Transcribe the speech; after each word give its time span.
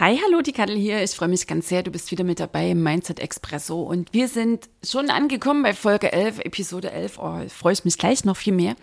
Hi, 0.00 0.18
hallo, 0.26 0.40
die 0.42 0.50
Kattel 0.50 0.76
hier. 0.76 1.04
Ich 1.04 1.12
freue 1.12 1.28
mich 1.28 1.46
ganz 1.46 1.68
sehr, 1.68 1.84
du 1.84 1.92
bist 1.92 2.10
wieder 2.10 2.24
mit 2.24 2.40
dabei 2.40 2.70
im 2.70 2.82
Mindset 2.82 3.20
Expresso 3.20 3.80
und 3.80 4.12
wir 4.12 4.26
sind 4.26 4.68
schon 4.82 5.08
angekommen 5.08 5.62
bei 5.62 5.72
Folge 5.72 6.12
11, 6.12 6.40
Episode 6.40 6.90
11. 6.90 7.16
Oh, 7.20 7.38
freue 7.48 7.74
ich 7.74 7.84
mich 7.84 7.96
gleich 7.96 8.24
noch 8.24 8.36
viel 8.36 8.54
mehr. 8.54 8.74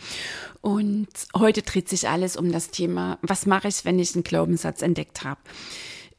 Und 0.61 1.09
heute 1.35 1.63
dreht 1.63 1.89
sich 1.89 2.07
alles 2.07 2.37
um 2.37 2.53
das 2.53 2.71
Thema, 2.71 3.19
was 3.23 3.45
mache 3.45 3.67
ich, 3.67 3.83
wenn 3.83 3.99
ich 3.99 4.15
einen 4.15 4.23
Glaubenssatz 4.23 4.81
entdeckt 4.81 5.25
habe? 5.25 5.41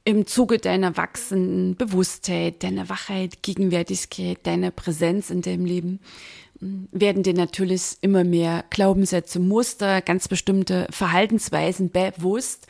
Im 0.04 0.26
Zuge 0.26 0.58
deiner 0.58 0.94
wachsenden 0.94 1.74
Bewusstheit, 1.74 2.62
deiner 2.62 2.90
Wachheit, 2.90 3.42
Gegenwärtigkeit, 3.42 4.46
deiner 4.46 4.72
Präsenz 4.72 5.30
in 5.30 5.40
deinem 5.40 5.64
Leben 5.64 6.00
werden 6.60 7.22
dir 7.22 7.34
natürlich 7.34 7.96
immer 8.02 8.24
mehr 8.24 8.66
Glaubenssätze, 8.68 9.40
Muster, 9.40 10.02
ganz 10.02 10.28
bestimmte 10.28 10.86
Verhaltensweisen 10.90 11.90
bewusst, 11.90 12.66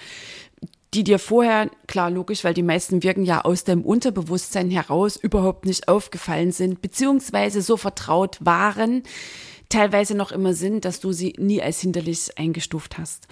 die 0.94 1.04
dir 1.04 1.18
vorher, 1.18 1.70
klar 1.86 2.10
logisch, 2.10 2.44
weil 2.44 2.54
die 2.54 2.62
meisten 2.62 3.02
wirken 3.02 3.24
ja 3.24 3.42
aus 3.42 3.64
deinem 3.64 3.82
Unterbewusstsein 3.82 4.70
heraus, 4.70 5.16
überhaupt 5.16 5.64
nicht 5.64 5.88
aufgefallen 5.88 6.52
sind, 6.52 6.82
beziehungsweise 6.82 7.62
so 7.62 7.76
vertraut 7.76 8.38
waren, 8.40 9.02
teilweise 9.70 10.14
noch 10.14 10.32
immer 10.32 10.52
sind, 10.52 10.84
dass 10.84 11.00
du 11.00 11.12
sie 11.12 11.34
nie 11.38 11.62
als 11.62 11.80
hinderlich 11.80 12.36
eingestuft 12.36 12.98
hast. 12.98 13.26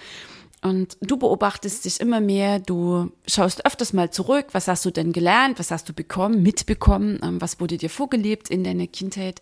Und 0.63 0.99
du 1.01 1.17
beobachtest 1.17 1.87
dich 1.87 2.01
immer 2.01 2.21
mehr, 2.21 2.59
du 2.59 3.11
schaust 3.27 3.65
öfters 3.65 3.93
mal 3.93 4.11
zurück, 4.11 4.49
was 4.53 4.69
hast 4.69 4.85
du 4.85 4.91
denn 4.91 5.13
gelernt, 5.13 5.59
was 5.59 5.71
hast 5.71 5.89
du 5.89 5.95
bekommen, 5.95 6.43
mitbekommen, 6.43 7.19
ähm, 7.23 7.41
was 7.41 7.61
wurde 7.61 7.79
dir 7.79 7.89
vorgelebt 7.89 8.51
in 8.51 8.65
deiner 8.65 8.87
Kindheit. 8.87 9.41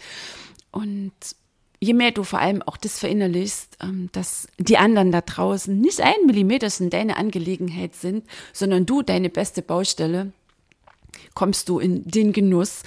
Und 0.71 1.13
je 1.81 1.95
mehr 1.95 2.11
du 2.11 2.25
vor 2.25 2.39
allem 2.41 2.63
auch 2.63 2.77
das 2.77 2.99
verinnerlichst, 2.99 3.79
ähm, 3.83 4.09
dass 4.13 4.49
die 4.59 4.79
anderen 4.79 5.13
da 5.13 5.21
draußen 5.21 5.79
nicht 5.79 6.01
ein 6.01 6.27
Millimeter 6.27 6.69
in 6.81 6.91
deine 6.91 7.17
Angelegenheit 7.17 7.95
sind, 7.95 8.25
sondern 8.53 8.87
du 8.87 9.03
deine 9.03 9.31
beste 9.31 9.63
Baustelle, 9.63 10.33
kommst 11.35 11.69
du 11.69 11.79
in 11.79 12.05
den 12.05 12.33
Genuss, 12.33 12.83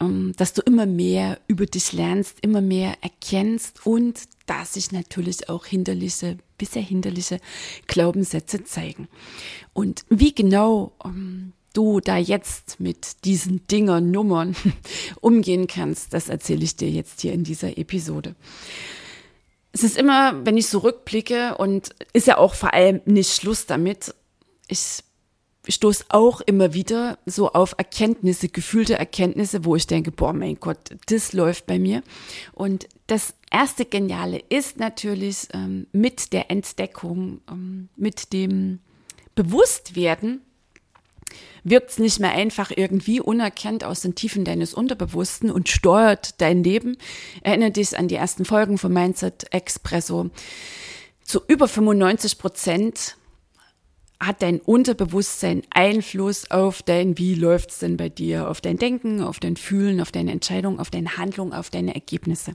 ähm, 0.00 0.32
dass 0.36 0.54
du 0.54 0.62
immer 0.62 0.86
mehr 0.86 1.38
über 1.46 1.66
dich 1.66 1.92
lernst, 1.92 2.38
immer 2.40 2.60
mehr 2.60 2.96
erkennst 3.02 3.86
und 3.86 4.20
dass 4.46 4.74
sich 4.74 4.92
natürlich 4.92 5.48
auch 5.48 5.66
hinderliche, 5.66 6.38
bisher 6.58 6.82
hinderliche 6.82 7.38
Glaubenssätze 7.86 8.64
zeigen. 8.64 9.08
Und 9.72 10.04
wie 10.08 10.34
genau 10.34 10.92
ähm, 11.04 11.52
du 11.72 12.00
da 12.00 12.16
jetzt 12.16 12.80
mit 12.80 13.24
diesen 13.24 13.66
Dinger, 13.66 14.00
Nummern 14.00 14.56
umgehen 15.20 15.66
kannst, 15.66 16.12
das 16.12 16.28
erzähle 16.28 16.64
ich 16.64 16.76
dir 16.76 16.90
jetzt 16.90 17.20
hier 17.20 17.32
in 17.32 17.44
dieser 17.44 17.78
Episode. 17.78 18.34
Es 19.72 19.82
ist 19.82 19.96
immer, 19.96 20.44
wenn 20.44 20.56
ich 20.56 20.68
so 20.68 20.78
rückblicke 20.78 21.56
und 21.56 21.90
ist 22.12 22.26
ja 22.26 22.36
auch 22.36 22.54
vor 22.54 22.74
allem 22.74 23.00
nicht 23.06 23.32
Schluss 23.32 23.66
damit. 23.66 24.14
Ich 24.68 25.02
stoße 25.66 26.06
auch 26.08 26.40
immer 26.40 26.74
wieder 26.74 27.18
so 27.24 27.52
auf 27.52 27.74
Erkenntnisse, 27.78 28.48
gefühlte 28.48 28.98
Erkenntnisse, 28.98 29.64
wo 29.64 29.76
ich 29.76 29.86
denke, 29.86 30.10
boah, 30.10 30.32
mein 30.32 30.56
Gott, 30.56 30.90
das 31.06 31.32
läuft 31.32 31.66
bei 31.66 31.78
mir. 31.78 32.02
Und 32.52 32.88
das 33.06 33.34
erste 33.50 33.84
Geniale 33.84 34.42
ist 34.48 34.78
natürlich 34.78 35.48
ähm, 35.54 35.86
mit 35.92 36.32
der 36.32 36.50
Entdeckung, 36.50 37.40
ähm, 37.48 37.88
mit 37.96 38.32
dem 38.32 38.80
Bewusstwerden, 39.34 40.42
wirkt 41.64 41.90
es 41.90 41.98
nicht 41.98 42.20
mehr 42.20 42.32
einfach 42.32 42.70
irgendwie 42.74 43.20
unerkannt 43.20 43.84
aus 43.84 44.00
den 44.00 44.14
Tiefen 44.14 44.44
deines 44.44 44.74
Unterbewussten 44.74 45.50
und 45.50 45.68
steuert 45.68 46.40
dein 46.40 46.64
Leben. 46.64 46.96
Erinnere 47.42 47.70
dich 47.70 47.98
an 47.98 48.08
die 48.08 48.16
ersten 48.16 48.44
Folgen 48.44 48.78
von 48.78 48.92
Mindset 48.92 49.52
Expresso. 49.52 50.30
Zu 51.24 51.40
über 51.46 51.68
95 51.68 52.38
Prozent 52.38 53.16
hat 54.20 54.42
dein 54.42 54.60
Unterbewusstsein 54.60 55.62
Einfluss 55.70 56.50
auf 56.50 56.82
dein, 56.82 57.18
wie 57.18 57.34
läuft's 57.34 57.80
denn 57.80 57.96
bei 57.96 58.08
dir, 58.08 58.48
auf 58.48 58.60
dein 58.60 58.76
Denken, 58.76 59.20
auf 59.20 59.40
dein 59.40 59.56
Fühlen, 59.56 60.00
auf 60.00 60.12
deine 60.12 60.30
Entscheidung, 60.30 60.78
auf 60.78 60.90
deine 60.90 61.16
Handlung, 61.16 61.52
auf 61.52 61.70
deine 61.70 61.94
Ergebnisse 61.94 62.52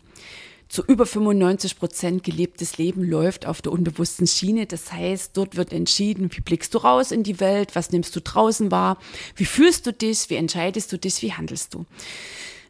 zu 0.69 0.83
über 0.83 1.05
95 1.05 1.79
Prozent 1.79 2.23
gelebtes 2.23 2.77
Leben 2.77 3.03
läuft 3.03 3.45
auf 3.45 3.61
der 3.61 3.71
unbewussten 3.71 4.27
Schiene. 4.27 4.65
Das 4.65 4.91
heißt, 4.91 5.35
dort 5.35 5.55
wird 5.55 5.71
entschieden, 5.71 6.29
wie 6.33 6.41
blickst 6.41 6.73
du 6.73 6.79
raus 6.79 7.11
in 7.11 7.23
die 7.23 7.39
Welt, 7.39 7.75
was 7.75 7.91
nimmst 7.91 8.15
du 8.15 8.21
draußen 8.21 8.71
wahr, 8.71 8.97
wie 9.35 9.45
fühlst 9.45 9.85
du 9.85 9.93
dich, 9.93 10.29
wie 10.29 10.35
entscheidest 10.35 10.91
du 10.91 10.97
dich, 10.97 11.21
wie 11.21 11.33
handelst 11.33 11.73
du. 11.73 11.85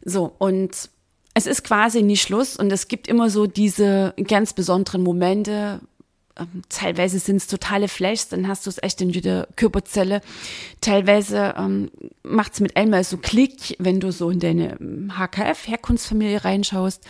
So, 0.04 0.32
und 0.38 0.90
es 1.34 1.46
ist 1.46 1.64
quasi 1.64 2.02
nie 2.02 2.16
Schluss 2.16 2.56
und 2.56 2.72
es 2.72 2.88
gibt 2.88 3.08
immer 3.08 3.30
so 3.30 3.46
diese 3.46 4.14
ganz 4.26 4.52
besonderen 4.52 5.02
Momente, 5.02 5.80
ähm, 6.38 6.62
teilweise 6.68 7.18
sind 7.18 7.36
es 7.36 7.46
totale 7.46 7.88
Flashs, 7.88 8.28
dann 8.28 8.48
hast 8.48 8.66
du 8.66 8.70
es 8.70 8.82
echt 8.82 9.00
in 9.00 9.10
jeder 9.10 9.48
Körperzelle. 9.56 10.20
Teilweise 10.80 11.54
ähm, 11.58 11.90
macht 12.22 12.54
es 12.54 12.60
mit 12.60 12.76
einmal 12.76 13.04
so 13.04 13.16
Klick, 13.16 13.76
wenn 13.78 14.00
du 14.00 14.12
so 14.12 14.30
in 14.30 14.40
deine 14.40 14.76
HKF-Herkunftsfamilie 14.78 16.44
reinschaust 16.44 17.04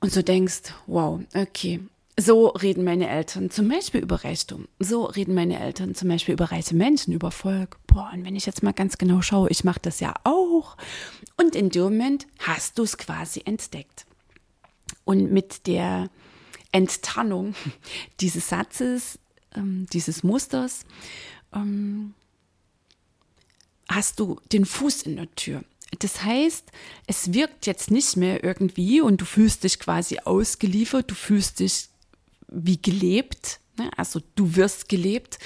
und 0.00 0.12
so 0.12 0.22
denkst, 0.22 0.74
wow, 0.86 1.20
okay, 1.34 1.80
so 2.20 2.48
reden 2.48 2.82
meine 2.82 3.08
Eltern 3.08 3.50
zum 3.50 3.68
Beispiel 3.68 4.00
über 4.00 4.24
Reichtum. 4.24 4.66
So 4.80 5.04
reden 5.04 5.34
meine 5.34 5.60
Eltern 5.60 5.94
zum 5.94 6.08
Beispiel 6.08 6.34
über 6.34 6.50
reiche 6.50 6.74
Menschen, 6.74 7.12
über 7.12 7.30
Volk. 7.30 7.78
Boah, 7.86 8.10
und 8.12 8.24
wenn 8.24 8.34
ich 8.34 8.44
jetzt 8.44 8.64
mal 8.64 8.72
ganz 8.72 8.98
genau 8.98 9.22
schaue, 9.22 9.50
ich 9.50 9.62
mache 9.62 9.80
das 9.80 10.00
ja 10.00 10.14
auch. 10.24 10.76
Und 11.36 11.54
in 11.54 11.70
dem 11.70 11.82
Moment 11.82 12.26
hast 12.40 12.78
du 12.78 12.82
es 12.82 12.98
quasi 12.98 13.42
entdeckt. 13.44 14.04
Und 15.04 15.30
mit 15.30 15.68
der 15.68 16.10
Enttarnung 16.72 17.54
dieses 18.20 18.48
Satzes, 18.48 19.20
ähm, 19.54 19.86
dieses 19.92 20.24
Musters, 20.24 20.84
ähm, 21.54 22.14
hast 23.88 24.18
du 24.18 24.40
den 24.52 24.64
Fuß 24.64 25.02
in 25.02 25.16
der 25.16 25.32
Tür. 25.36 25.62
Das 25.98 26.22
heißt, 26.22 26.70
es 27.06 27.32
wirkt 27.32 27.66
jetzt 27.66 27.90
nicht 27.90 28.16
mehr 28.16 28.44
irgendwie 28.44 29.00
und 29.00 29.20
du 29.20 29.24
fühlst 29.24 29.64
dich 29.64 29.78
quasi 29.78 30.18
ausgeliefert, 30.18 31.10
du 31.10 31.14
fühlst 31.14 31.60
dich 31.60 31.88
wie 32.48 32.80
gelebt, 32.80 33.60
ne? 33.78 33.90
also 33.96 34.20
du 34.34 34.56
wirst 34.56 34.88
gelebt 34.88 35.38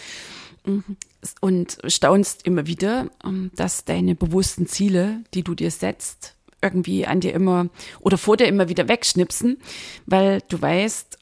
mhm. 0.64 0.96
und 1.40 1.78
staunst 1.86 2.44
immer 2.46 2.66
wieder, 2.66 3.10
ähm, 3.24 3.50
dass 3.54 3.84
deine 3.84 4.14
bewussten 4.14 4.66
Ziele, 4.66 5.22
die 5.34 5.42
du 5.42 5.54
dir 5.54 5.70
setzt, 5.70 6.34
irgendwie 6.60 7.06
an 7.06 7.20
dir 7.20 7.34
immer 7.34 7.68
oder 8.00 8.18
vor 8.18 8.36
dir 8.36 8.46
immer 8.46 8.68
wieder 8.68 8.88
wegschnipsen, 8.88 9.58
weil 10.06 10.40
du 10.48 10.60
weißt, 10.60 11.18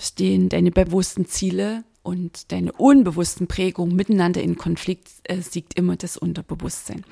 stehen 0.00 0.48
deine 0.48 0.70
bewussten 0.70 1.26
Ziele 1.26 1.84
und 2.04 2.52
deine 2.52 2.70
unbewussten 2.72 3.48
Prägungen 3.48 3.96
miteinander 3.96 4.42
in 4.42 4.56
Konflikt 4.56 5.08
äh, 5.24 5.40
siegt 5.40 5.74
immer 5.74 5.96
das 5.96 6.16
Unterbewusstsein. 6.16 7.02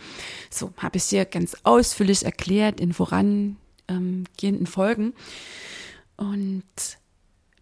So 0.50 0.72
habe 0.76 0.98
ich 0.98 1.04
hier 1.04 1.24
ganz 1.24 1.56
ausführlich 1.64 2.24
erklärt 2.24 2.78
in 2.78 2.92
vorangehenden 2.92 4.66
Folgen. 4.66 5.14
Und 6.16 6.62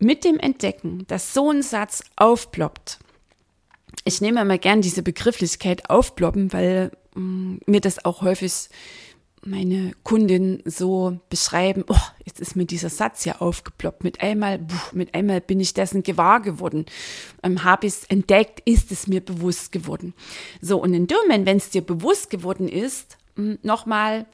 mit 0.00 0.24
dem 0.24 0.40
Entdecken, 0.40 1.06
dass 1.06 1.32
so 1.32 1.50
ein 1.50 1.62
Satz 1.62 2.02
aufploppt, 2.16 2.98
ich 4.04 4.20
nehme 4.20 4.40
immer 4.40 4.58
gern 4.58 4.82
diese 4.82 5.02
Begrifflichkeit 5.02 5.88
aufploppen, 5.88 6.52
weil 6.52 6.90
mh, 7.14 7.22
mm, 7.22 7.60
mir 7.66 7.80
das 7.80 8.04
auch 8.04 8.22
häufig 8.22 8.70
meine 9.42 9.92
Kundin 10.02 10.62
so 10.66 11.18
beschreiben, 11.30 11.84
oh, 11.88 11.96
jetzt 12.24 12.40
ist 12.40 12.56
mir 12.56 12.66
dieser 12.66 12.90
Satz 12.90 13.24
ja 13.24 13.40
aufgeploppt. 13.40 14.04
Mit 14.04 14.20
einmal, 14.20 14.58
buh, 14.58 14.76
mit 14.92 15.14
einmal 15.14 15.40
bin 15.40 15.60
ich 15.60 15.72
dessen 15.72 16.02
gewahr 16.02 16.40
geworden. 16.40 16.86
Ähm, 17.42 17.64
Habe 17.64 17.86
ich 17.86 17.94
es 17.94 18.04
entdeckt, 18.04 18.60
ist 18.64 18.92
es 18.92 19.06
mir 19.06 19.20
bewusst 19.20 19.72
geworden. 19.72 20.14
So, 20.60 20.80
und 20.82 20.92
in 20.92 21.06
dem 21.06 21.16
Moment, 21.22 21.46
wenn 21.46 21.56
es 21.56 21.70
dir 21.70 21.82
bewusst 21.82 22.28
geworden 22.30 22.68
ist, 22.68 23.16
hm, 23.36 23.58
nochmal, 23.62 24.26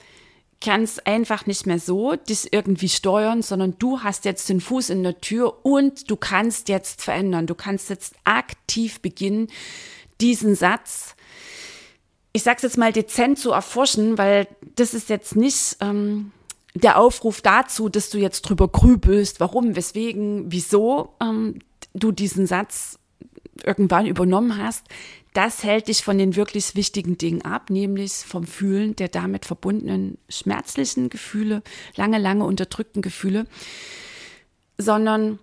kann 0.61 0.83
es 0.83 0.99
einfach 1.01 1.47
nicht 1.47 1.67
mehr 1.67 1.79
so 1.79 2.17
dich 2.17 2.53
irgendwie 2.53 2.89
steuern, 2.89 3.43
sondern 3.43 3.79
du 3.79 4.01
hast 4.01 4.25
jetzt 4.25 4.49
den 4.49 4.61
Fuß 4.61 4.91
in 4.91 5.03
der 5.03 5.21
Tür 5.21 5.65
und 5.65 6.11
du 6.11 6.17
kannst 6.17 6.69
jetzt 6.69 7.03
verändern. 7.03 7.47
Du 7.47 7.55
kannst 7.55 7.91
jetzt 7.91 8.15
aktiv 8.25 9.01
beginnen, 9.01 9.49
diesen 10.21 10.55
Satz 10.55 11.16
ich 12.37 12.43
sag's 12.43 12.63
jetzt 12.63 12.77
mal 12.77 12.93
dezent 12.93 13.39
zu 13.39 13.51
erforschen, 13.51 14.19
weil 14.19 14.47
das 14.75 14.93
ist 14.93 15.09
jetzt 15.09 15.37
nicht 15.37 15.79
ähm, 15.81 16.33
der 16.75 16.99
Aufruf 16.99 17.41
dazu, 17.41 17.89
dass 17.89 18.11
du 18.11 18.19
jetzt 18.19 18.43
drüber 18.43 18.69
grübelst, 18.69 19.41
warum, 19.41 19.75
weswegen, 19.75 20.53
wieso 20.53 21.15
ähm, 21.19 21.61
du 21.95 22.13
diesen 22.13 22.47
Satz 22.47 22.99
irgendwann 23.65 24.05
übernommen 24.05 24.59
hast, 24.63 24.85
das 25.33 25.65
hält 25.65 25.89
dich 25.89 26.05
von 26.05 26.19
den 26.19 26.37
wirklich 26.37 26.75
wichtigen 26.75 27.17
Dingen 27.17 27.43
ab, 27.43 27.71
nämlich 27.71 28.13
vom 28.13 28.47
Fühlen 28.47 28.95
der 28.97 29.09
damit 29.09 29.47
verbundenen 29.47 30.19
schmerzlichen 30.29 31.09
Gefühle, 31.09 31.63
lange, 31.97 32.19
lange 32.19 32.45
unterdrückten 32.45 33.01
Gefühle, 33.01 33.47
sondern 34.77 35.39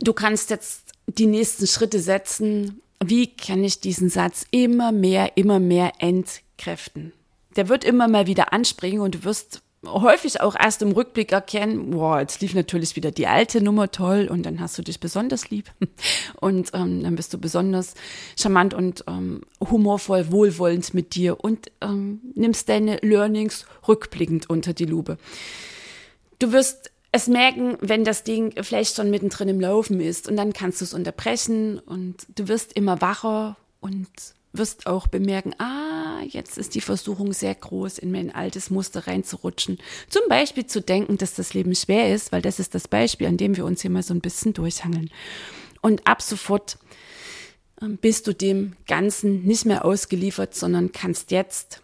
du 0.00 0.12
kannst 0.12 0.50
jetzt 0.50 0.92
die 1.08 1.26
nächsten 1.26 1.66
Schritte 1.66 1.98
setzen. 1.98 2.82
Wie 3.04 3.28
kann 3.28 3.62
ich 3.62 3.80
diesen 3.80 4.08
Satz 4.08 4.46
immer 4.50 4.92
mehr, 4.92 5.36
immer 5.36 5.60
mehr 5.60 5.92
entkräften? 5.98 7.12
Der 7.56 7.68
wird 7.68 7.84
immer 7.84 8.08
mal 8.08 8.26
wieder 8.26 8.52
anspringen 8.52 9.00
und 9.00 9.14
du 9.14 9.24
wirst 9.24 9.62
häufig 9.86 10.40
auch 10.40 10.56
erst 10.58 10.82
im 10.82 10.90
Rückblick 10.90 11.32
erkennen, 11.32 11.90
boah, 11.90 12.20
jetzt 12.20 12.40
lief 12.40 12.54
natürlich 12.54 12.96
wieder 12.96 13.10
die 13.10 13.26
alte 13.26 13.62
Nummer 13.62 13.90
toll 13.90 14.28
und 14.30 14.44
dann 14.44 14.60
hast 14.60 14.76
du 14.76 14.82
dich 14.82 14.98
besonders 14.98 15.50
lieb 15.50 15.70
und 16.40 16.70
ähm, 16.74 17.02
dann 17.02 17.14
bist 17.14 17.32
du 17.32 17.38
besonders 17.38 17.94
charmant 18.36 18.74
und 18.74 19.04
ähm, 19.06 19.42
humorvoll, 19.60 20.32
wohlwollend 20.32 20.94
mit 20.94 21.14
dir 21.14 21.42
und 21.42 21.70
ähm, 21.80 22.20
nimmst 22.34 22.68
deine 22.68 22.96
Learnings 23.02 23.66
rückblickend 23.86 24.50
unter 24.50 24.72
die 24.72 24.86
Lupe. 24.86 25.18
Du 26.40 26.52
wirst 26.52 26.90
es 27.10 27.26
merken, 27.26 27.78
wenn 27.80 28.04
das 28.04 28.22
Ding 28.22 28.52
vielleicht 28.62 28.96
schon 28.96 29.10
mittendrin 29.10 29.48
im 29.48 29.60
Laufen 29.60 30.00
ist 30.00 30.28
und 30.28 30.36
dann 30.36 30.52
kannst 30.52 30.80
du 30.80 30.84
es 30.84 30.94
unterbrechen 30.94 31.78
und 31.78 32.26
du 32.34 32.48
wirst 32.48 32.74
immer 32.74 33.00
wacher 33.00 33.56
und 33.80 34.08
wirst 34.52 34.86
auch 34.86 35.06
bemerken, 35.06 35.54
ah, 35.58 36.20
jetzt 36.26 36.58
ist 36.58 36.74
die 36.74 36.80
Versuchung 36.80 37.32
sehr 37.32 37.54
groß, 37.54 37.98
in 37.98 38.10
mein 38.10 38.34
altes 38.34 38.70
Muster 38.70 39.06
reinzurutschen. 39.06 39.78
Zum 40.08 40.22
Beispiel 40.28 40.66
zu 40.66 40.80
denken, 40.80 41.18
dass 41.18 41.34
das 41.34 41.54
Leben 41.54 41.74
schwer 41.74 42.14
ist, 42.14 42.32
weil 42.32 42.42
das 42.42 42.58
ist 42.58 42.74
das 42.74 42.88
Beispiel, 42.88 43.26
an 43.26 43.36
dem 43.36 43.56
wir 43.56 43.64
uns 43.64 43.82
hier 43.82 43.90
mal 43.90 44.02
so 44.02 44.14
ein 44.14 44.20
bisschen 44.20 44.54
durchhangeln. 44.54 45.10
Und 45.80 46.06
ab 46.06 46.22
sofort 46.22 46.78
ähm, 47.80 47.98
bist 47.98 48.26
du 48.26 48.34
dem 48.34 48.74
Ganzen 48.86 49.44
nicht 49.44 49.64
mehr 49.64 49.84
ausgeliefert, 49.84 50.54
sondern 50.54 50.92
kannst 50.92 51.30
jetzt 51.30 51.80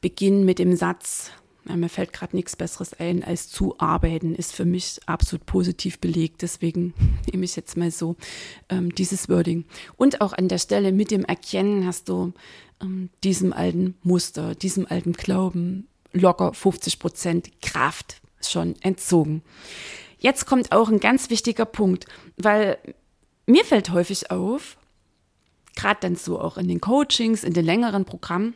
beginnen 0.00 0.44
mit 0.44 0.58
dem 0.58 0.76
Satz, 0.76 1.30
mir 1.76 1.88
fällt 1.88 2.12
gerade 2.12 2.36
nichts 2.36 2.56
Besseres 2.56 2.94
ein, 2.94 3.24
als 3.24 3.48
zu 3.48 3.78
arbeiten, 3.78 4.34
ist 4.34 4.52
für 4.52 4.64
mich 4.64 5.00
absolut 5.06 5.46
positiv 5.46 5.98
belegt. 5.98 6.42
Deswegen 6.42 6.94
nehme 7.30 7.44
ich 7.44 7.56
jetzt 7.56 7.76
mal 7.76 7.90
so 7.90 8.16
ähm, 8.68 8.94
dieses 8.94 9.28
Wording. 9.28 9.64
Und 9.96 10.20
auch 10.20 10.32
an 10.32 10.48
der 10.48 10.58
Stelle 10.58 10.92
mit 10.92 11.10
dem 11.10 11.24
Erkennen 11.24 11.86
hast 11.86 12.08
du 12.08 12.32
ähm, 12.80 13.10
diesem 13.24 13.52
alten 13.52 13.96
Muster, 14.02 14.54
diesem 14.54 14.86
alten 14.86 15.12
Glauben 15.12 15.86
locker 16.12 16.52
50 16.52 16.98
Prozent 16.98 17.62
Kraft 17.62 18.20
schon 18.40 18.74
entzogen. 18.82 19.42
Jetzt 20.18 20.46
kommt 20.46 20.72
auch 20.72 20.88
ein 20.88 21.00
ganz 21.00 21.30
wichtiger 21.30 21.64
Punkt, 21.64 22.06
weil 22.36 22.78
mir 23.46 23.64
fällt 23.64 23.90
häufig 23.90 24.30
auf, 24.30 24.76
gerade 25.76 26.00
dann 26.00 26.16
so 26.16 26.40
auch 26.40 26.56
in 26.58 26.68
den 26.68 26.80
Coachings, 26.80 27.44
in 27.44 27.52
den 27.52 27.64
längeren 27.64 28.04
Programmen, 28.04 28.54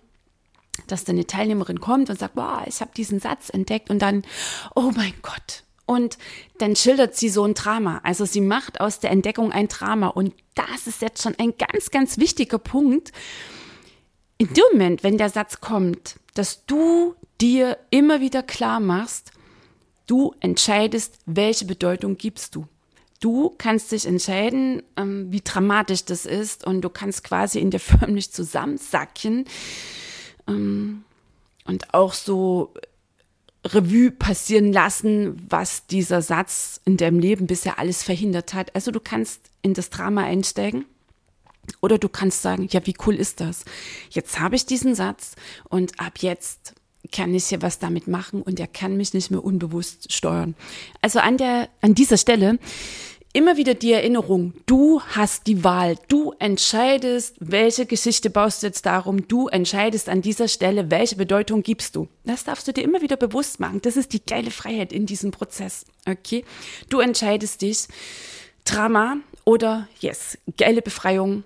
dass 0.87 1.05
dann 1.05 1.17
eine 1.17 1.27
Teilnehmerin 1.27 1.81
kommt 1.81 2.11
und 2.11 2.19
sagt, 2.19 2.37
wow, 2.37 2.63
ich 2.67 2.81
habe 2.81 2.91
diesen 2.97 3.21
Satz 3.21 3.51
entdeckt 3.51 3.91
und 3.91 4.01
dann, 4.01 4.23
oh 4.75 4.93
mein 4.95 5.15
Gott. 5.23 5.65
Und 5.87 6.17
dann 6.59 6.77
schildert 6.77 7.15
sie 7.15 7.29
so 7.29 7.45
ein 7.45 7.55
Drama. 7.55 8.01
Also 8.05 8.25
sie 8.25 8.41
macht 8.41 8.81
aus 8.81 9.01
der 9.01 9.11
Entdeckung 9.11 9.53
ein 9.53 9.69
Drama. 9.69 10.09
Und 10.09 10.35
das 10.55 10.87
ist 10.87 11.03
jetzt 11.03 11.23
schon 11.23 11.35
ein 11.39 11.55
ganz, 11.59 11.91
ganz 11.91 12.19
wichtiger 12.19 12.59
Punkt. 12.59 13.13
In 14.39 14.53
dem 14.53 14.65
Moment, 14.73 15.03
wenn 15.03 15.19
der 15.19 15.29
Satz 15.29 15.61
kommt, 15.61 16.17
dass 16.35 16.65
du 16.67 17.15
dir 17.41 17.79
immer 17.91 18.21
wieder 18.21 18.43
klar 18.43 18.81
machst, 18.81 19.33
du 20.07 20.35
entscheidest, 20.41 21.19
welche 21.27 21.67
Bedeutung 21.67 22.17
gibst 22.17 22.55
du. 22.55 22.67
Du 23.21 23.55
kannst 23.57 23.93
dich 23.93 24.07
entscheiden, 24.07 24.83
ähm, 24.97 25.31
wie 25.31 25.41
dramatisch 25.41 26.05
das 26.05 26.27
ist 26.27 26.67
und 26.67 26.83
du 26.83 26.91
kannst 26.91 27.25
quasi 27.25 27.59
in 27.59 27.71
dir 27.71 27.81
förmlich 27.81 28.33
zusammensacken 28.33 29.47
ähm, 30.49 31.05
und 31.65 31.95
auch 31.95 32.13
so 32.13 32.75
Revue 33.65 34.11
passieren 34.11 34.73
lassen, 34.73 35.47
was 35.49 35.87
dieser 35.87 36.21
Satz 36.21 36.81
in 36.85 36.97
deinem 36.97 37.19
Leben 37.19 37.47
bisher 37.47 37.79
alles 37.79 38.03
verhindert 38.03 38.53
hat. 38.53 38.75
Also 38.75 38.91
du 38.91 39.01
kannst 39.01 39.41
in 39.63 39.73
das 39.73 39.89
Drama 39.91 40.23
einsteigen 40.23 40.85
oder 41.81 41.99
du 41.99 42.09
kannst 42.11 42.43
sagen, 42.43 42.69
ja, 42.71 42.87
wie 42.87 42.95
cool 43.07 43.15
ist 43.15 43.41
das? 43.41 43.65
Jetzt 44.11 44.39
habe 44.39 44.57
ich 44.57 44.67
diesen 44.67 44.95
Satz 44.95 45.35
und 45.71 45.99
ab 45.99 46.19
jetzt 46.19 46.75
kann 47.13 47.35
ich 47.35 47.47
hier 47.47 47.63
was 47.63 47.79
damit 47.79 48.07
machen 48.07 48.43
und 48.43 48.61
er 48.61 48.67
kann 48.67 48.97
mich 48.97 49.15
nicht 49.15 49.31
mehr 49.31 49.45
unbewusst 49.45 50.13
steuern. 50.13 50.55
Also 51.01 51.21
an 51.21 51.39
der, 51.39 51.69
an 51.81 51.95
dieser 51.95 52.17
Stelle 52.19 52.59
immer 53.35 53.57
wieder 53.57 53.75
die 53.75 53.93
Erinnerung, 53.93 54.55
du 54.65 55.03
hast 55.03 55.49
die 55.49 55.65
Wahl, 55.65 55.97
du 56.09 56.33
entscheidest, 56.39 57.37
welche 57.41 57.85
Geschichte 57.85 58.31
baust 58.31 58.63
du 58.63 58.69
jetzt 58.69 58.87
darum, 58.87 59.29
du 59.29 59.49
entscheidest 59.49 60.09
an 60.09 60.23
dieser 60.23 60.49
Stelle, 60.49 60.91
welche 60.91 61.17
Bedeutung 61.17 61.63
gibst 61.63 61.97
du. 61.97 62.09
Das 62.25 62.45
darfst 62.45 62.67
du 62.69 62.73
dir 62.73 62.85
immer 62.85 63.03
wieder 63.03 63.17
bewusst 63.17 63.61
machen. 63.61 63.83
Das 63.83 63.97
ist 63.97 64.13
die 64.13 64.25
geile 64.25 64.53
Freiheit 64.53 64.93
in 64.93 65.05
diesem 65.05 65.33
Prozess. 65.33 65.85
Okay? 66.09 66.45
Du 66.89 67.01
entscheidest 67.01 67.61
dich, 67.61 67.89
Drama 68.65 69.17
oder 69.45 69.89
yes, 69.99 70.39
geile 70.57 70.81
Befreiung, 70.81 71.43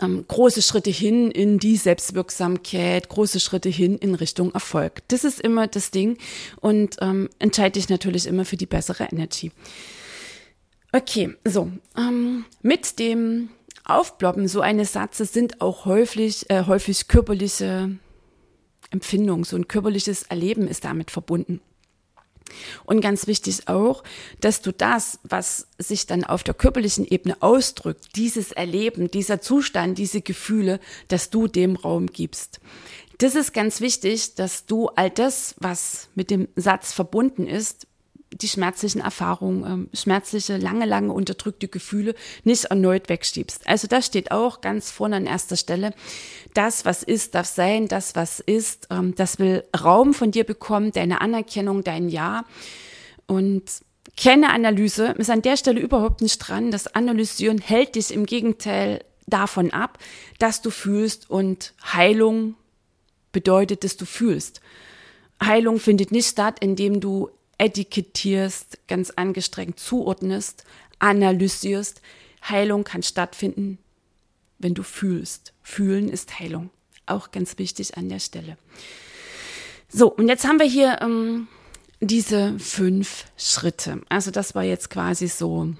ähm, 0.00 0.24
große 0.26 0.62
Schritte 0.62 0.90
hin 0.90 1.30
in 1.30 1.58
die 1.58 1.76
Selbstwirksamkeit, 1.76 3.10
große 3.10 3.38
Schritte 3.38 3.68
hin 3.68 3.98
in 3.98 4.14
Richtung 4.14 4.52
Erfolg. 4.52 5.02
Das 5.08 5.24
ist 5.24 5.40
immer 5.42 5.66
das 5.66 5.90
Ding 5.90 6.16
und 6.60 6.96
ähm, 7.02 7.28
entscheide 7.38 7.72
dich 7.72 7.90
natürlich 7.90 8.26
immer 8.26 8.46
für 8.46 8.56
die 8.56 8.66
bessere 8.66 9.04
Energie. 9.04 9.52
Okay, 10.96 11.34
so. 11.44 11.70
Ähm, 11.98 12.46
mit 12.62 12.98
dem 12.98 13.50
Aufploppen 13.84 14.48
so 14.48 14.62
eines 14.62 14.94
Satzes 14.94 15.30
sind 15.30 15.60
auch 15.60 15.84
häufig, 15.84 16.48
äh, 16.48 16.64
häufig 16.64 17.06
körperliche 17.06 17.98
Empfindungen, 18.90 19.44
so 19.44 19.56
ein 19.56 19.68
körperliches 19.68 20.22
Erleben 20.22 20.66
ist 20.66 20.86
damit 20.86 21.10
verbunden. 21.10 21.60
Und 22.86 23.02
ganz 23.02 23.26
wichtig 23.26 23.68
auch, 23.68 24.04
dass 24.40 24.62
du 24.62 24.72
das, 24.72 25.18
was 25.22 25.66
sich 25.76 26.06
dann 26.06 26.24
auf 26.24 26.42
der 26.42 26.54
körperlichen 26.54 27.06
Ebene 27.06 27.36
ausdrückt, 27.42 28.16
dieses 28.16 28.52
Erleben, 28.52 29.10
dieser 29.10 29.42
Zustand, 29.42 29.98
diese 29.98 30.22
Gefühle, 30.22 30.80
dass 31.08 31.28
du 31.28 31.46
dem 31.46 31.76
Raum 31.76 32.06
gibst. 32.06 32.58
Das 33.18 33.34
ist 33.34 33.52
ganz 33.52 33.82
wichtig, 33.82 34.34
dass 34.36 34.64
du 34.64 34.88
all 34.88 35.10
das, 35.10 35.56
was 35.58 36.08
mit 36.14 36.30
dem 36.30 36.48
Satz 36.56 36.94
verbunden 36.94 37.46
ist, 37.46 37.86
die 38.32 38.48
schmerzlichen 38.48 39.00
Erfahrungen, 39.00 39.64
ähm, 39.64 39.88
schmerzliche, 39.92 40.56
lange, 40.56 40.84
lange 40.84 41.12
unterdrückte 41.12 41.68
Gefühle 41.68 42.14
nicht 42.44 42.66
erneut 42.66 43.08
wegschiebst. 43.08 43.66
Also 43.66 43.86
das 43.86 44.06
steht 44.06 44.30
auch 44.30 44.60
ganz 44.60 44.90
vorne 44.90 45.16
an 45.16 45.26
erster 45.26 45.56
Stelle. 45.56 45.94
Das, 46.54 46.84
was 46.84 47.02
ist, 47.02 47.34
darf 47.34 47.46
sein. 47.46 47.88
Das, 47.88 48.16
was 48.16 48.40
ist, 48.40 48.88
ähm, 48.90 49.14
das 49.14 49.38
will 49.38 49.64
Raum 49.78 50.12
von 50.12 50.30
dir 50.30 50.44
bekommen, 50.44 50.92
deine 50.92 51.20
Anerkennung, 51.20 51.84
dein 51.84 52.08
Ja. 52.08 52.44
Und 53.26 53.64
keine 54.16 54.50
Analyse 54.50 55.14
ist 55.18 55.30
an 55.30 55.42
der 55.42 55.56
Stelle 55.56 55.80
überhaupt 55.80 56.22
nicht 56.22 56.38
dran. 56.38 56.70
Das 56.70 56.88
Analysieren 56.88 57.58
hält 57.58 57.94
dich 57.94 58.12
im 58.12 58.26
Gegenteil 58.26 59.04
davon 59.26 59.72
ab, 59.72 59.98
dass 60.38 60.62
du 60.62 60.70
fühlst 60.70 61.28
und 61.28 61.74
Heilung 61.92 62.54
bedeutet, 63.32 63.84
dass 63.84 63.96
du 63.96 64.06
fühlst. 64.06 64.60
Heilung 65.42 65.78
findet 65.78 66.12
nicht 66.12 66.28
statt, 66.28 66.58
indem 66.60 67.00
du 67.00 67.28
etikettierst, 67.58 68.78
ganz 68.88 69.10
angestrengt 69.10 69.78
zuordnest, 69.80 70.64
analysierst. 70.98 72.02
Heilung 72.48 72.84
kann 72.84 73.02
stattfinden, 73.02 73.78
wenn 74.58 74.74
du 74.74 74.82
fühlst. 74.82 75.52
Fühlen 75.62 76.08
ist 76.08 76.38
Heilung. 76.38 76.70
Auch 77.06 77.30
ganz 77.30 77.58
wichtig 77.58 77.96
an 77.96 78.08
der 78.08 78.20
Stelle. 78.20 78.56
So, 79.88 80.12
und 80.12 80.28
jetzt 80.28 80.46
haben 80.46 80.58
wir 80.58 80.66
hier 80.66 80.98
ähm, 81.00 81.48
diese 82.00 82.58
fünf 82.58 83.26
Schritte. 83.36 84.02
Also 84.08 84.30
das 84.30 84.54
war 84.54 84.64
jetzt 84.64 84.90
quasi 84.90 85.28
so 85.28 85.74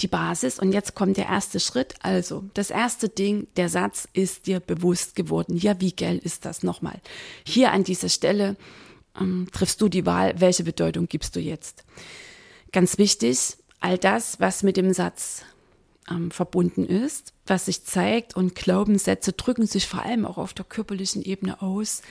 die 0.00 0.08
Basis. 0.08 0.58
Und 0.58 0.72
jetzt 0.72 0.94
kommt 0.94 1.16
der 1.16 1.26
erste 1.26 1.60
Schritt. 1.60 1.94
Also, 2.00 2.44
das 2.54 2.70
erste 2.70 3.08
Ding, 3.08 3.46
der 3.56 3.68
Satz 3.68 4.08
ist 4.12 4.46
dir 4.46 4.60
bewusst 4.60 5.16
geworden. 5.16 5.56
Ja, 5.56 5.80
wie 5.80 5.94
geil 5.94 6.20
ist 6.22 6.44
das 6.44 6.62
nochmal? 6.62 7.00
Hier 7.44 7.72
an 7.72 7.84
dieser 7.84 8.08
Stelle 8.08 8.56
ähm, 9.20 9.48
triffst 9.52 9.80
du 9.80 9.88
die 9.88 10.06
Wahl, 10.06 10.40
welche 10.40 10.64
Bedeutung 10.64 11.06
gibst 11.08 11.36
du 11.36 11.40
jetzt. 11.40 11.84
Ganz 12.72 12.98
wichtig, 12.98 13.56
all 13.80 13.98
das, 13.98 14.40
was 14.40 14.62
mit 14.62 14.76
dem 14.76 14.92
Satz 14.92 15.42
ähm, 16.10 16.30
verbunden 16.30 16.84
ist, 16.84 17.32
was 17.46 17.66
sich 17.66 17.84
zeigt 17.84 18.36
und 18.36 18.54
Glaubenssätze 18.54 19.32
drücken 19.32 19.66
sich 19.66 19.86
vor 19.86 20.02
allem 20.02 20.24
auch 20.24 20.38
auf 20.38 20.54
der 20.54 20.64
körperlichen 20.64 21.22
Ebene 21.22 21.62
aus, 21.62 22.02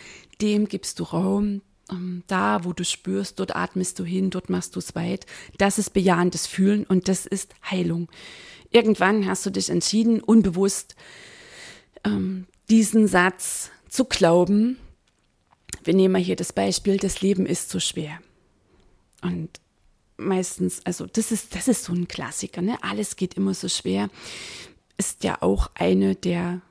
dem 0.42 0.68
gibst 0.68 1.00
du 1.00 1.04
Raum, 1.04 1.62
ähm, 1.90 2.24
da, 2.28 2.64
wo 2.64 2.74
du 2.74 2.84
spürst, 2.84 3.40
dort 3.40 3.56
atmest 3.56 4.00
du 4.00 4.04
hin, 4.04 4.30
dort 4.30 4.50
machst 4.50 4.76
du 4.76 4.80
es 4.80 4.96
weit. 4.96 5.26
Das 5.58 5.78
ist 5.78 5.92
bejahendes 5.92 6.48
Fühlen 6.48 6.84
und 6.86 7.08
das 7.08 7.26
ist 7.26 7.54
Heilung. 7.70 8.10
Irgendwann 8.72 9.26
hast 9.26 9.46
du 9.46 9.50
dich 9.50 9.70
entschieden, 9.70 10.22
unbewusst 10.22 10.96
ähm, 12.04 12.48
diesen 12.70 13.08
Satz 13.08 13.72
zu 13.90 14.06
glauben 14.06 14.78
wir 15.88 15.94
nehmen 15.94 16.12
mal 16.12 16.22
hier 16.22 16.36
das 16.36 16.54
Beispiel, 16.54 16.98
das 16.98 17.22
Leben 17.22 17.46
ist 17.46 17.70
so 17.70 17.80
schwer. 17.80 18.20
Und 19.22 19.50
meistens, 20.18 20.82
also 20.86 21.06
das 21.06 21.32
ist, 21.32 21.56
das 21.56 21.68
ist 21.68 21.86
so 21.86 21.94
ein 21.94 22.08
Klassiker, 22.08 22.62
ne? 22.62 22.78
Alles 22.82 23.16
geht 23.16 23.36
immer 23.36 23.54
so 23.54 23.70
schwer. 23.70 24.10
Ist 24.98 25.24
ja 25.24 25.42
auch 25.42 25.72
eine 25.76 26.16
der 26.16 26.62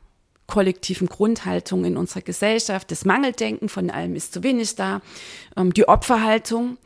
kollektiven 0.46 1.08
Grundhaltungen 1.08 1.92
in 1.92 1.96
unserer 1.96 2.20
Gesellschaft. 2.20 2.90
Das 2.90 3.04
Mangeldenken, 3.04 3.68
von 3.68 3.90
allem 3.90 4.14
ist 4.14 4.32
zu 4.32 4.42
wenig 4.42 4.76
da. 4.76 5.00
Ähm, 5.56 5.72
die 5.72 5.88
Opferhaltung. 5.88 6.78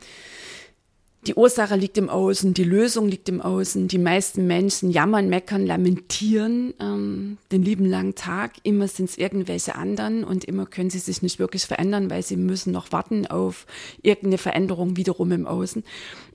Die 1.27 1.35
Ursache 1.35 1.75
liegt 1.75 1.99
im 1.99 2.09
Außen, 2.09 2.55
die 2.55 2.63
Lösung 2.63 3.07
liegt 3.07 3.29
im 3.29 3.41
Außen. 3.41 3.87
Die 3.87 3.99
meisten 3.99 4.47
Menschen 4.47 4.89
jammern, 4.89 5.29
meckern, 5.29 5.67
lamentieren 5.67 6.73
ähm, 6.79 7.37
den 7.51 7.61
lieben 7.61 7.85
langen 7.85 8.15
Tag. 8.15 8.53
Immer 8.63 8.87
sind 8.87 9.09
es 9.09 9.17
irgendwelche 9.19 9.75
anderen 9.75 10.23
und 10.23 10.45
immer 10.45 10.65
können 10.65 10.89
sie 10.89 10.97
sich 10.97 11.21
nicht 11.21 11.37
wirklich 11.37 11.65
verändern, 11.65 12.09
weil 12.09 12.23
sie 12.23 12.37
müssen 12.37 12.73
noch 12.73 12.91
warten 12.91 13.27
auf 13.27 13.67
irgendeine 14.01 14.39
Veränderung 14.39 14.97
wiederum 14.97 15.31
im 15.31 15.45
Außen. 15.45 15.83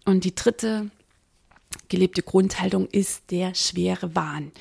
Und 0.05 0.23
die 0.23 0.37
dritte 0.37 0.88
gelebte 1.88 2.23
Grundhaltung 2.23 2.87
ist 2.87 3.33
der 3.33 3.57
schwere 3.57 4.14
Wahn. 4.14 4.52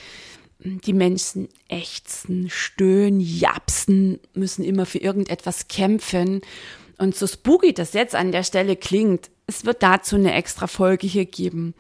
Die 0.58 0.94
Menschen 0.94 1.50
ächzen, 1.68 2.50
stöhnen, 2.50 3.20
japsen, 3.20 4.20
müssen 4.34 4.64
immer 4.64 4.88
für 4.88 4.98
irgendetwas 4.98 5.68
kämpfen. 5.68 6.42
Und 6.98 7.16
so 7.16 7.28
spooky 7.28 7.74
das 7.76 7.94
jetzt 7.94 8.16
an 8.16 8.32
der 8.32 8.44
Stelle 8.44 8.76
klingt, 8.76 9.30
es 9.48 9.66
wird 9.66 9.84
dazu 9.84 10.16
eine 10.16 10.34
extra 10.34 10.68
Folge 10.68 11.08
hier 11.08 11.26
geben. 11.26 11.74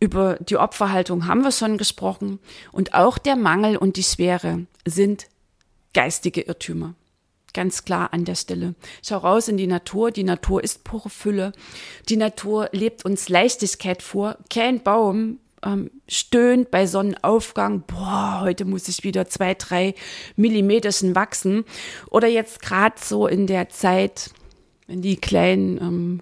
Über 0.00 0.36
die 0.40 0.56
Opferhaltung 0.56 1.26
haben 1.26 1.42
wir 1.42 1.52
schon 1.52 1.76
gesprochen 1.76 2.38
und 2.72 2.94
auch 2.94 3.18
der 3.18 3.36
Mangel 3.36 3.76
und 3.76 3.96
die 3.96 4.02
Schwere 4.02 4.66
sind 4.86 5.26
geistige 5.92 6.42
Irrtümer. 6.42 6.94
Ganz 7.52 7.84
klar 7.84 8.12
an 8.12 8.24
der 8.24 8.36
Stelle. 8.36 8.74
Schau 9.04 9.18
raus 9.18 9.48
in 9.48 9.56
die 9.56 9.66
Natur. 9.66 10.12
Die 10.12 10.22
Natur 10.24 10.62
ist 10.62 10.84
pure 10.84 11.10
Fülle. 11.10 11.52
Die 12.08 12.16
Natur 12.16 12.68
lebt 12.72 13.04
uns 13.04 13.28
Leichtigkeit 13.28 14.02
vor. 14.02 14.38
Kein 14.48 14.82
Baum 14.82 15.40
ähm, 15.64 15.90
stöhnt 16.08 16.70
bei 16.70 16.86
Sonnenaufgang. 16.86 17.82
Boah, 17.86 18.40
heute 18.42 18.64
muss 18.64 18.88
ich 18.88 19.02
wieder 19.02 19.26
zwei, 19.28 19.54
drei 19.54 19.94
Millimeterchen 20.36 21.16
wachsen. 21.16 21.64
Oder 22.08 22.28
jetzt 22.28 22.62
gerade 22.62 22.96
so 23.02 23.26
in 23.26 23.48
der 23.48 23.68
Zeit, 23.68 24.30
wenn 24.86 25.02
die 25.02 25.16
kleinen 25.16 25.78
ähm, 25.78 26.20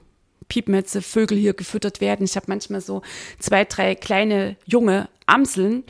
Piepmetze, 0.49 1.03
Vögel 1.03 1.39
hier 1.39 1.55
gefüttert 1.55 2.01
werden. 2.01 2.25
Ich 2.25 2.37
habe 2.37 2.47
manchmal 2.49 2.81
so 2.81 3.03
zwei, 3.39 3.65
drei 3.65 3.95
kleine 3.95 4.57
junge 4.65 5.09
Amseln 5.27 5.85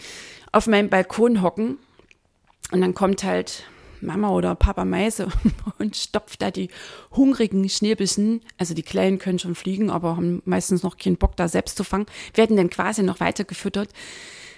auf 0.53 0.67
meinem 0.67 0.89
Balkon 0.89 1.43
hocken. 1.43 1.79
Und 2.71 2.81
dann 2.81 2.95
kommt 2.95 3.25
halt 3.25 3.65
Mama 4.01 4.31
oder 4.31 4.55
Papa 4.55 4.85
Meise 4.85 5.29
und 5.79 5.97
stopft 5.97 6.43
da 6.43 6.51
die 6.51 6.69
hungrigen 7.11 7.69
Schnäbelchen, 7.69 8.43
also 8.57 8.75
die 8.75 8.83
Kleinen 8.83 9.19
können 9.19 9.39
schon 9.39 9.55
fliegen, 9.55 9.91
aber 9.91 10.17
haben 10.17 10.43
meistens 10.45 10.83
noch 10.83 10.97
keinen 10.97 11.17
Bock, 11.17 11.37
da 11.37 11.49
selbst 11.49 11.77
zu 11.77 11.85
fangen, 11.85 12.07
werden 12.35 12.57
dann 12.57 12.71
quasi 12.71 13.03
noch 13.03 13.21
weiter 13.21 13.45
gefüttert. 13.45 13.91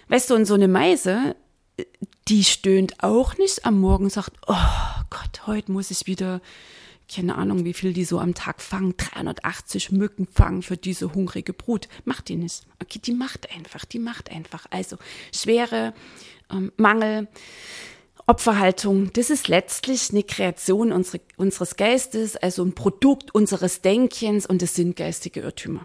Weißt 0.09 0.31
du, 0.31 0.35
und 0.35 0.45
so 0.45 0.55
eine 0.55 0.69
Meise, 0.69 1.37
die 2.29 2.45
stöhnt 2.45 3.03
auch 3.03 3.39
nicht 3.39 3.65
am 3.65 3.81
Morgen, 3.81 4.11
sagt, 4.11 4.33
oh 4.47 4.55
Gott, 5.09 5.47
heute 5.47 5.73
muss 5.73 5.91
ich 5.91 6.07
wieder 6.07 6.41
keine 7.15 7.37
Ahnung, 7.37 7.65
wie 7.65 7.75
viel 7.75 7.93
die 7.93 8.05
so 8.05 8.19
am 8.19 8.35
Tag 8.35 8.63
fangen, 8.63 8.95
380 8.97 9.93
Mücken 9.93 10.27
fangen 10.27 10.63
für 10.63 10.77
diese 10.77 11.13
hungrige 11.13 11.53
Brut. 11.53 11.89
Macht 12.05 12.29
die 12.29 12.37
nicht. 12.37 12.63
Okay, 12.81 13.01
die 13.05 13.13
macht 13.13 13.51
einfach, 13.55 13.85
die 13.85 13.99
macht 13.99 14.31
einfach. 14.31 14.67
Also 14.71 14.97
Schwere, 15.35 15.93
ähm, 16.51 16.73
Mangel, 16.77 17.29
Opferhaltung, 18.27 19.13
das 19.13 19.29
ist 19.29 19.49
letztlich 19.49 20.11
eine 20.11 20.23
Kreation 20.23 20.93
unsere, 20.93 21.21
unseres 21.37 21.77
Geistes, 21.77 22.37
also 22.37 22.65
ein 22.65 22.75
Produkt 22.75 23.35
unseres 23.35 23.81
Denkens 23.81 24.47
und 24.47 24.63
es 24.63 24.75
sind 24.75 24.95
geistige 24.95 25.41
Irrtümer. 25.41 25.85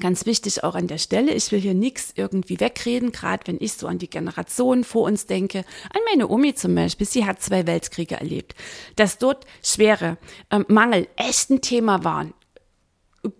Ganz 0.00 0.26
wichtig 0.26 0.64
auch 0.64 0.74
an 0.74 0.86
der 0.86 0.98
Stelle, 0.98 1.32
ich 1.32 1.50
will 1.50 1.60
hier 1.60 1.74
nichts 1.74 2.12
irgendwie 2.14 2.60
wegreden, 2.60 3.10
gerade 3.10 3.46
wenn 3.46 3.56
ich 3.58 3.72
so 3.72 3.86
an 3.86 3.98
die 3.98 4.10
Generationen 4.10 4.84
vor 4.84 5.04
uns 5.04 5.26
denke. 5.26 5.64
An 5.94 6.00
meine 6.10 6.28
Omi 6.28 6.54
zum 6.54 6.74
Beispiel, 6.74 7.06
sie 7.06 7.24
hat 7.24 7.40
zwei 7.40 7.66
Weltkriege 7.66 8.16
erlebt. 8.16 8.54
Dass 8.96 9.18
dort 9.18 9.46
schwere 9.62 10.18
ähm, 10.50 10.66
Mangel 10.68 11.08
echt 11.16 11.50
ein 11.50 11.62
Thema 11.62 12.04
waren, 12.04 12.34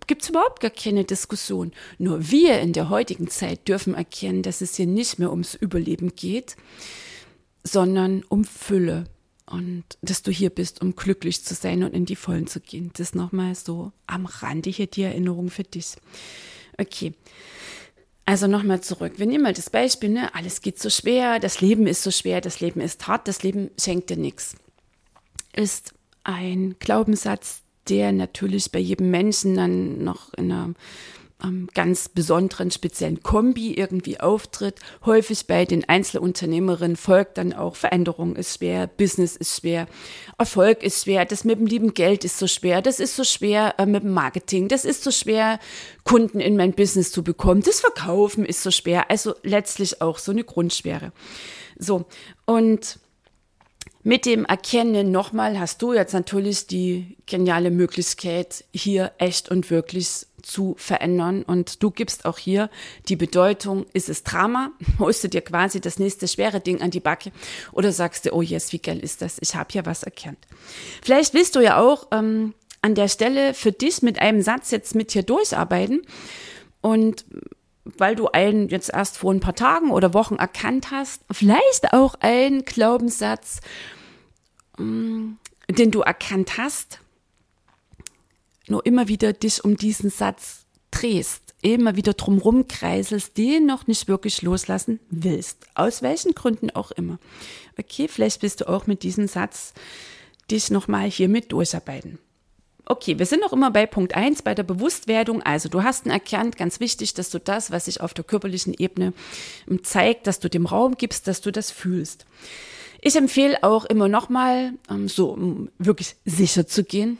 gibt 0.07 0.23
es 0.23 0.29
überhaupt 0.29 0.59
gar 0.59 0.71
keine 0.71 1.03
Diskussion. 1.03 1.71
Nur 1.97 2.31
wir 2.31 2.59
in 2.59 2.73
der 2.73 2.89
heutigen 2.89 3.29
Zeit 3.29 3.67
dürfen 3.67 3.93
erkennen, 3.93 4.41
dass 4.41 4.61
es 4.61 4.75
hier 4.75 4.87
nicht 4.87 5.19
mehr 5.19 5.31
ums 5.31 5.53
Überleben 5.53 6.15
geht, 6.15 6.55
sondern 7.63 8.23
um 8.27 8.43
Fülle 8.43 9.05
und 9.49 9.83
dass 10.01 10.21
du 10.21 10.31
hier 10.31 10.49
bist, 10.49 10.81
um 10.81 10.95
glücklich 10.95 11.43
zu 11.43 11.53
sein 11.53 11.83
und 11.83 11.93
in 11.93 12.05
die 12.05 12.15
Vollen 12.15 12.47
zu 12.47 12.59
gehen. 12.59 12.91
Das 12.95 13.15
nochmal 13.15 13.55
so 13.55 13.91
am 14.07 14.25
Rande 14.25 14.69
hier 14.69 14.87
die 14.87 15.03
Erinnerung 15.03 15.49
für 15.49 15.63
dich. 15.63 15.95
Okay. 16.77 17.13
Also 18.25 18.45
nochmal 18.45 18.81
zurück. 18.81 19.13
Wir 19.17 19.25
nehmen 19.25 19.43
mal 19.43 19.53
das 19.53 19.71
Beispiel, 19.71 20.09
ne? 20.09 20.35
alles 20.35 20.61
geht 20.61 20.79
so 20.79 20.91
schwer, 20.91 21.39
das 21.39 21.61
Leben 21.61 21.87
ist 21.87 22.03
so 22.03 22.11
schwer, 22.11 22.41
das 22.41 22.59
Leben 22.59 22.79
ist 22.79 23.07
hart, 23.07 23.27
das 23.27 23.41
Leben 23.41 23.71
schenkt 23.79 24.11
dir 24.11 24.17
nichts. 24.17 24.55
Ist 25.55 25.93
ein 26.23 26.75
Glaubenssatz, 26.77 27.63
der 27.87 28.11
natürlich 28.11 28.71
bei 28.71 28.77
jedem 28.77 29.09
Menschen 29.09 29.55
dann 29.55 30.03
noch 30.03 30.31
in 30.35 30.51
einer 30.51 30.73
ganz 31.73 32.09
besonderen, 32.09 32.69
speziellen 32.69 33.23
Kombi 33.23 33.73
irgendwie 33.73 34.19
auftritt. 34.19 34.79
Häufig 35.05 35.47
bei 35.47 35.63
den 35.63 35.87
Einzelunternehmerinnen 35.87 36.97
folgt 36.97 37.37
dann 37.37 37.53
auch 37.53 37.77
Veränderung 37.77 38.35
ist 38.35 38.57
schwer, 38.57 38.87
Business 38.87 39.37
ist 39.37 39.55
schwer, 39.55 39.87
Erfolg 40.37 40.83
ist 40.83 41.03
schwer, 41.03 41.23
das 41.23 41.45
mit 41.45 41.59
dem 41.59 41.65
lieben 41.65 41.93
Geld 41.93 42.25
ist 42.25 42.39
so 42.39 42.47
schwer, 42.47 42.81
das 42.81 42.99
ist 42.99 43.15
so 43.15 43.23
schwer 43.23 43.75
äh, 43.77 43.85
mit 43.85 44.03
dem 44.03 44.11
Marketing, 44.11 44.67
das 44.67 44.83
ist 44.83 45.03
so 45.03 45.11
schwer, 45.11 45.59
Kunden 46.03 46.41
in 46.41 46.57
mein 46.57 46.73
Business 46.73 47.11
zu 47.11 47.23
bekommen, 47.23 47.61
das 47.61 47.79
Verkaufen 47.79 48.45
ist 48.45 48.61
so 48.61 48.71
schwer, 48.71 49.09
also 49.09 49.33
letztlich 49.43 50.01
auch 50.01 50.17
so 50.17 50.31
eine 50.31 50.43
Grundschwere. 50.43 51.13
So, 51.77 52.05
und 52.45 52.99
mit 54.03 54.25
dem 54.25 54.45
Erkennen 54.45 55.11
nochmal 55.11 55.59
hast 55.59 55.81
du 55.81 55.93
jetzt 55.93 56.13
natürlich 56.13 56.67
die 56.67 57.17
geniale 57.25 57.69
Möglichkeit, 57.69 58.63
hier 58.73 59.11
echt 59.17 59.49
und 59.49 59.69
wirklich 59.69 60.25
zu 60.41 60.75
verändern. 60.77 61.43
Und 61.43 61.83
du 61.83 61.91
gibst 61.91 62.23
auch 62.25 62.37
hier 62.37 62.69
die 63.09 63.17
Bedeutung, 63.17 63.85
ist 63.91 64.07
es 64.07 64.23
Drama? 64.23 64.71
Holst 64.99 65.23
du 65.23 65.27
dir 65.27 65.41
quasi 65.41 65.81
das 65.81 65.99
nächste 65.99 66.27
schwere 66.27 66.61
Ding 66.61 66.81
an 66.81 66.91
die 66.91 67.01
Backe? 67.01 67.31
Oder 67.73 67.91
sagst 67.91 68.25
du, 68.25 68.33
oh 68.33 68.41
yes, 68.41 68.71
wie 68.71 68.79
geil 68.79 68.99
ist 68.99 69.21
das? 69.21 69.37
Ich 69.41 69.55
habe 69.55 69.69
hier 69.71 69.85
was 69.85 70.03
erkannt. 70.03 70.39
Vielleicht 71.03 71.33
willst 71.33 71.55
du 71.55 71.59
ja 71.59 71.77
auch 71.77 72.07
ähm, 72.11 72.53
an 72.81 72.95
der 72.95 73.09
Stelle 73.09 73.53
für 73.53 73.73
dich 73.73 74.01
mit 74.01 74.21
einem 74.21 74.41
Satz 74.41 74.71
jetzt 74.71 74.95
mit 74.95 75.11
hier 75.11 75.23
durcharbeiten. 75.23 76.03
Und 76.81 77.25
weil 77.97 78.15
du 78.15 78.27
einen 78.27 78.69
jetzt 78.69 78.89
erst 78.89 79.17
vor 79.17 79.33
ein 79.33 79.39
paar 79.39 79.55
Tagen 79.55 79.91
oder 79.91 80.13
Wochen 80.13 80.35
erkannt 80.35 80.91
hast, 80.91 81.23
vielleicht 81.31 81.93
auch 81.93 82.15
einen 82.19 82.65
Glaubenssatz, 82.65 83.59
mm, 84.77 85.33
den 85.69 85.91
du 85.91 86.01
erkannt 86.01 86.57
hast, 86.57 86.99
nur 88.67 88.85
immer 88.85 89.07
wieder 89.07 89.33
dich 89.33 89.63
um 89.63 89.77
diesen 89.77 90.09
Satz 90.09 90.65
drehst, 90.91 91.55
immer 91.61 91.95
wieder 91.95 92.13
drumrum 92.13 92.67
kreiselst, 92.67 93.37
den 93.37 93.65
noch 93.65 93.87
nicht 93.87 94.07
wirklich 94.07 94.41
loslassen 94.41 94.99
willst. 95.09 95.65
Aus 95.75 96.01
welchen 96.01 96.33
Gründen 96.33 96.69
auch 96.69 96.91
immer. 96.91 97.19
Okay, 97.77 98.07
vielleicht 98.07 98.41
bist 98.41 98.61
du 98.61 98.69
auch 98.69 98.87
mit 98.87 99.03
diesem 99.03 99.27
Satz 99.27 99.73
dich 100.49 100.71
nochmal 100.71 101.09
hiermit 101.09 101.51
durcharbeiten. 101.51 102.19
Okay, 102.91 103.19
wir 103.19 103.27
sind 103.27 103.41
noch 103.41 103.53
immer 103.53 103.69
bei 103.69 103.85
Punkt 103.85 104.15
1, 104.15 104.41
bei 104.41 104.55
der 104.55 104.63
Bewusstwerdung. 104.63 105.43
Also 105.43 105.69
du 105.69 105.83
hast 105.83 106.07
ihn 106.07 106.11
erkannt, 106.11 106.57
ganz 106.57 106.79
wichtig, 106.79 107.13
dass 107.13 107.29
du 107.29 107.39
das, 107.39 107.69
was 107.69 107.85
sich 107.85 108.01
auf 108.01 108.15
der 108.15 108.23
körperlichen 108.23 108.73
Ebene 108.73 109.13
ähm, 109.69 109.83
zeigt, 109.83 110.25
dass 110.25 110.39
du 110.39 110.49
dem 110.49 110.65
Raum 110.65 110.95
gibst, 110.97 111.27
dass 111.27 111.39
du 111.39 111.51
das 111.51 111.69
fühlst. 111.69 112.25
Ich 112.99 113.15
empfehle 113.15 113.61
auch 113.61 113.85
immer 113.85 114.07
nochmal, 114.07 114.73
ähm, 114.89 115.07
so 115.07 115.29
um 115.29 115.69
wirklich 115.77 116.15
sicher 116.25 116.65
zu 116.65 116.83
gehen, 116.83 117.19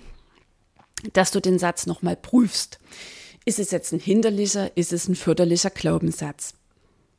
dass 1.13 1.29
du 1.29 1.39
den 1.39 1.59
Satz 1.59 1.85
nochmal 1.85 2.15
prüfst. 2.15 2.79
Ist 3.45 3.59
es 3.59 3.69
jetzt 3.69 3.93
ein 3.93 3.99
hinderlicher, 3.99 4.75
ist 4.75 4.91
es 4.91 5.07
ein 5.07 5.15
förderlicher 5.15 5.69
Glaubenssatz? 5.69 6.55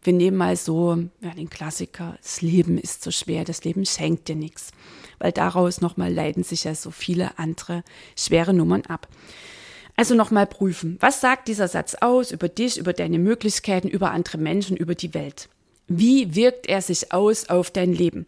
Wir 0.03 0.13
nehmen 0.13 0.37
mal 0.37 0.57
so 0.57 0.97
ja, 1.21 1.31
den 1.31 1.51
Klassiker, 1.51 2.17
das 2.23 2.41
Leben 2.41 2.79
ist 2.79 3.03
so 3.03 3.11
schwer, 3.11 3.45
das 3.45 3.65
Leben 3.65 3.85
schenkt 3.85 4.29
dir 4.29 4.37
nichts 4.37 4.73
weil 5.21 5.31
daraus 5.31 5.81
nochmal 5.81 6.13
leiten 6.13 6.43
sich 6.43 6.65
ja 6.65 6.75
so 6.75 6.91
viele 6.91 7.39
andere 7.39 7.85
schwere 8.17 8.53
Nummern 8.53 8.85
ab. 8.87 9.07
Also 9.95 10.15
nochmal 10.15 10.47
prüfen, 10.47 10.97
was 10.99 11.21
sagt 11.21 11.47
dieser 11.47 11.69
Satz 11.69 11.95
aus 12.01 12.33
über 12.33 12.49
dich, 12.49 12.79
über 12.79 12.95
deine 12.95 13.19
Möglichkeiten, 13.19 13.87
über 13.87 14.11
andere 14.11 14.39
Menschen, 14.39 14.77
über 14.77 14.95
die 14.95 15.15
Welt? 15.15 15.49
Wie 15.87 16.35
wirkt 16.35 16.67
er 16.67 16.81
sich 16.81 17.13
aus 17.13 17.49
auf 17.49 17.71
dein 17.71 17.93
Leben? 17.93 18.27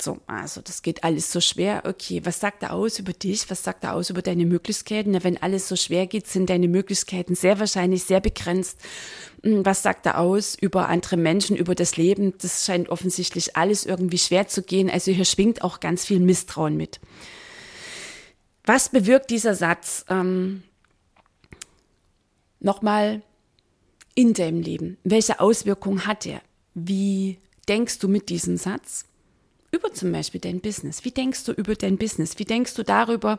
So, 0.00 0.18
also 0.26 0.60
das 0.60 0.82
geht 0.82 1.04
alles 1.04 1.32
so 1.32 1.40
schwer. 1.40 1.84
Okay, 1.86 2.20
was 2.24 2.38
sagt 2.38 2.62
er 2.62 2.74
aus 2.74 2.98
über 2.98 3.14
dich? 3.14 3.50
Was 3.50 3.62
sagt 3.62 3.84
er 3.84 3.94
aus 3.94 4.10
über 4.10 4.20
deine 4.20 4.44
Möglichkeiten? 4.44 5.12
Na, 5.12 5.24
wenn 5.24 5.40
alles 5.42 5.68
so 5.68 5.76
schwer 5.76 6.06
geht, 6.06 6.26
sind 6.26 6.50
deine 6.50 6.68
Möglichkeiten 6.68 7.34
sehr 7.34 7.58
wahrscheinlich 7.58 8.04
sehr 8.04 8.20
begrenzt. 8.20 8.78
Hm, 9.42 9.64
was 9.64 9.82
sagt 9.82 10.04
er 10.04 10.18
aus 10.18 10.54
über 10.54 10.88
andere 10.88 11.16
Menschen, 11.16 11.56
über 11.56 11.74
das 11.74 11.96
Leben? 11.96 12.34
Das 12.42 12.66
scheint 12.66 12.90
offensichtlich 12.90 13.56
alles 13.56 13.86
irgendwie 13.86 14.18
schwer 14.18 14.48
zu 14.48 14.62
gehen. 14.62 14.90
Also 14.90 15.12
hier 15.12 15.24
schwingt 15.24 15.62
auch 15.62 15.80
ganz 15.80 16.04
viel 16.04 16.20
Misstrauen 16.20 16.76
mit. 16.76 17.00
Was 18.64 18.90
bewirkt 18.90 19.30
dieser 19.30 19.54
Satz? 19.54 20.04
Ähm, 20.10 20.62
Nochmal 22.60 23.22
in 24.14 24.34
deinem 24.34 24.60
Leben. 24.60 24.98
Welche 25.04 25.40
Auswirkungen 25.40 26.06
hat 26.06 26.26
er? 26.26 26.40
Wie 26.74 27.38
denkst 27.68 27.98
du 27.98 28.08
mit 28.08 28.28
diesem 28.28 28.56
Satz? 28.56 29.04
Über 29.70 29.92
zum 29.92 30.12
Beispiel 30.12 30.40
dein 30.40 30.60
Business? 30.60 31.04
Wie 31.04 31.10
denkst 31.10 31.44
du 31.44 31.52
über 31.52 31.74
dein 31.74 31.98
Business? 31.98 32.38
Wie 32.38 32.44
denkst 32.44 32.74
du 32.74 32.82
darüber, 32.82 33.38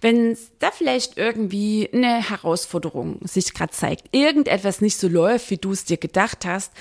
wenn 0.00 0.36
da 0.58 0.70
vielleicht 0.70 1.18
irgendwie 1.18 1.88
eine 1.92 2.28
Herausforderung 2.28 3.20
sich 3.26 3.52
gerade 3.54 3.72
zeigt, 3.72 4.14
irgendetwas 4.14 4.80
nicht 4.80 4.96
so 4.96 5.08
läuft, 5.08 5.50
wie 5.50 5.58
du 5.58 5.72
es 5.72 5.84
dir 5.84 5.96
gedacht 5.96 6.44
hast? 6.44 6.72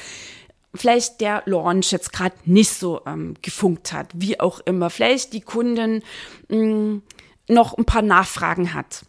Vielleicht 0.75 1.21
der 1.21 1.43
Launch 1.45 1.91
jetzt 1.91 2.13
gerade 2.13 2.35
nicht 2.45 2.71
so 2.71 3.01
ähm, 3.05 3.35
gefunkt 3.41 3.93
hat, 3.93 4.09
wie 4.13 4.39
auch 4.39 4.59
immer. 4.61 4.89
Vielleicht 4.89 5.33
die 5.33 5.41
Kundin 5.41 6.01
mh, 6.49 6.57
mm, 6.57 7.01
noch 7.49 7.77
ein 7.77 7.85
paar 7.85 8.01
Nachfragen 8.01 8.73
hat. 8.73 9.05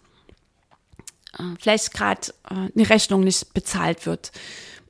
Äh, 1.38 1.42
vielleicht 1.58 1.94
gerade 1.94 2.32
äh, 2.50 2.68
eine 2.74 2.90
Rechnung 2.90 3.20
nicht 3.20 3.54
bezahlt 3.54 4.04
wird 4.06 4.32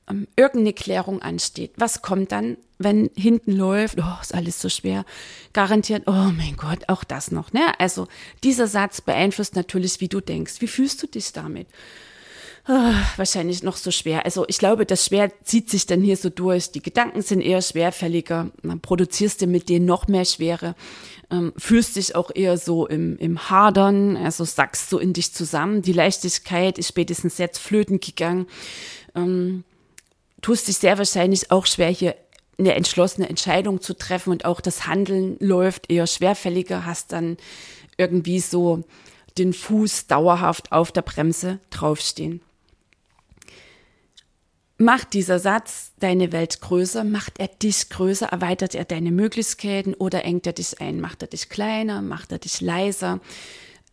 ähm, 0.09 0.27
irgendeine 0.37 0.73
Klärung 0.73 1.23
ansteht. 1.23 1.73
Was 1.77 2.03
kommt 2.03 2.33
dann, 2.33 2.57
wenn 2.79 3.11
hinten 3.15 3.53
läuft, 3.53 3.99
oh, 3.99 4.21
ist 4.21 4.35
alles 4.35 4.61
so 4.61 4.69
schwer, 4.69 5.05
garantiert, 5.53 6.05
oh 6.07 6.13
mein 6.37 6.57
Gott, 6.57 6.89
auch 6.89 7.05
das 7.05 7.31
noch. 7.31 7.53
Ne? 7.53 7.79
Also 7.79 8.09
dieser 8.43 8.67
Satz 8.67 9.01
beeinflusst 9.01 9.55
natürlich, 9.55 10.01
wie 10.01 10.09
du 10.09 10.21
denkst. 10.21 10.55
Wie 10.61 10.67
fühlst 10.67 11.03
du 11.03 11.07
dich 11.07 11.33
damit? 11.33 11.69
Oh, 12.67 12.95
wahrscheinlich 13.17 13.63
noch 13.63 13.77
so 13.77 13.91
schwer. 13.91 14.25
Also 14.25 14.47
ich 14.49 14.57
glaube, 14.57 14.87
das 14.87 15.05
Schwer 15.05 15.31
zieht 15.43 15.69
sich 15.69 15.85
dann 15.85 16.01
hier 16.01 16.17
so 16.17 16.31
durch. 16.31 16.71
Die 16.71 16.81
Gedanken 16.81 17.21
sind 17.21 17.43
eher 17.43 17.61
schwerfälliger. 17.61 18.51
Dann 18.63 18.81
produzierst 18.81 19.43
du 19.43 19.47
mit 19.47 19.69
denen 19.69 19.85
noch 19.85 20.09
mehr 20.09 20.25
Schwere. 20.25 20.75
Ähm, 21.31 21.53
fühlst 21.59 21.97
dich 21.97 22.15
auch 22.15 22.31
eher 22.35 22.57
so 22.57 22.87
im, 22.87 23.19
im 23.19 23.51
Hadern, 23.51 24.17
also 24.17 24.45
sackst 24.45 24.89
so 24.89 24.99
in 24.99 25.13
dich 25.13 25.35
zusammen. 25.35 25.83
Die 25.83 25.93
Leichtigkeit 25.93 26.79
ist 26.79 26.89
spätestens 26.89 27.37
jetzt 27.37 27.59
flöten 27.59 28.01
gegangen. 28.01 28.47
Ähm, 29.15 29.65
tust 30.45 30.69
dich 30.69 30.77
sehr 30.77 30.99
wahrscheinlich 30.99 31.51
auch 31.51 31.65
schwer, 31.65 31.89
hier 31.89 32.15
eine 32.59 32.75
entschlossene 32.75 33.31
Entscheidung 33.31 33.81
zu 33.81 33.95
treffen 33.95 34.31
und 34.31 34.45
auch 34.45 34.61
das 34.61 34.87
Handeln 34.87 35.39
läuft 35.41 35.91
eher 35.91 36.07
schwerfälliger, 36.07 36.85
hast 36.85 37.13
dann 37.13 37.39
irgendwie 37.97 38.41
so 38.41 38.85
den 39.39 39.55
Fuß 39.55 40.07
dauerhaft 40.07 40.71
auf 40.71 40.93
der 40.93 41.01
Bremse 41.01 41.61
draufstehen. 41.71 42.43
Macht 44.77 45.15
dieser 45.15 45.39
Satz 45.39 45.93
deine 45.99 46.31
Welt 46.31 46.61
größer? 46.61 47.05
Macht 47.05 47.39
er 47.39 47.49
dich 47.49 47.89
größer? 47.89 48.27
Erweitert 48.27 48.75
er 48.75 48.85
deine 48.85 49.13
Möglichkeiten 49.13 49.95
oder 49.95 50.25
engt 50.25 50.47
er 50.47 50.53
dich 50.53 50.79
ein? 50.79 51.01
Macht 51.01 51.23
er 51.23 51.29
dich 51.29 51.49
kleiner? 51.49 52.03
Macht 52.03 52.33
er 52.33 52.39
dich 52.39 52.61
leiser? 52.61 53.21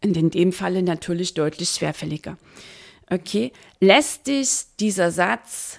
Und 0.03 0.17
in 0.17 0.31
dem 0.31 0.51
Falle 0.51 0.84
natürlich 0.84 1.34
deutlich 1.34 1.70
schwerfälliger. 1.70 2.38
Okay, 3.10 3.53
lässt 3.79 4.27
dich 4.27 4.50
dieser 4.79 5.12
Satz 5.12 5.77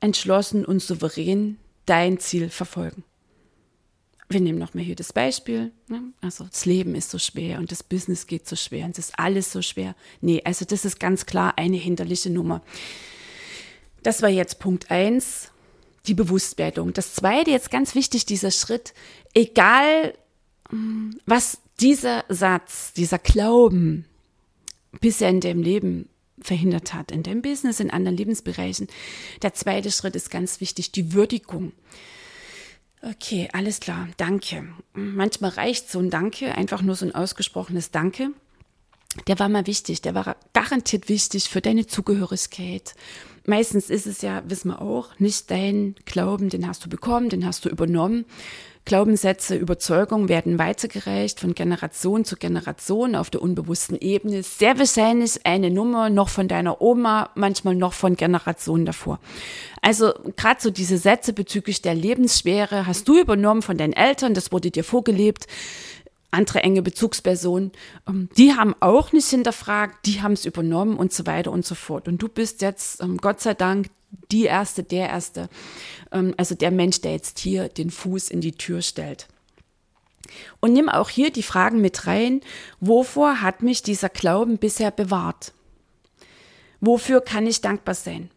entschlossen 0.00 0.64
und 0.64 0.80
souverän 0.80 1.58
dein 1.86 2.18
Ziel 2.18 2.50
verfolgen. 2.50 3.04
Wir 4.28 4.40
nehmen 4.40 4.60
nochmal 4.60 4.84
hier 4.84 4.94
das 4.94 5.12
Beispiel. 5.12 5.72
Ne? 5.88 6.02
Also 6.20 6.44
das 6.44 6.64
Leben 6.64 6.94
ist 6.94 7.10
so 7.10 7.18
schwer 7.18 7.58
und 7.58 7.72
das 7.72 7.82
Business 7.82 8.28
geht 8.28 8.46
so 8.48 8.54
schwer 8.54 8.86
und 8.86 8.96
das 8.96 9.08
ist 9.08 9.18
alles 9.18 9.50
so 9.50 9.60
schwer. 9.60 9.96
Nee, 10.20 10.40
also 10.44 10.64
das 10.64 10.84
ist 10.84 11.00
ganz 11.00 11.26
klar 11.26 11.54
eine 11.56 11.76
hinderliche 11.76 12.30
Nummer. 12.30 12.62
Das 14.04 14.22
war 14.22 14.28
jetzt 14.28 14.60
Punkt 14.60 14.90
eins, 14.90 15.50
die 16.06 16.14
Bewusstwerdung. 16.14 16.92
Das 16.92 17.14
zweite, 17.14 17.50
jetzt 17.50 17.72
ganz 17.72 17.96
wichtig, 17.96 18.24
dieser 18.24 18.52
Schritt, 18.52 18.94
egal 19.34 20.14
hm, 20.70 21.18
was 21.26 21.58
dieser 21.80 22.24
Satz, 22.28 22.92
dieser 22.92 23.18
Glauben 23.18 24.04
bisher 25.00 25.28
in 25.28 25.40
dem 25.40 25.62
Leben 25.62 26.08
verhindert 26.42 26.94
hat, 26.94 27.10
in 27.10 27.22
dem 27.22 27.42
Business, 27.42 27.80
in 27.80 27.90
anderen 27.90 28.16
Lebensbereichen. 28.16 28.88
Der 29.42 29.54
zweite 29.54 29.90
Schritt 29.90 30.16
ist 30.16 30.30
ganz 30.30 30.60
wichtig, 30.60 30.92
die 30.92 31.12
Würdigung. 31.12 31.72
Okay, 33.02 33.48
alles 33.52 33.80
klar, 33.80 34.08
danke. 34.18 34.68
Manchmal 34.92 35.50
reicht 35.52 35.90
so 35.90 35.98
ein 36.00 36.10
Danke, 36.10 36.54
einfach 36.54 36.82
nur 36.82 36.94
so 36.96 37.06
ein 37.06 37.14
ausgesprochenes 37.14 37.90
Danke. 37.90 38.30
Der 39.26 39.38
war 39.38 39.48
mal 39.48 39.66
wichtig, 39.66 40.02
der 40.02 40.14
war 40.14 40.36
garantiert 40.52 41.08
wichtig 41.08 41.48
für 41.48 41.60
deine 41.60 41.86
Zugehörigkeit. 41.86 42.94
Meistens 43.46 43.90
ist 43.90 44.06
es 44.06 44.22
ja, 44.22 44.42
wissen 44.46 44.68
wir 44.68 44.82
auch, 44.82 45.18
nicht 45.18 45.50
dein 45.50 45.94
Glauben, 46.04 46.50
den 46.50 46.66
hast 46.66 46.84
du 46.84 46.88
bekommen, 46.88 47.30
den 47.30 47.46
hast 47.46 47.64
du 47.64 47.68
übernommen, 47.68 48.24
Glaubenssätze, 48.86 49.56
Überzeugungen 49.56 50.28
werden 50.28 50.58
weitergereicht 50.58 51.38
von 51.38 51.54
Generation 51.54 52.24
zu 52.24 52.36
Generation 52.36 53.14
auf 53.14 53.30
der 53.30 53.42
unbewussten 53.42 53.96
Ebene. 53.98 54.42
Sehr 54.42 54.78
wahrscheinlich 54.78 55.46
eine 55.46 55.70
Nummer 55.70 56.10
noch 56.10 56.28
von 56.28 56.48
deiner 56.48 56.80
Oma, 56.80 57.30
manchmal 57.34 57.76
noch 57.76 57.92
von 57.92 58.16
Generationen 58.16 58.86
davor. 58.86 59.20
Also 59.82 60.12
gerade 60.36 60.60
so 60.60 60.70
diese 60.70 60.98
Sätze 60.98 61.32
bezüglich 61.32 61.82
der 61.82 61.94
Lebensschwere 61.94 62.86
hast 62.86 63.06
du 63.06 63.20
übernommen 63.20 63.62
von 63.62 63.76
deinen 63.76 63.92
Eltern, 63.92 64.34
das 64.34 64.50
wurde 64.50 64.70
dir 64.70 64.84
vorgelebt 64.84 65.46
andere 66.30 66.62
enge 66.62 66.82
Bezugspersonen, 66.82 67.72
ähm, 68.08 68.28
die 68.36 68.54
haben 68.54 68.74
auch 68.80 69.12
nicht 69.12 69.28
hinterfragt, 69.28 70.06
die 70.06 70.22
haben 70.22 70.32
es 70.32 70.44
übernommen 70.44 70.96
und 70.96 71.12
so 71.12 71.26
weiter 71.26 71.52
und 71.52 71.64
so 71.64 71.74
fort. 71.74 72.08
Und 72.08 72.18
du 72.22 72.28
bist 72.28 72.62
jetzt, 72.62 73.02
ähm, 73.02 73.16
Gott 73.16 73.40
sei 73.40 73.54
Dank, 73.54 73.88
die 74.30 74.44
Erste, 74.44 74.82
der 74.82 75.08
Erste, 75.08 75.48
ähm, 76.12 76.34
also 76.36 76.54
der 76.54 76.70
Mensch, 76.70 77.00
der 77.00 77.12
jetzt 77.12 77.38
hier 77.38 77.68
den 77.68 77.90
Fuß 77.90 78.30
in 78.30 78.40
die 78.40 78.52
Tür 78.52 78.82
stellt. 78.82 79.28
Und 80.60 80.72
nimm 80.72 80.88
auch 80.88 81.08
hier 81.08 81.30
die 81.30 81.42
Fragen 81.42 81.80
mit 81.80 82.06
rein, 82.06 82.40
wovor 82.80 83.40
hat 83.40 83.62
mich 83.62 83.82
dieser 83.82 84.08
Glauben 84.08 84.58
bisher 84.58 84.90
bewahrt? 84.90 85.52
Wofür 86.80 87.20
kann 87.20 87.46
ich 87.46 87.60
dankbar 87.60 87.94
sein? 87.94 88.30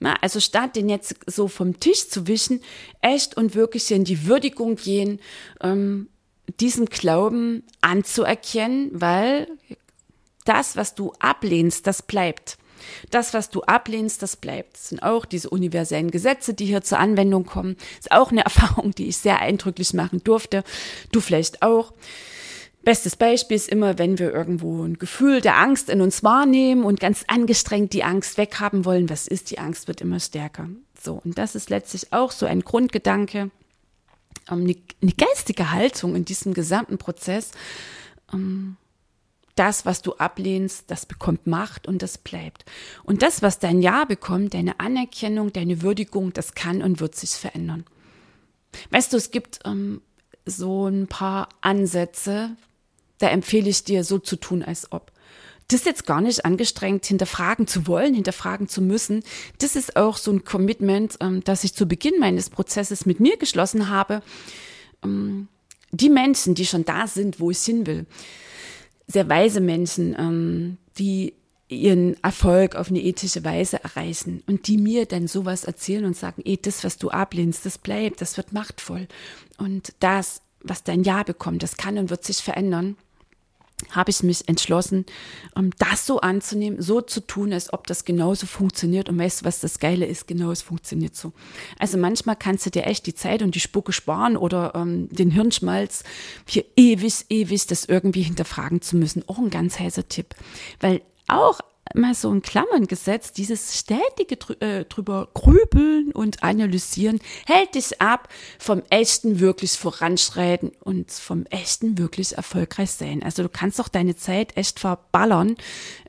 Na, 0.00 0.16
also 0.20 0.40
statt 0.40 0.76
den 0.76 0.88
jetzt 0.88 1.16
so 1.26 1.48
vom 1.48 1.78
Tisch 1.80 2.08
zu 2.08 2.26
wischen, 2.26 2.60
echt 3.00 3.36
und 3.36 3.54
wirklich 3.54 3.90
in 3.90 4.04
die 4.04 4.26
Würdigung 4.26 4.76
gehen, 4.76 5.20
ähm, 5.62 6.08
diesen 6.60 6.86
Glauben 6.86 7.62
anzuerkennen, 7.80 8.90
weil 8.92 9.48
das, 10.44 10.76
was 10.76 10.94
du 10.94 11.12
ablehnst, 11.18 11.86
das 11.86 12.02
bleibt. 12.02 12.58
Das, 13.10 13.32
was 13.32 13.50
du 13.50 13.62
ablehnst, 13.62 14.22
das 14.22 14.36
bleibt. 14.36 14.74
Das 14.74 14.88
sind 14.90 15.02
auch 15.02 15.24
diese 15.24 15.48
universellen 15.48 16.10
Gesetze, 16.10 16.54
die 16.54 16.66
hier 16.66 16.82
zur 16.82 16.98
Anwendung 16.98 17.46
kommen. 17.46 17.76
Das 17.76 18.06
ist 18.06 18.12
auch 18.12 18.30
eine 18.30 18.44
Erfahrung, 18.44 18.94
die 18.94 19.08
ich 19.08 19.16
sehr 19.16 19.40
eindrücklich 19.40 19.94
machen 19.94 20.22
durfte. 20.22 20.64
Du 21.12 21.20
vielleicht 21.20 21.62
auch. 21.62 21.92
Bestes 22.82 23.16
Beispiel 23.16 23.56
ist 23.56 23.70
immer, 23.70 23.98
wenn 23.98 24.18
wir 24.18 24.30
irgendwo 24.34 24.84
ein 24.84 24.98
Gefühl 24.98 25.40
der 25.40 25.56
Angst 25.56 25.88
in 25.88 26.02
uns 26.02 26.22
wahrnehmen 26.22 26.84
und 26.84 27.00
ganz 27.00 27.24
angestrengt 27.28 27.94
die 27.94 28.04
Angst 28.04 28.36
weghaben 28.36 28.84
wollen. 28.84 29.08
Was 29.08 29.26
ist? 29.26 29.50
Die 29.50 29.58
Angst 29.58 29.88
wird 29.88 30.02
immer 30.02 30.20
stärker. 30.20 30.68
So. 31.02 31.22
Und 31.24 31.38
das 31.38 31.54
ist 31.54 31.70
letztlich 31.70 32.12
auch 32.12 32.30
so 32.30 32.44
ein 32.44 32.60
Grundgedanke, 32.60 33.50
eine, 34.46 34.76
eine 35.02 35.12
geistige 35.12 35.70
Haltung 35.70 36.14
in 36.14 36.24
diesem 36.24 36.54
gesamten 36.54 36.98
Prozess. 36.98 37.52
Ähm, 38.32 38.76
das, 39.54 39.86
was 39.86 40.02
du 40.02 40.14
ablehnst, 40.14 40.90
das 40.90 41.06
bekommt 41.06 41.46
Macht 41.46 41.86
und 41.86 42.02
das 42.02 42.18
bleibt. 42.18 42.64
Und 43.04 43.22
das, 43.22 43.40
was 43.40 43.58
dein 43.58 43.82
Ja 43.82 44.04
bekommt, 44.04 44.54
deine 44.54 44.80
Anerkennung, 44.80 45.52
deine 45.52 45.82
Würdigung, 45.82 46.32
das 46.32 46.54
kann 46.54 46.82
und 46.82 47.00
wird 47.00 47.14
sich 47.14 47.30
verändern. 47.30 47.84
Weißt 48.90 49.12
du, 49.12 49.16
es 49.16 49.30
gibt 49.30 49.60
ähm, 49.64 50.02
so 50.44 50.88
ein 50.88 51.06
paar 51.06 51.48
Ansätze, 51.60 52.56
da 53.18 53.28
empfehle 53.28 53.70
ich 53.70 53.84
dir, 53.84 54.02
so 54.02 54.18
zu 54.18 54.36
tun, 54.36 54.62
als 54.62 54.90
ob. 54.90 55.12
Das 55.68 55.80
ist 55.80 55.86
jetzt 55.86 56.06
gar 56.06 56.20
nicht 56.20 56.44
angestrengt, 56.44 57.06
hinterfragen 57.06 57.66
zu 57.66 57.86
wollen, 57.86 58.14
hinterfragen 58.14 58.68
zu 58.68 58.82
müssen. 58.82 59.22
Das 59.58 59.76
ist 59.76 59.96
auch 59.96 60.16
so 60.18 60.30
ein 60.30 60.44
Commitment, 60.44 61.16
ähm, 61.20 61.42
das 61.44 61.64
ich 61.64 61.74
zu 61.74 61.86
Beginn 61.86 62.18
meines 62.18 62.50
Prozesses 62.50 63.06
mit 63.06 63.20
mir 63.20 63.36
geschlossen 63.38 63.88
habe. 63.88 64.22
Ähm, 65.02 65.48
die 65.90 66.10
Menschen, 66.10 66.54
die 66.54 66.66
schon 66.66 66.84
da 66.84 67.06
sind, 67.06 67.40
wo 67.40 67.50
ich 67.50 67.58
hin 67.58 67.86
will, 67.86 68.06
sehr 69.06 69.28
weise 69.28 69.60
Menschen, 69.60 70.14
ähm, 70.18 70.78
die 70.98 71.34
ihren 71.68 72.22
Erfolg 72.22 72.76
auf 72.76 72.88
eine 72.88 73.00
ethische 73.00 73.42
Weise 73.44 73.82
erreichen 73.82 74.42
und 74.46 74.66
die 74.66 74.76
mir 74.76 75.06
dann 75.06 75.26
sowas 75.26 75.64
erzählen 75.64 76.04
und 76.04 76.16
sagen, 76.16 76.42
eh, 76.44 76.56
das, 76.56 76.84
was 76.84 76.98
du 76.98 77.10
ablehnst, 77.10 77.64
das 77.64 77.78
bleibt, 77.78 78.20
das 78.20 78.36
wird 78.36 78.52
machtvoll. 78.52 79.08
Und 79.56 79.94
das, 80.00 80.42
was 80.60 80.84
dein 80.84 81.04
Ja 81.04 81.22
bekommt, 81.22 81.62
das 81.62 81.76
kann 81.76 81.98
und 81.98 82.10
wird 82.10 82.24
sich 82.24 82.38
verändern. 82.38 82.96
Habe 83.90 84.10
ich 84.10 84.22
mich 84.22 84.48
entschlossen, 84.48 85.04
ähm, 85.56 85.70
das 85.78 86.06
so 86.06 86.20
anzunehmen, 86.20 86.80
so 86.80 87.00
zu 87.00 87.20
tun, 87.20 87.52
als 87.52 87.72
ob 87.72 87.86
das 87.86 88.04
genauso 88.04 88.46
funktioniert. 88.46 89.08
Und 89.08 89.18
weißt 89.18 89.40
du, 89.40 89.44
was 89.44 89.60
das 89.60 89.78
Geile 89.78 90.06
ist? 90.06 90.26
Genau, 90.26 90.50
es 90.50 90.62
funktioniert 90.62 91.16
so. 91.16 91.32
Also 91.78 91.98
manchmal 91.98 92.36
kannst 92.36 92.66
du 92.66 92.70
dir 92.70 92.86
echt 92.86 93.06
die 93.06 93.14
Zeit 93.14 93.42
und 93.42 93.54
die 93.54 93.60
Spucke 93.60 93.92
sparen 93.92 94.36
oder 94.36 94.74
ähm, 94.74 95.08
den 95.10 95.30
Hirnschmalz, 95.30 96.04
hier 96.46 96.64
ewig, 96.76 97.26
ewig 97.28 97.66
das 97.66 97.84
irgendwie 97.84 98.22
hinterfragen 98.22 98.82
zu 98.82 98.96
müssen. 98.96 99.24
Auch 99.28 99.38
ein 99.38 99.50
ganz 99.50 99.78
heißer 99.78 100.08
Tipp. 100.08 100.34
Weil 100.80 101.02
auch 101.28 101.60
mal 101.92 102.14
so 102.14 102.32
in 102.32 102.42
Klammern 102.42 102.86
gesetzt, 102.86 103.36
dieses 103.36 103.78
ständige 103.78 104.36
äh, 104.60 104.84
drüber 104.84 105.28
grübeln 105.34 106.12
und 106.12 106.42
analysieren 106.42 107.20
hält 107.46 107.74
dich 107.74 108.00
ab 108.00 108.28
vom 108.58 108.82
echten 108.90 109.40
wirklich 109.40 109.72
voranschreiten 109.72 110.72
und 110.80 111.10
vom 111.10 111.44
echten 111.50 111.98
wirklich 111.98 112.36
erfolgreich 112.36 112.90
sein. 112.90 113.22
Also 113.22 113.42
du 113.42 113.48
kannst 113.48 113.78
doch 113.78 113.88
deine 113.88 114.16
Zeit 114.16 114.56
echt 114.56 114.80
verballern 114.80 115.56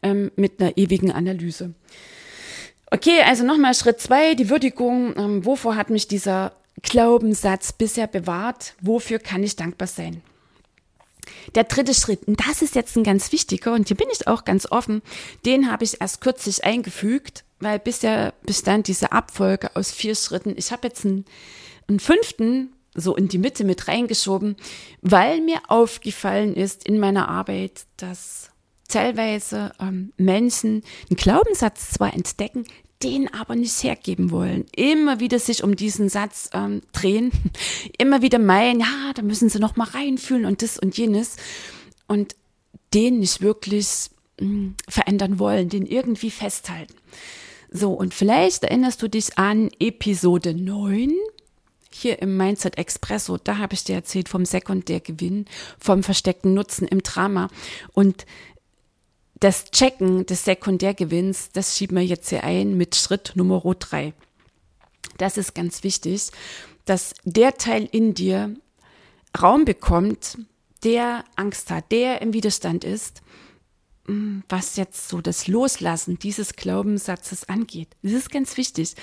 ähm, 0.01 0.31
mit 0.35 0.61
einer 0.61 0.77
ewigen 0.77 1.11
Analyse. 1.11 1.73
Okay, 2.91 3.21
also 3.25 3.43
nochmal 3.43 3.73
Schritt 3.73 3.99
zwei, 3.99 4.35
die 4.35 4.49
Würdigung. 4.49 5.15
Ähm, 5.17 5.45
wovor 5.45 5.75
hat 5.75 5.89
mich 5.89 6.07
dieser 6.07 6.53
Glaubenssatz 6.81 7.73
bisher 7.73 8.07
bewahrt? 8.07 8.75
Wofür 8.79 9.19
kann 9.19 9.43
ich 9.43 9.55
dankbar 9.55 9.87
sein? 9.87 10.21
Der 11.55 11.65
dritte 11.65 11.93
Schritt, 11.93 12.27
und 12.27 12.39
das 12.47 12.61
ist 12.61 12.75
jetzt 12.75 12.95
ein 12.95 13.03
ganz 13.03 13.31
wichtiger, 13.31 13.73
und 13.73 13.87
hier 13.87 13.97
bin 13.97 14.07
ich 14.11 14.27
auch 14.27 14.45
ganz 14.45 14.71
offen, 14.71 15.01
den 15.45 15.71
habe 15.71 15.83
ich 15.83 16.01
erst 16.01 16.21
kürzlich 16.21 16.63
eingefügt, 16.63 17.43
weil 17.59 17.79
bisher 17.79 18.33
bestand 18.43 18.87
diese 18.87 19.11
Abfolge 19.11 19.75
aus 19.75 19.91
vier 19.91 20.15
Schritten. 20.15 20.53
Ich 20.57 20.71
habe 20.71 20.87
jetzt 20.87 21.05
einen, 21.05 21.25
einen 21.87 21.99
fünften 21.99 22.71
so 22.95 23.15
in 23.15 23.27
die 23.27 23.37
Mitte 23.37 23.65
mit 23.65 23.87
reingeschoben, 23.87 24.55
weil 25.01 25.41
mir 25.41 25.59
aufgefallen 25.67 26.55
ist 26.55 26.87
in 26.87 26.97
meiner 26.97 27.27
Arbeit, 27.27 27.85
dass 27.97 28.49
teilweise 28.87 29.73
ähm, 29.79 30.13
Menschen 30.17 30.83
einen 31.09 31.17
Glaubenssatz 31.17 31.91
zwar 31.91 32.13
entdecken, 32.13 32.65
den 33.03 33.33
aber 33.33 33.55
nicht 33.55 33.83
hergeben 33.83 34.31
wollen. 34.31 34.65
Immer 34.75 35.19
wieder 35.19 35.39
sich 35.39 35.63
um 35.63 35.75
diesen 35.75 36.09
Satz 36.09 36.49
ähm, 36.53 36.81
drehen, 36.93 37.31
immer 37.97 38.21
wieder 38.21 38.39
meinen, 38.39 38.79
ja, 38.79 39.13
da 39.13 39.21
müssen 39.21 39.49
sie 39.49 39.59
noch 39.59 39.75
mal 39.75 39.87
reinfühlen 39.87 40.45
und 40.45 40.61
das 40.61 40.79
und 40.79 40.97
jenes 40.97 41.37
und 42.07 42.35
den 42.93 43.19
nicht 43.19 43.41
wirklich 43.41 44.09
mh, 44.39 44.47
hm, 44.47 44.75
verändern 44.87 45.39
wollen, 45.39 45.69
den 45.69 45.85
irgendwie 45.85 46.31
festhalten. 46.31 46.95
So, 47.71 47.91
und 47.91 48.13
vielleicht 48.13 48.63
erinnerst 48.63 49.01
du 49.01 49.09
dich 49.09 49.37
an 49.37 49.69
Episode 49.79 50.53
9 50.53 51.11
hier 51.91 52.21
im 52.21 52.37
Mindset 52.37 52.77
Expresso, 52.77 53.37
da 53.37 53.57
habe 53.57 53.73
ich 53.73 53.83
dir 53.83 53.95
erzählt 53.95 54.29
vom 54.29 54.45
Sekundärgewinn, 54.45 55.45
vom 55.79 56.03
versteckten 56.03 56.53
Nutzen 56.53 56.87
im 56.87 57.01
Drama. 57.03 57.49
Und 57.93 58.25
das 59.39 59.65
Checken 59.71 60.25
des 60.25 60.45
Sekundärgewinns, 60.45 61.51
das 61.51 61.77
schieben 61.77 61.97
wir 61.97 62.05
jetzt 62.05 62.29
hier 62.29 62.43
ein 62.43 62.77
mit 62.77 62.95
Schritt 62.95 63.33
Nummer 63.35 63.61
drei. 63.77 64.13
Das 65.17 65.37
ist 65.37 65.53
ganz 65.55 65.83
wichtig, 65.83 66.31
dass 66.85 67.13
der 67.23 67.57
Teil 67.57 67.87
in 67.91 68.13
dir 68.13 68.55
Raum 69.41 69.65
bekommt, 69.65 70.37
der 70.83 71.25
Angst 71.35 71.71
hat, 71.71 71.91
der 71.91 72.21
im 72.21 72.33
Widerstand 72.33 72.83
ist, 72.83 73.21
mm, 74.07 74.41
was 74.47 74.75
jetzt 74.77 75.09
so 75.09 75.19
das 75.19 75.47
Loslassen 75.47 76.19
dieses 76.19 76.55
Glaubenssatzes 76.55 77.49
angeht. 77.49 77.89
Das 78.03 78.13
ist 78.13 78.31
ganz 78.31 78.55
wichtig, 78.55 78.95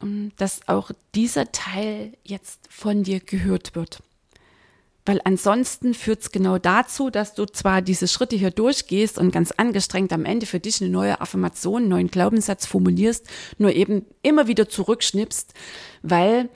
mm, 0.00 0.28
dass 0.36 0.66
auch 0.68 0.92
dieser 1.14 1.52
Teil 1.52 2.16
jetzt 2.22 2.60
von 2.70 3.02
dir 3.02 3.20
gehört 3.20 3.74
wird. 3.74 4.02
Weil 5.06 5.20
ansonsten 5.24 5.92
führt 5.92 6.22
es 6.22 6.32
genau 6.32 6.56
dazu, 6.56 7.10
dass 7.10 7.34
du 7.34 7.44
zwar 7.44 7.82
diese 7.82 8.08
Schritte 8.08 8.36
hier 8.36 8.50
durchgehst 8.50 9.18
und 9.18 9.32
ganz 9.32 9.52
angestrengt 9.52 10.12
am 10.14 10.24
Ende 10.24 10.46
für 10.46 10.60
dich 10.60 10.80
eine 10.80 10.90
neue 10.90 11.20
Affirmation, 11.20 11.82
einen 11.82 11.90
neuen 11.90 12.10
Glaubenssatz 12.10 12.64
formulierst, 12.64 13.26
nur 13.58 13.72
eben 13.72 14.06
immer 14.22 14.46
wieder 14.46 14.68
zurückschnippst, 14.68 15.52
weil 16.02 16.48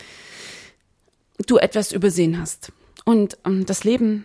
du 1.46 1.58
etwas 1.58 1.92
übersehen 1.92 2.40
hast. 2.40 2.72
Und 3.04 3.36
ähm, 3.44 3.66
das 3.66 3.84
Leben 3.84 4.24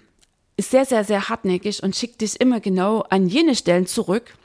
ist 0.56 0.72
sehr, 0.72 0.86
sehr, 0.86 1.04
sehr 1.04 1.30
hartnäckig 1.30 1.84
und 1.84 1.96
schickt 1.96 2.22
dich 2.22 2.40
immer 2.40 2.60
genau 2.62 3.02
an 3.02 3.28
jene 3.28 3.56
Stellen 3.56 3.88
zurück, 3.88 4.36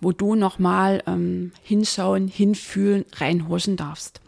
wo 0.00 0.10
du 0.10 0.34
nochmal 0.34 1.02
ähm, 1.06 1.52
hinschauen, 1.62 2.26
hinfühlen, 2.26 3.04
reinhorchen 3.12 3.76
darfst. 3.76 4.21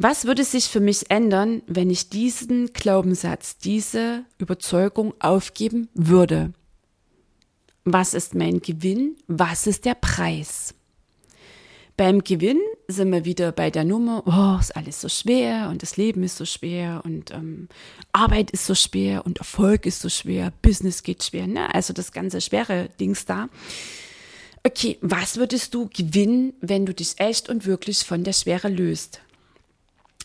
Was 0.00 0.26
würde 0.26 0.44
sich 0.44 0.68
für 0.68 0.78
mich 0.78 1.10
ändern, 1.10 1.60
wenn 1.66 1.90
ich 1.90 2.08
diesen 2.08 2.72
Glaubenssatz, 2.72 3.58
diese 3.58 4.24
Überzeugung 4.38 5.12
aufgeben 5.18 5.88
würde? 5.92 6.52
Was 7.84 8.14
ist 8.14 8.36
mein 8.36 8.60
Gewinn? 8.60 9.16
Was 9.26 9.66
ist 9.66 9.86
der 9.86 9.96
Preis? 9.96 10.72
Beim 11.96 12.22
Gewinn 12.22 12.60
sind 12.86 13.10
wir 13.10 13.24
wieder 13.24 13.50
bei 13.50 13.72
der 13.72 13.82
Nummer, 13.82 14.22
oh, 14.24 14.60
ist 14.60 14.76
alles 14.76 15.00
so 15.00 15.08
schwer 15.08 15.68
und 15.68 15.82
das 15.82 15.96
Leben 15.96 16.22
ist 16.22 16.36
so 16.36 16.44
schwer 16.44 17.02
und 17.04 17.32
ähm, 17.32 17.68
Arbeit 18.12 18.52
ist 18.52 18.66
so 18.66 18.76
schwer 18.76 19.26
und 19.26 19.38
Erfolg 19.38 19.84
ist 19.84 19.98
so 19.98 20.08
schwer, 20.08 20.52
Business 20.62 21.02
geht 21.02 21.24
schwer, 21.24 21.48
ne? 21.48 21.74
Also 21.74 21.92
das 21.92 22.12
ganze 22.12 22.40
schwere 22.40 22.88
Dings 23.00 23.24
da. 23.24 23.48
Okay, 24.62 24.96
was 25.00 25.38
würdest 25.38 25.74
du 25.74 25.88
gewinnen, 25.92 26.52
wenn 26.60 26.86
du 26.86 26.94
dich 26.94 27.18
echt 27.18 27.48
und 27.48 27.66
wirklich 27.66 28.04
von 28.04 28.22
der 28.22 28.32
Schwere 28.32 28.68
löst? 28.68 29.22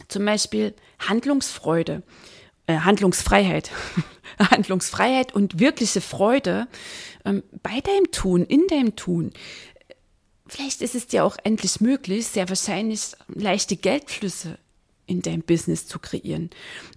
Zum 0.07 0.25
Beispiel 0.25 0.73
Handlungsfreude, 0.99 2.03
äh, 2.67 2.77
Handlungsfreiheit, 2.77 3.71
Handlungsfreiheit 4.39 5.33
und 5.33 5.59
wirkliche 5.59 6.01
Freude 6.01 6.67
ähm, 7.25 7.43
bei 7.61 7.81
deinem 7.81 8.11
Tun, 8.11 8.45
in 8.45 8.67
deinem 8.67 8.95
Tun. 8.95 9.31
Vielleicht 10.47 10.81
ist 10.81 10.95
es 10.95 11.07
dir 11.07 11.23
auch 11.23 11.37
endlich 11.43 11.81
möglich, 11.81 12.27
sehr 12.27 12.49
wahrscheinlich 12.49 13.13
leichte 13.27 13.75
Geldflüsse 13.75 14.57
in 15.05 15.21
deinem 15.21 15.41
Business 15.41 15.87
zu 15.87 15.99
kreieren. 15.99 16.49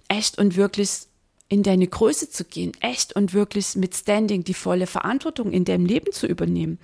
Echt 0.07 0.37
und 0.37 0.55
wirklich 0.55 1.07
in 1.49 1.63
deine 1.63 1.87
Größe 1.87 2.29
zu 2.29 2.43
gehen, 2.43 2.73
echt 2.81 3.15
und 3.15 3.33
wirklich 3.33 3.75
mit 3.75 3.95
Standing 3.95 4.43
die 4.43 4.53
volle 4.53 4.87
Verantwortung 4.87 5.51
in 5.51 5.63
deinem 5.63 5.85
Leben 5.85 6.11
zu 6.11 6.27
übernehmen, 6.27 6.77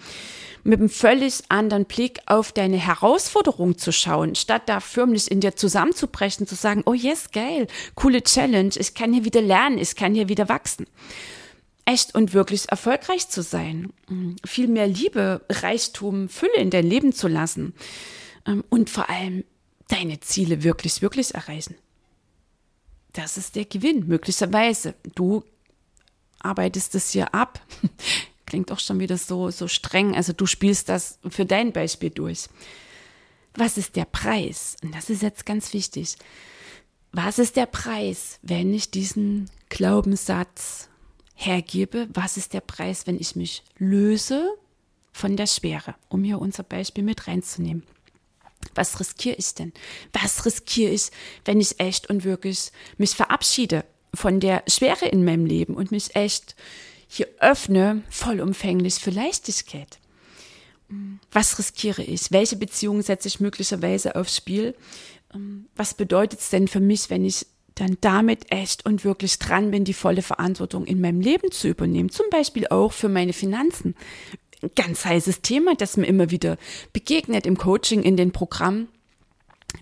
mit 0.64 0.80
einem 0.80 0.90
völlig 0.90 1.40
anderen 1.50 1.86
Blick 1.86 2.22
auf 2.26 2.54
deine 2.54 2.78
Herausforderung 2.78 3.78
zu 3.78 3.92
schauen, 3.92 4.36
statt 4.36 4.64
da 4.68 4.80
förmlich 4.80 5.30
in 5.30 5.42
dir 5.42 5.56
zusammenzubrechen, 5.56 6.48
zu 6.48 6.56
sagen, 6.56 6.84
oh 6.86 6.94
yes, 6.94 7.32
geil, 7.32 7.68
coole 7.96 8.24
Challenge, 8.24 8.74
ich 8.78 8.94
kann 8.94 9.14
hier 9.14 9.26
wieder 9.26 9.42
lernen, 9.42 9.78
ich 9.78 9.96
kann 9.96 10.16
hier 10.16 10.30
wieder 10.30 10.48
wachsen. 10.48 10.86
Echt 11.86 12.16
und 12.16 12.34
wirklich 12.34 12.70
erfolgreich 12.70 13.28
zu 13.28 13.44
sein, 13.44 13.92
viel 14.46 14.70
mehr 14.70 14.88
Liebe, 14.88 15.42
Reichtum, 15.50 16.30
Fülle 16.30 16.56
in 16.56 16.70
dein 16.70 16.88
Leben 16.88 17.12
zu 17.12 17.28
lassen 17.28 17.74
ähm, 18.48 18.64
und 18.70 18.90
vor 18.90 19.10
allem 19.10 19.44
deine 19.90 20.22
Ziele 20.22 20.64
wirklich, 20.64 21.02
wirklich 21.02 21.36
erreichen. 21.36 21.76
Das 23.14 23.38
ist 23.38 23.56
der 23.56 23.66
Gewinn, 23.66 24.08
möglicherweise. 24.08 24.96
Du 25.16 25.44
arbeitest 26.40 26.96
es 26.96 27.12
hier 27.12 27.34
ab. 27.34 27.62
Klingt 28.46 28.72
auch 28.72 28.80
schon 28.80 29.00
wieder 29.00 29.18
so, 29.18 29.52
so 29.52 29.68
streng. 29.68 30.16
Also 30.16 30.34
du 30.34 30.46
spielst 30.46 30.90
das 30.90 31.20
für 31.30 31.46
dein 31.46 31.72
Beispiel 31.72 32.10
durch. 32.10 32.50
Was 33.56 33.78
ist 33.78 33.96
der 33.96 34.06
Preis? 34.06 34.76
Und 34.84 34.94
das 34.96 35.10
ist 35.10 35.22
jetzt 35.22 35.46
ganz 35.46 35.74
wichtig. 35.74 36.16
Was 37.12 37.38
ist 37.38 37.56
der 37.56 37.68
Preis, 37.68 38.40
wenn 38.42 38.74
ich 38.74 38.90
diesen 38.90 39.50
Glaubenssatz 39.70 40.90
hergebe? 41.36 42.08
Was 42.12 42.38
ist 42.38 42.54
der 42.54 42.62
Preis, 42.62 43.06
wenn 43.06 43.20
ich 43.20 43.36
mich 43.36 43.64
löse 43.78 44.50
von 45.12 45.38
der 45.38 45.46
Schwere? 45.46 45.94
Um 46.10 46.24
hier 46.24 46.40
unser 46.40 46.64
Beispiel 46.64 47.04
mit 47.04 47.28
reinzunehmen. 47.28 47.84
Was 48.76 49.00
riskiere 49.00 49.36
ich 49.36 49.54
denn? 49.54 49.74
Was 50.12 50.46
riskiere 50.46 50.92
ich, 50.92 51.12
wenn 51.46 51.62
ich 51.62 51.80
echt 51.80 52.10
und 52.10 52.24
wirklich 52.24 52.72
mich 52.98 53.12
verabschiede 53.12 53.86
von 54.14 54.40
der 54.40 54.64
Schwere 54.68 55.08
in 55.08 55.26
meinem 55.26 55.46
Leben 55.46 55.76
und 55.76 55.92
mich 55.92 56.16
echt 56.16 56.56
hier 57.08 57.28
öffne, 57.40 58.04
vollumfänglich 58.10 58.96
für 58.96 59.12
Leichtigkeit? 59.12 60.00
Was 61.32 61.58
riskiere 61.58 62.04
ich? 62.04 62.32
Welche 62.32 62.56
Beziehungen 62.56 63.02
setze 63.02 63.28
ich 63.28 63.40
möglicherweise 63.40 64.16
aufs 64.16 64.38
Spiel? 64.38 64.76
Was 65.76 65.94
bedeutet 65.96 66.40
es 66.40 66.50
denn 66.50 66.68
für 66.68 66.80
mich, 66.80 67.10
wenn 67.10 67.26
ich 67.26 67.48
dann 67.76 67.98
damit 68.02 68.52
echt 68.52 68.86
und 68.86 69.04
wirklich 69.04 69.40
dran 69.40 69.72
bin, 69.72 69.84
die 69.84 69.96
volle 69.96 70.22
Verantwortung 70.22 70.86
in 70.86 71.02
meinem 71.02 71.22
Leben 71.22 71.52
zu 71.52 71.68
übernehmen? 71.68 72.10
Zum 72.10 72.28
Beispiel 72.30 72.68
auch 72.68 72.94
für 72.94 73.10
meine 73.10 73.34
Finanzen, 73.34 73.96
ein 74.64 74.72
ganz 74.76 75.06
heißes 75.06 75.42
Thema, 75.42 75.76
das 75.76 75.98
mir 75.98 76.08
immer 76.08 76.32
wieder 76.32 76.58
begegnet 76.94 77.46
im 77.46 77.58
Coaching, 77.58 78.02
in 78.02 78.18
den 78.18 78.32
Programmen, 78.32 78.88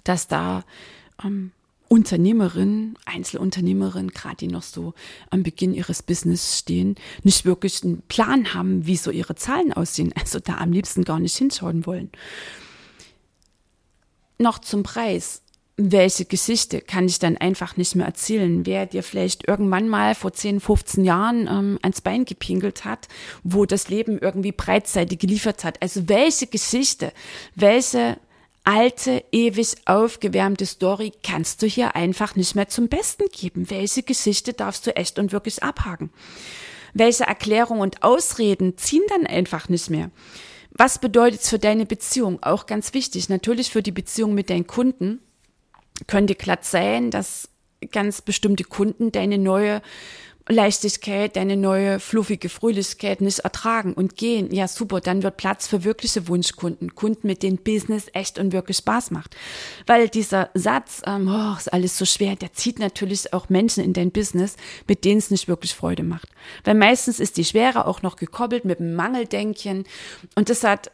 dass 0.04 0.28
da 0.28 0.64
ähm, 1.24 1.52
Unternehmerinnen, 1.88 2.98
Einzelunternehmerinnen, 3.06 4.12
gerade 4.12 4.38
die 4.38 4.48
noch 4.48 4.64
so 4.64 4.94
am 5.30 5.44
Beginn 5.44 5.74
ihres 5.74 6.02
Business 6.02 6.58
stehen, 6.58 6.96
nicht 7.24 7.44
wirklich 7.44 7.84
einen 7.84 8.02
Plan 8.04 8.54
haben, 8.54 8.86
wie 8.88 8.96
so 8.96 9.12
ihre 9.12 9.36
Zahlen 9.36 9.74
aussehen, 9.74 10.14
also 10.20 10.40
da 10.40 10.58
am 10.58 10.72
liebsten 10.72 11.04
gar 11.04 11.20
nicht 11.20 11.38
hinschauen 11.38 11.86
wollen. 11.86 12.10
Noch 14.38 14.60
zum 14.60 14.84
Preis. 14.84 15.44
Welche 15.78 16.26
Geschichte 16.26 16.82
kann 16.82 17.08
ich 17.08 17.20
dann 17.20 17.38
einfach 17.38 17.78
nicht 17.78 17.96
mehr 17.96 18.06
erzählen? 18.06 18.66
Wer 18.66 18.86
dir 18.86 19.04
vielleicht 19.04 19.48
irgendwann 19.48 19.88
mal 19.88 20.16
vor 20.16 20.34
10, 20.34 20.60
15 20.60 21.04
Jahren 21.04 21.48
ähm, 21.48 21.80
ans 21.82 22.02
Bein 22.02 22.26
gepinkelt 22.26 22.86
hat, 22.86 23.08
wo 23.44 23.66
das 23.66 23.90
Leben 23.90 24.20
irgendwie 24.20 24.52
breitseitig 24.52 25.20
geliefert 25.20 25.64
hat. 25.64 25.82
Also 25.82 26.08
welche 26.08 26.48
Geschichte, 26.48 27.14
welche 27.56 28.18
alte, 28.64 29.24
ewig 29.32 29.76
aufgewärmte 29.86 30.66
Story 30.66 31.12
kannst 31.24 31.62
du 31.62 31.68
hier 31.68 31.96
einfach 31.96 32.36
nicht 32.36 32.56
mehr 32.56 32.68
zum 32.68 32.88
Besten 32.88 33.26
geben? 33.32 33.70
Welche 33.70 34.04
Geschichte 34.04 34.54
darfst 34.54 34.86
du 34.86 34.96
echt 34.96 35.18
und 35.18 35.32
wirklich 35.32 35.64
abhaken? 35.64 36.12
Welche 36.94 37.24
Erklärungen 37.24 37.82
und 37.82 38.04
Ausreden 38.04 38.78
ziehen 38.78 39.04
dann 39.10 39.26
einfach 39.26 39.70
nicht 39.70 39.90
mehr? 39.90 40.12
Was 40.72 41.00
bedeutet 41.00 41.42
es 41.42 41.50
für 41.50 41.60
deine 41.60 41.86
Beziehung? 41.86 42.42
Auch 42.44 42.66
ganz 42.66 42.94
wichtig, 42.94 43.30
natürlich 43.30 43.72
für 43.72 43.82
die 43.82 43.92
Beziehung 43.92 44.34
mit 44.34 44.50
deinen 44.50 44.68
Kunden 44.68 45.20
könnte 46.08 46.36
glatt 46.36 46.66
sein, 46.66 47.12
dass 47.12 47.50
ganz 47.92 48.22
bestimmte 48.22 48.64
Kunden 48.64 49.12
deine 49.12 49.38
neue 49.38 49.82
Leichtigkeit, 50.50 51.36
deine 51.36 51.56
neue 51.56 52.00
fluffige 52.00 52.50
Fröhlichkeit 52.50 53.22
nicht 53.22 53.40
ertragen 53.40 53.94
und 53.94 54.18
gehen. 54.18 54.52
Ja, 54.52 54.68
super, 54.68 55.00
dann 55.00 55.24
wird 55.24 55.38
Platz 55.38 55.68
für 55.68 55.84
wirkliche 55.84 56.28
Wunschkunden, 56.28 56.96
Kunden, 56.96 57.28
mit 57.28 57.44
denen 57.44 57.58
Business 57.58 58.08
echt 58.14 58.40
und 58.40 58.52
wirklich 58.52 58.78
Spaß 58.78 59.12
macht. 59.12 59.36
Weil 59.86 60.10
dieser 60.10 60.50
Satz, 60.54 61.02
ähm, 61.06 61.30
oh, 61.30 61.58
ist 61.58 61.72
alles 61.72 61.98
so 61.98 62.06
schwer, 62.06 62.36
der 62.36 62.54
zieht 62.54 62.80
natürlich 62.80 63.34
auch 63.34 63.50
Menschen 63.50 63.84
in 63.84 63.94
dein 63.94 64.12
Business, 64.12 64.56
mit 64.88 65.06
denen 65.06 65.20
es 65.20 65.32
nicht 65.32 65.48
wirklich 65.48 65.76
Freude 65.76 66.04
macht. 66.04 66.30
Weil 66.64 66.76
meistens 66.76 67.20
ist 67.20 67.38
die 67.38 67.46
Schwere 67.46 67.86
auch 67.86 68.02
noch 68.02 68.16
gekoppelt 68.16 68.66
mit 68.66 68.80
dem 68.80 68.96
Mangeldenken 68.96 69.86
und 70.36 70.50
das 70.50 70.64
hat 70.64 70.92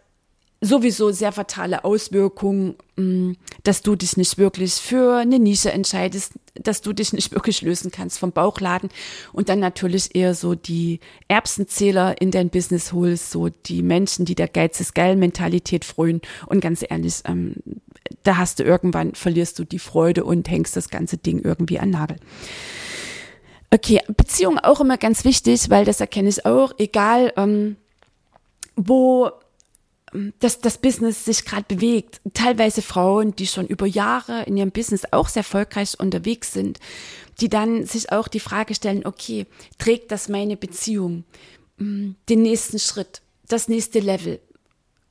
sowieso 0.61 1.11
sehr 1.11 1.31
fatale 1.31 1.83
Auswirkungen, 1.83 2.75
mm, 2.95 3.33
dass 3.63 3.83
du 3.83 3.95
dich 3.95 4.17
nicht 4.17 4.37
wirklich 4.37 4.73
für 4.73 5.17
eine 5.17 5.39
Nische 5.39 5.71
entscheidest, 5.71 6.33
dass 6.55 6.81
du 6.81 6.93
dich 6.93 7.13
nicht 7.13 7.31
wirklich 7.35 7.61
lösen 7.61 7.91
kannst 7.91 8.17
vom 8.17 8.31
Bauchladen 8.31 8.89
und 9.33 9.49
dann 9.49 9.59
natürlich 9.59 10.15
eher 10.15 10.33
so 10.33 10.55
die 10.55 10.99
Erbsenzähler 11.27 12.19
in 12.19 12.31
dein 12.31 12.49
Business 12.49 12.91
holst, 12.91 13.31
so 13.31 13.49
die 13.49 13.83
Menschen, 13.83 14.25
die 14.25 14.35
der 14.35 14.47
Geiz 14.47 14.79
ist 14.79 14.95
geil 14.95 15.15
Mentalität 15.15 15.85
frönen 15.85 16.21
und 16.47 16.59
ganz 16.59 16.83
ehrlich, 16.87 17.21
ähm, 17.25 17.55
da 18.23 18.37
hast 18.37 18.59
du 18.59 18.63
irgendwann, 18.63 19.13
verlierst 19.13 19.59
du 19.59 19.63
die 19.63 19.79
Freude 19.79 20.23
und 20.23 20.49
hängst 20.49 20.75
das 20.75 20.89
ganze 20.89 21.17
Ding 21.17 21.39
irgendwie 21.43 21.79
an 21.79 21.91
Nagel. 21.91 22.17
Okay, 23.69 24.01
Beziehung 24.07 24.59
auch 24.59 24.79
immer 24.79 24.97
ganz 24.97 25.25
wichtig, 25.25 25.69
weil 25.69 25.85
das 25.85 25.99
erkenne 25.99 26.29
ich 26.29 26.45
auch, 26.45 26.73
egal 26.77 27.33
ähm, 27.35 27.75
wo 28.77 29.31
dass 30.39 30.59
das 30.59 30.77
Business 30.77 31.25
sich 31.25 31.45
gerade 31.45 31.65
bewegt. 31.67 32.21
Teilweise 32.33 32.81
Frauen, 32.81 33.35
die 33.35 33.47
schon 33.47 33.67
über 33.67 33.85
Jahre 33.85 34.43
in 34.43 34.57
ihrem 34.57 34.71
Business 34.71 35.03
auch 35.11 35.27
sehr 35.27 35.41
erfolgreich 35.41 35.99
unterwegs 35.99 36.53
sind, 36.53 36.79
die 37.39 37.49
dann 37.49 37.85
sich 37.85 38.11
auch 38.11 38.27
die 38.27 38.39
Frage 38.39 38.73
stellen, 38.73 39.05
okay, 39.05 39.45
trägt 39.77 40.11
das 40.11 40.29
meine 40.29 40.57
Beziehung 40.57 41.23
mm, 41.77 42.11
den 42.29 42.41
nächsten 42.41 42.79
Schritt, 42.79 43.21
das 43.47 43.67
nächste 43.67 43.99
Level? 43.99 44.39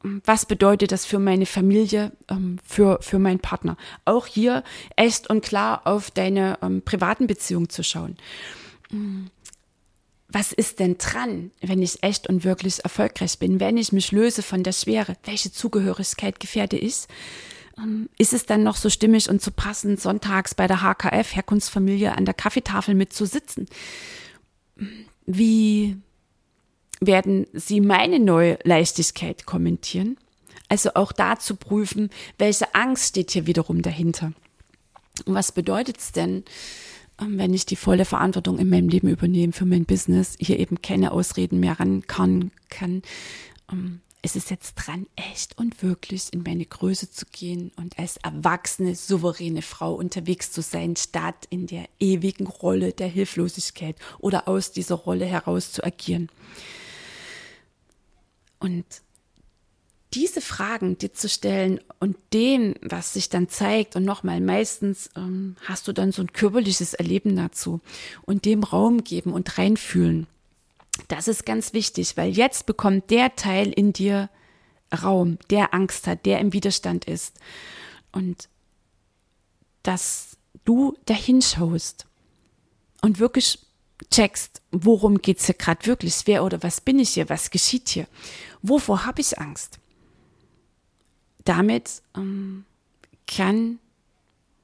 Mm, 0.03 0.19
was 0.25 0.47
bedeutet 0.47 0.93
das 0.93 1.07
für 1.07 1.19
meine 1.19 1.47
Familie, 1.47 2.13
ähm, 2.29 2.59
für, 2.65 2.99
für 3.01 3.19
meinen 3.19 3.41
Partner? 3.41 3.77
Auch 4.05 4.27
hier 4.27 4.65
echt 4.97 5.31
und 5.31 5.45
klar 5.45 5.83
auf 5.87 6.11
deine 6.11 6.59
ähm, 6.63 6.83
privaten 6.83 7.27
Beziehungen 7.27 7.69
zu 7.69 7.85
schauen 7.85 8.17
mm, 8.91 9.27
was 10.29 10.53
ist 10.53 10.81
denn 10.81 10.99
dran, 10.99 11.53
wenn 11.61 11.83
ich 11.83 12.03
echt 12.03 12.29
und 12.29 12.45
wirklich 12.45 12.83
erfolgreich 12.83 13.39
bin, 13.39 13.61
wenn 13.61 13.77
ich 13.77 13.93
mich 13.93 14.13
löse 14.13 14.43
von 14.43 14.63
der 14.63 14.73
Schwere? 14.73 15.17
Welche 15.25 15.53
Zugehörigkeit 15.53 16.41
gefährde 16.41 16.77
ich? 16.77 17.07
Ähm, 17.79 18.09
ist 18.19 18.33
es 18.33 18.47
dann 18.47 18.63
noch 18.63 18.77
so 18.77 18.91
stimmig 18.91 19.29
und 19.29 19.41
so 19.41 19.51
passend, 19.51 20.01
sonntags 20.01 20.55
bei 20.55 20.67
der 20.67 20.83
HKF 20.83 21.37
Herkunftsfamilie 21.37 22.17
an 22.17 22.25
der 22.25 22.35
Kaffeetafel 22.35 22.95
mitzusitzen? 22.95 23.67
Wie 25.27 25.97
werden 27.01 27.47
Sie 27.53 27.81
meine 27.81 28.19
neue 28.19 28.59
Leichtigkeit 28.65 29.47
kommentieren? 29.47 30.17
Also 30.69 30.95
auch 30.95 31.13
da 31.13 31.39
zu 31.39 31.55
prüfen, 31.55 32.11
welche 32.39 32.75
Angst 32.75 33.11
steht 33.11 33.31
hier 33.31 33.47
wiederum 33.47 33.83
dahinter. 33.83 34.33
Und 35.25 35.35
was 35.35 35.53
bedeutet 35.53 35.99
es 35.99 36.13
denn, 36.13 36.45
wenn 37.19 37.55
ich 37.55 37.67
die 37.67 37.77
volle 37.77 38.05
Verantwortung 38.05 38.59
in 38.59 38.69
meinem 38.69 38.89
Leben 38.89 39.09
übernehme 39.09 39.53
für 39.53 39.65
mein 39.65 39.87
Business, 39.87 40.37
hier 40.39 40.59
eben 40.59 40.83
keine 40.83 41.13
Ausreden 41.13 41.61
mehr 41.61 41.79
ran 41.81 42.07
kann, 42.07 42.51
kann. 42.69 43.03
Ähm, 43.73 44.01
es 44.23 44.35
ist 44.35 44.51
jetzt 44.51 44.75
dran, 44.75 45.07
echt 45.15 45.57
und 45.57 45.83
wirklich 45.85 46.33
in 46.33 46.43
meine 46.43 46.67
Größe 46.67 47.11
zu 47.11 47.27
gehen 47.27 47.71
und 47.77 47.97
als 47.99 48.17
erwachsene, 48.17 48.97
souveräne 48.97 49.63
Frau 49.63 49.95
unterwegs 49.95 50.51
zu 50.51 50.63
sein, 50.63 50.97
statt 50.97 51.47
in 51.49 51.69
der 51.69 51.89
ewigen 52.01 52.49
Rolle 52.49 52.93
der 52.93 53.07
Hilflosigkeit 53.07 53.97
oder 54.19 54.49
aus 54.49 54.73
dieser 54.73 54.97
Rolle 54.97 55.27
heraus 55.27 55.71
zu 55.71 55.85
agieren. 55.85 56.29
Und 58.59 58.85
diese 60.17 60.41
Fragen 60.41 60.97
dir 60.97 61.13
zu 61.13 61.29
stellen 61.29 61.79
und 62.01 62.17
dem, 62.33 62.75
was 62.81 63.13
sich 63.13 63.29
dann 63.29 63.51
zeigt, 63.51 63.97
und 63.97 64.05
nochmal, 64.05 64.41
meistens 64.41 65.11
ähm, 65.15 65.57
hast 65.67 65.87
du 65.89 65.93
dann 65.93 66.11
so 66.11 66.23
ein 66.23 66.33
körperliches 66.33 66.95
Erleben 66.95 67.37
dazu 67.37 67.81
und 68.23 68.47
dem 68.47 68.63
Raum 68.63 69.05
geben 69.05 69.35
und 69.35 69.59
reinfühlen. 69.59 70.27
Das 71.09 71.29
ist 71.29 71.45
ganz 71.45 71.75
wichtig, 71.75 72.17
weil 72.17 72.31
jetzt 72.31 72.65
bekommt 72.65 73.11
der 73.11 73.37
Teil 73.37 73.71
in 73.71 73.93
dir 73.93 74.31
Raum, 75.03 75.39
der 75.51 75.75
Angst 75.75 76.07
hat, 76.07 76.25
der 76.25 76.41
im 76.41 76.55
Widerstand 76.55 77.05
ist. 77.05 77.39
Und 78.11 78.49
dass 79.83 80.39
du 80.65 80.97
dahin 81.05 81.43
schaust 81.43 82.07
und 83.03 83.19
wirklich 83.19 83.59
checkst, 84.11 84.63
worum 84.71 85.19
geht's 85.19 85.45
hier 85.45 85.57
gerade 85.57 85.85
wirklich, 85.85 86.23
wer 86.25 86.43
oder 86.43 86.63
was 86.63 86.81
bin 86.81 86.99
ich 86.99 87.11
hier, 87.11 87.29
was 87.29 87.51
geschieht 87.51 87.91
hier, 87.91 88.07
wovor 88.63 89.05
habe 89.05 89.21
ich 89.21 89.39
Angst 89.39 89.79
damit 91.49 92.03
ähm, 92.17 92.65
kann 93.27 93.79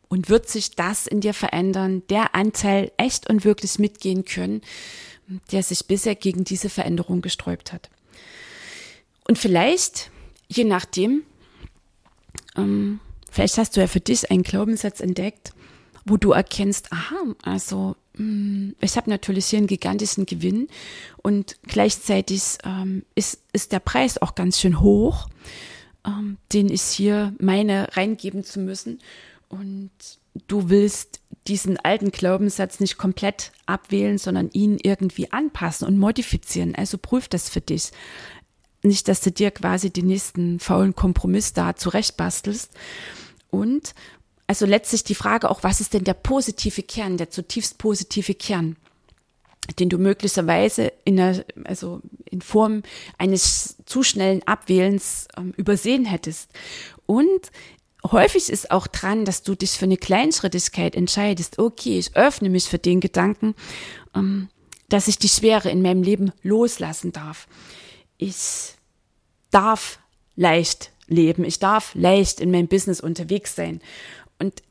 und 0.09 0.29
wird 0.29 0.49
sich 0.49 0.73
das 0.73 1.07
in 1.07 1.21
dir 1.21 1.33
verändern, 1.33 2.03
der 2.11 2.35
Anteil 2.35 2.92
echt 2.99 3.31
und 3.31 3.45
wirklich 3.45 3.79
mitgehen 3.79 4.25
können, 4.25 4.61
der 5.51 5.62
sich 5.62 5.87
bisher 5.87 6.14
gegen 6.14 6.45
diese 6.45 6.68
Veränderung 6.68 7.23
gesträubt 7.23 7.73
hat. 7.73 7.88
Und 9.27 9.38
vielleicht, 9.38 10.11
je 10.49 10.64
nachdem, 10.64 11.23
ähm, 12.57 13.01
vielleicht 13.31 13.57
hast 13.57 13.77
du 13.77 13.81
ja 13.81 13.87
für 13.87 14.01
dich 14.01 14.31
einen 14.31 14.42
Glaubenssatz 14.42 15.01
entdeckt, 15.01 15.55
wo 16.05 16.16
du 16.16 16.33
erkennst, 16.33 16.92
aha, 16.92 17.35
also 17.42 17.97
mm, 18.18 18.73
ich 18.81 18.97
habe 18.97 19.09
natürlich 19.09 19.47
hier 19.47 19.59
einen 19.59 19.68
gigantischen 19.68 20.27
Gewinn 20.27 20.68
und 21.23 21.57
gleichzeitig 21.62 22.59
ähm, 22.64 23.05
ist, 23.14 23.40
ist 23.53 23.73
der 23.73 23.81
Preis 23.81 24.21
auch 24.21 24.35
ganz 24.35 24.61
schön 24.61 24.81
hoch 24.81 25.29
ähm, 26.07 26.38
den 26.53 26.71
ich 26.71 26.83
hier 26.83 27.35
meine 27.38 27.88
reingeben 27.97 28.45
zu 28.45 28.61
müssen. 28.61 28.99
Und 29.49 29.91
du 30.49 30.69
willst 30.69 31.21
diesen 31.47 31.79
alten 31.79 32.11
Glaubenssatz 32.11 32.81
nicht 32.81 32.99
komplett 32.99 33.53
abwählen, 33.67 34.19
sondern 34.19 34.51
ihn 34.53 34.79
irgendwie 34.83 35.33
anpassen 35.33 35.87
und 35.87 35.99
modifizieren. 35.99 36.75
Also 36.75 36.99
prüf 36.99 37.29
das 37.29 37.49
für 37.49 37.61
dich. 37.61 37.91
Nicht, 38.83 39.09
dass 39.09 39.21
du 39.21 39.31
dir 39.31 39.51
quasi 39.51 39.91
den 39.91 40.07
nächsten 40.07 40.59
faulen 40.59 40.95
Kompromiss 40.95 41.53
da 41.53 41.77
zurechtbastelst. 41.77 42.71
Und 43.51 43.95
also 44.47 44.67
letztlich 44.67 45.05
die 45.05 45.15
Frage 45.15 45.51
auch, 45.51 45.62
was 45.62 45.81
ist 45.81 45.95
denn 45.95 46.05
der 46.05 46.15
positive 46.15 46.83
Kern, 46.83 47.17
der 47.17 47.31
zutiefst 47.31 47.79
positive 47.79 48.35
Kern? 48.35 48.77
Den 49.79 49.88
du 49.88 49.98
möglicherweise 49.98 50.92
in 51.05 51.16
der, 51.16 51.44
also 51.64 52.01
in 52.25 52.40
Form 52.40 52.83
eines 53.18 53.77
zu 53.87 54.03
schnellen 54.03 54.42
Abwählens 54.46 55.29
ähm, 55.37 55.53
übersehen 55.57 56.05
hättest. 56.05 56.51
Und 57.07 57.53
häufig 58.11 58.51
ist 58.51 58.70
auch 58.70 58.87
dran, 58.87 59.25
dass 59.25 59.42
du 59.42 59.55
dich 59.55 59.72
für 59.72 59.85
eine 59.85 59.96
Kleinschrittigkeit 59.96 60.96
entscheidest. 60.96 61.59
Okay, 61.59 61.98
ich 61.98 62.16
öffne 62.16 62.51
mich 62.51 62.64
für 62.64 62.79
den 62.79 63.01
Gedanken, 63.01 63.55
ähm, 64.14 64.48
dass 64.88 65.09
ich 65.09 65.18
die 65.18 65.29
Schwere 65.29 65.70
in 65.70 65.81
meinem 65.81 66.03
Leben 66.03 66.33
loslassen 66.42 67.12
darf. 67.12 67.46
Ich 68.18 68.75
darf 69.51 70.01
leicht 70.35 70.90
leben. 71.07 71.44
Ich 71.44 71.59
darf 71.59 71.94
leicht 71.94 72.40
in 72.40 72.51
meinem 72.51 72.68
Business 72.68 73.01
unterwegs 73.01 73.55
sein. 73.55 73.81
Und 74.38 74.62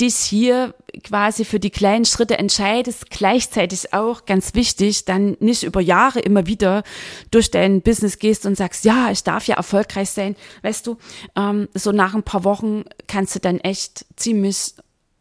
dich 0.00 0.16
hier 0.16 0.74
quasi 1.02 1.44
für 1.44 1.60
die 1.60 1.70
kleinen 1.70 2.04
Schritte 2.04 2.38
entscheidest, 2.38 3.10
gleichzeitig 3.10 3.92
auch 3.92 4.26
ganz 4.26 4.54
wichtig, 4.54 5.04
dann 5.04 5.36
nicht 5.40 5.62
über 5.62 5.80
Jahre 5.80 6.20
immer 6.20 6.46
wieder 6.46 6.82
durch 7.30 7.50
dein 7.50 7.82
Business 7.82 8.18
gehst 8.18 8.46
und 8.46 8.56
sagst, 8.56 8.84
ja, 8.84 9.10
ich 9.10 9.22
darf 9.22 9.46
ja 9.46 9.56
erfolgreich 9.56 10.10
sein. 10.10 10.36
Weißt 10.62 10.86
du, 10.86 10.98
ähm, 11.34 11.68
so 11.74 11.92
nach 11.92 12.14
ein 12.14 12.22
paar 12.22 12.44
Wochen 12.44 12.84
kannst 13.06 13.34
du 13.34 13.40
dann 13.40 13.58
echt 13.60 14.04
ziemlich 14.16 14.74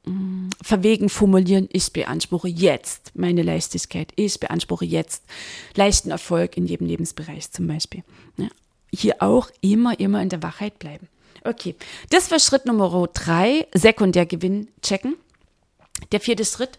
mm, 0.06 0.50
verwegen 0.62 1.08
formulieren, 1.08 1.70
ich 1.72 1.94
beanspruche 1.94 2.50
jetzt 2.50 3.12
meine 3.16 3.44
Leichtigkeit, 3.44 4.12
ich 4.16 4.40
beanspruche 4.40 4.86
jetzt 4.86 5.24
leichten 5.76 6.12
Erfolg 6.12 6.58
in 6.58 6.66
jedem 6.66 6.88
Lebensbereich 6.88 7.52
zum 7.52 7.68
Beispiel. 7.68 8.04
Ja. 8.38 8.48
Hier 8.94 9.22
auch 9.22 9.50
immer, 9.62 10.00
immer 10.00 10.22
in 10.22 10.30
der 10.30 10.44
Wachheit 10.44 10.80
bleiben. 10.80 11.10
Okay, 11.44 11.76
das 12.10 12.32
war 12.32 12.40
Schritt 12.40 12.66
Nummer 12.66 13.08
drei, 13.14 13.68
Sekundärgewinn 13.74 14.70
checken. 14.82 15.16
Der 16.12 16.20
vierte 16.20 16.44
Schritt, 16.44 16.78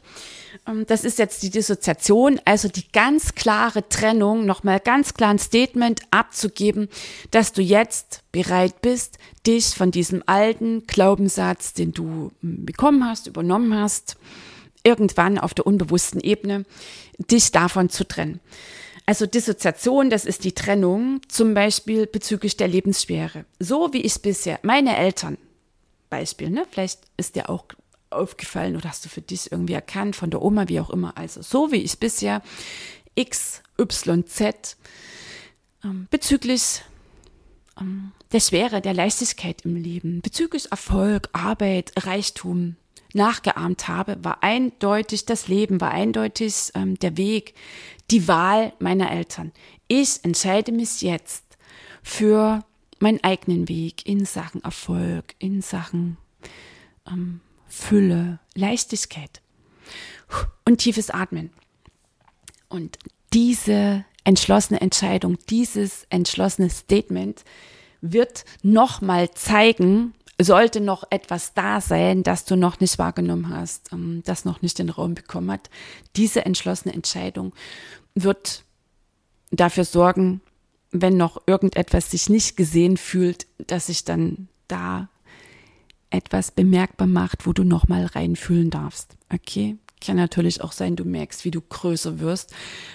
ähm, 0.67 0.85
das 0.87 1.05
ist 1.05 1.19
jetzt 1.19 1.43
die 1.43 1.51
Dissoziation, 1.51 2.41
also 2.45 2.69
die 2.69 2.91
ganz 2.93 3.35
klare 3.35 3.89
Trennung, 3.89 4.45
nochmal 4.45 4.81
ganz 4.81 5.15
klar 5.15 5.31
ein 5.31 5.39
Statement 5.39 6.03
abzugeben, 6.11 6.89
dass 7.31 7.53
du 7.53 7.63
jetzt 7.63 8.23
bereit 8.33 8.83
bist, 8.83 9.19
dich 9.47 9.67
von 9.67 9.91
diesem 9.91 10.23
alten 10.27 10.87
Glaubenssatz, 10.87 11.73
den 11.73 11.93
du 11.93 12.31
hm, 12.41 12.67
bekommen 12.67 13.07
hast, 13.09 13.27
übernommen 13.27 13.75
hast, 13.75 14.17
irgendwann 14.83 15.39
auf 15.39 15.55
der 15.55 15.67
unbewussten 15.67 16.21
Ebene, 16.21 16.65
dich 17.19 17.51
davon 17.51 17.89
zu 17.89 18.07
trennen. 18.07 18.41
Also 19.07 19.25
Dissoziation, 19.27 20.11
das 20.11 20.25
ist 20.25 20.43
die 20.43 20.53
Trennung, 20.53 21.21
zum 21.29 21.55
Beispiel 21.55 22.07
bezüglich 22.07 22.57
der 22.57 22.67
Lebensschwere. 22.67 23.45
So 23.61 23.93
wie 23.93 24.01
ich 24.03 24.21
bisher, 24.21 24.59
meine 24.63 24.97
Eltern, 24.97 25.39
Beispiel, 26.11 26.51
ne? 26.51 26.67
Vielleicht 26.71 27.01
ist 27.17 27.37
dir 27.37 27.49
auch 27.49 27.65
aufgefallen 28.11 28.77
oder 28.77 28.89
hast 28.89 29.05
du 29.05 29.09
für 29.09 29.21
dich 29.21 29.51
irgendwie 29.53 29.75
erkannt, 29.75 30.17
von 30.17 30.31
der 30.31 30.43
Oma, 30.43 30.69
wie 30.69 30.81
auch 30.81 30.91
immer. 30.91 31.17
Also 31.17 31.43
so 31.43 31.73
wie 31.73 31.83
ich 31.83 31.99
bisher 31.99 32.43
X, 33.15 33.63
Y, 33.79 34.27
Z 34.27 34.77
ähm, 35.85 36.07
bezüglich 36.11 36.83
ähm, 37.81 38.13
der 38.33 38.41
Schwere, 38.41 38.81
der 38.81 38.95
Leichtigkeit 38.95 39.63
im 39.63 39.77
Leben, 39.77 40.21
bezüglich 40.21 40.71
Erfolg, 40.71 41.29
Arbeit, 41.33 41.93
Reichtum 41.97 42.77
nachgeahmt 43.15 43.89
habe, 43.89 44.17
war 44.23 44.43
eindeutig 44.43 45.25
das 45.27 45.49
Leben, 45.49 45.81
war 45.81 45.91
eindeutig 45.91 46.71
ähm, 46.75 46.99
der 46.99 47.17
Weg, 47.17 47.55
die 48.11 48.29
Wahl 48.29 48.73
meiner 48.79 49.11
Eltern. 49.11 49.53
Ich 49.89 50.25
entscheide 50.25 50.73
mich 50.73 51.03
jetzt 51.03 51.45
für 52.03 52.65
meinen 52.99 53.23
eigenen 53.23 53.69
Weg 53.69 54.07
in 54.07 54.25
Sachen 54.25 54.63
Erfolg, 54.63 55.35
in 55.39 55.61
Sachen 55.61 56.17
ähm, 57.07 57.41
Fülle, 57.67 58.39
Leichtigkeit 58.55 59.43
und 60.65 60.79
tiefes 60.79 61.11
Atmen. 61.11 61.51
Und 62.69 62.99
diese 63.33 64.05
entschlossene 64.25 64.81
Entscheidung, 64.81 65.39
dieses 65.49 66.05
entschlossene 66.11 66.71
Statement 66.71 67.45
wird 68.01 68.45
nochmal 68.63 69.31
zeigen, 69.33 70.15
sollte 70.41 70.81
noch 70.81 71.05
etwas 71.11 71.55
da 71.55 71.81
sein, 71.81 72.23
das 72.23 72.45
du 72.45 72.57
noch 72.57 72.81
nicht 72.81 72.99
wahrgenommen 72.99 73.49
hast, 73.49 73.93
ähm, 73.93 74.23
das 74.25 74.45
noch 74.45 74.63
nicht 74.63 74.79
den 74.79 74.91
Raum 74.91 75.15
bekommen 75.15 75.51
hat. 75.51 75.71
Diese 76.17 76.45
entschlossene 76.45 76.95
Entscheidung 76.95 77.55
wird 78.15 78.65
dafür 79.51 79.85
sorgen, 79.85 80.41
wenn 80.91 81.17
noch 81.17 81.43
irgendetwas 81.47 82.11
sich 82.11 82.29
nicht 82.29 82.57
gesehen 82.57 82.97
fühlt, 82.97 83.47
dass 83.59 83.87
sich 83.87 84.05
dann 84.05 84.49
da 84.69 85.09
etwas 86.11 86.51
bemerkbar 86.51 87.07
macht, 87.07 87.47
wo 87.47 87.53
du 87.53 87.65
nochmal 87.65 88.07
reinfühlen 88.07 88.71
darfst. 88.71 89.17
Okay? 89.33 89.77
Kann 90.05 90.17
natürlich 90.17 90.61
auch 90.61 90.73
sein, 90.73 90.97
du 90.97 91.05
merkst, 91.05 91.45
wie 91.45 91.51
du 91.51 91.61
größer 91.61 92.21
wirst 92.21 92.55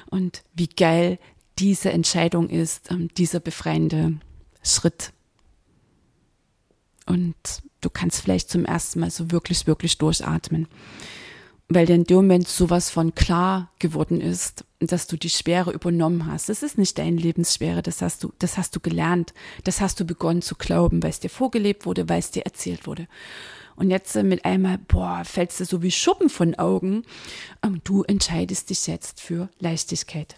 und 0.10 0.44
wie 0.54 0.68
geil 0.68 1.20
diese 1.60 1.92
Entscheidung 1.92 2.50
ist, 2.50 2.92
ähm, 2.92 3.10
dieser 3.18 3.40
befreiende 3.40 4.20
Schritt. 4.64 5.12
Und 7.12 7.36
du 7.82 7.90
kannst 7.90 8.22
vielleicht 8.22 8.50
zum 8.50 8.66
ersten 8.66 9.02
Mal 9.02 9.12
so 9.12 9.32
wirklich, 9.32 9.68
wirklich 9.68 9.98
durchatmen 9.98 10.68
weil 11.74 11.86
dir 11.86 11.96
in 11.96 12.04
dem 12.04 12.18
Moment 12.18 12.48
sowas 12.48 12.90
von 12.90 13.16
klar 13.16 13.72
geworden 13.80 14.20
ist, 14.20 14.66
dass 14.80 15.08
du 15.08 15.18
die 15.18 15.30
Schwere 15.30 15.72
übernommen 15.72 16.26
hast. 16.26 16.50
Das 16.50 16.64
ist 16.64 16.78
nicht 16.78 16.98
deine 16.98 17.18
Lebensschwere, 17.18 17.82
das 17.82 18.02
hast 18.02 18.24
du, 18.24 18.34
das 18.40 18.58
hast 18.58 18.76
du 18.76 18.80
gelernt, 18.80 19.34
das 19.64 19.80
hast 19.80 20.00
du 20.00 20.06
begonnen 20.06 20.42
zu 20.42 20.56
glauben, 20.56 21.02
weil 21.02 21.12
es 21.12 21.20
dir 21.20 21.30
vorgelebt 21.30 21.86
wurde, 21.86 22.10
weil 22.10 22.20
es 22.20 22.32
dir 22.32 22.44
erzählt 22.44 22.88
wurde. 22.88 23.08
Und 23.76 23.90
jetzt 23.90 24.16
äh, 24.16 24.24
mit 24.24 24.44
einmal, 24.44 24.80
boah, 24.80 25.24
fällst 25.24 25.60
du 25.60 25.66
so 25.66 25.82
wie 25.82 25.92
Schuppen 25.92 26.30
von 26.30 26.56
Augen. 26.56 27.04
Ähm, 27.64 27.80
du 27.84 28.04
entscheidest 28.04 28.70
dich 28.70 28.86
jetzt 28.88 29.22
für 29.22 29.50
Leichtigkeit. 29.60 30.36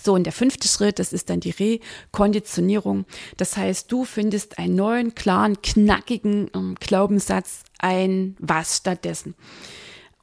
So, 0.00 0.14
und 0.14 0.24
der 0.24 0.32
fünfte 0.32 0.68
Schritt, 0.68 0.98
das 0.98 1.12
ist 1.12 1.28
dann 1.28 1.40
die 1.40 1.50
Rekonditionierung. 1.50 3.04
Das 3.36 3.56
heißt, 3.56 3.90
du 3.90 4.04
findest 4.04 4.58
einen 4.58 4.76
neuen, 4.76 5.14
klaren, 5.14 5.60
knackigen 5.60 6.50
ähm, 6.54 6.76
Glaubenssatz 6.78 7.64
ein, 7.78 8.36
was 8.38 8.76
stattdessen 8.76 9.34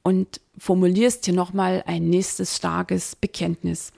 und 0.05 0.39
formulierst 0.59 1.25
hier 1.25 1.33
nochmal 1.33 1.83
ein 1.87 2.07
nächstes 2.09 2.57
starkes 2.57 3.15
Bekenntnis. 3.15 3.91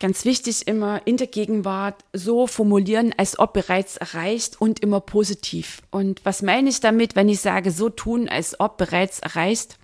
Ganz 0.00 0.24
wichtig 0.24 0.66
immer 0.66 1.06
in 1.06 1.18
der 1.18 1.26
Gegenwart 1.26 2.04
so 2.14 2.46
formulieren, 2.46 3.14
als 3.18 3.38
ob 3.38 3.52
bereits 3.52 3.98
erreicht 3.98 4.58
und 4.58 4.80
immer 4.80 5.00
positiv. 5.00 5.82
Und 5.90 6.24
was 6.24 6.40
meine 6.40 6.70
ich 6.70 6.80
damit, 6.80 7.16
wenn 7.16 7.28
ich 7.28 7.40
sage, 7.40 7.70
so 7.70 7.90
tun, 7.90 8.30
als 8.30 8.58
ob 8.58 8.78
bereits 8.78 9.20
erreicht? 9.20 9.78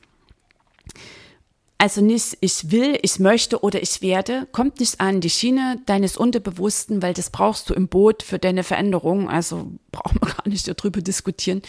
Also 1.83 2.01
nicht 2.01 2.39
ich 2.41 2.71
will, 2.71 2.97
ich 3.03 3.19
möchte 3.19 3.65
oder 3.65 3.83
ich 3.83 4.03
werde, 4.03 4.47
kommt 4.53 4.79
nicht 4.79 5.01
an 5.01 5.21
die 5.21 5.29
Schiene 5.29 5.81
deines 5.85 6.17
Unterbewussten, 6.17 7.03
weil 7.03 7.13
das 7.13 7.31
brauchst 7.31 7.69
du 7.69 7.75
im 7.75 7.89
Boot 7.89 8.23
für 8.23 8.39
deine 8.39 8.63
Veränderung. 8.63 9.29
Also 9.29 9.73
brauchen 9.91 10.21
wir 10.21 10.33
gar 10.37 10.49
nicht 10.49 10.69
darüber 10.69 11.01
diskutieren. 11.01 11.61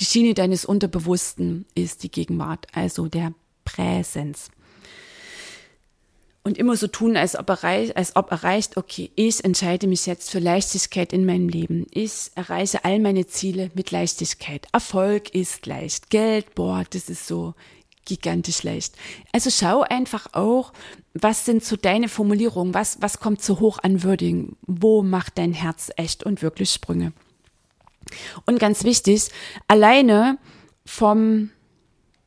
Die 0.00 0.06
Schiene 0.06 0.34
deines 0.34 0.64
Unterbewussten 0.64 1.66
ist 1.76 2.02
die 2.02 2.10
Gegenwart, 2.10 2.66
also 2.72 3.06
der 3.06 3.32
Präsenz. 3.64 4.48
Und 6.42 6.58
immer 6.58 6.76
so 6.76 6.88
tun, 6.88 7.16
als 7.16 7.38
ob, 7.38 7.48
erreicht, 7.48 7.96
als 7.96 8.16
ob 8.16 8.32
erreicht, 8.32 8.76
okay, 8.76 9.12
ich 9.14 9.44
entscheide 9.44 9.86
mich 9.86 10.04
jetzt 10.06 10.32
für 10.32 10.40
Leichtigkeit 10.40 11.12
in 11.12 11.24
meinem 11.26 11.48
Leben. 11.48 11.86
Ich 11.92 12.32
erreiche 12.34 12.84
all 12.84 12.98
meine 12.98 13.28
Ziele 13.28 13.70
mit 13.74 13.92
Leichtigkeit. 13.92 14.66
Erfolg 14.72 15.32
ist 15.32 15.64
leicht. 15.66 16.10
Geld, 16.10 16.56
boah, 16.56 16.84
das 16.90 17.08
ist 17.08 17.28
so 17.28 17.54
gigantisch 18.04 18.62
leicht. 18.62 18.94
Also 19.32 19.50
schau 19.50 19.82
einfach 19.82 20.28
auch, 20.32 20.72
was 21.14 21.44
sind 21.44 21.64
so 21.64 21.76
deine 21.76 22.08
Formulierungen, 22.08 22.74
was, 22.74 22.98
was 23.00 23.20
kommt 23.20 23.42
so 23.42 23.60
hoch 23.60 23.78
an 23.82 24.02
Würdigen, 24.02 24.56
wo 24.66 25.02
macht 25.02 25.38
dein 25.38 25.52
Herz 25.52 25.90
echt 25.96 26.24
und 26.24 26.42
wirklich 26.42 26.70
Sprünge. 26.70 27.12
Und 28.46 28.58
ganz 28.58 28.84
wichtig, 28.84 29.28
alleine 29.68 30.38
vom 30.84 31.50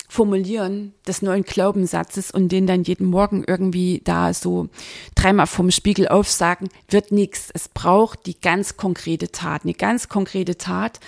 Formulieren 0.09 0.93
des 1.05 1.21
neuen 1.21 1.43
Glaubenssatzes 1.43 2.31
und 2.31 2.49
den 2.49 2.65
dann 2.65 2.83
jeden 2.83 3.07
Morgen 3.07 3.43
irgendwie 3.45 4.01
da 4.05 4.33
so 4.33 4.69
dreimal 5.15 5.47
vom 5.47 5.69
Spiegel 5.69 6.07
aufsagen, 6.07 6.69
wird 6.89 7.11
nichts. 7.11 7.49
Es 7.53 7.67
braucht 7.67 8.25
die 8.25 8.39
ganz 8.39 8.77
konkrete 8.77 9.31
Tat, 9.33 9.63
eine 9.63 9.73
ganz 9.73 10.07
konkrete 10.07 10.57
Tat. 10.57 11.01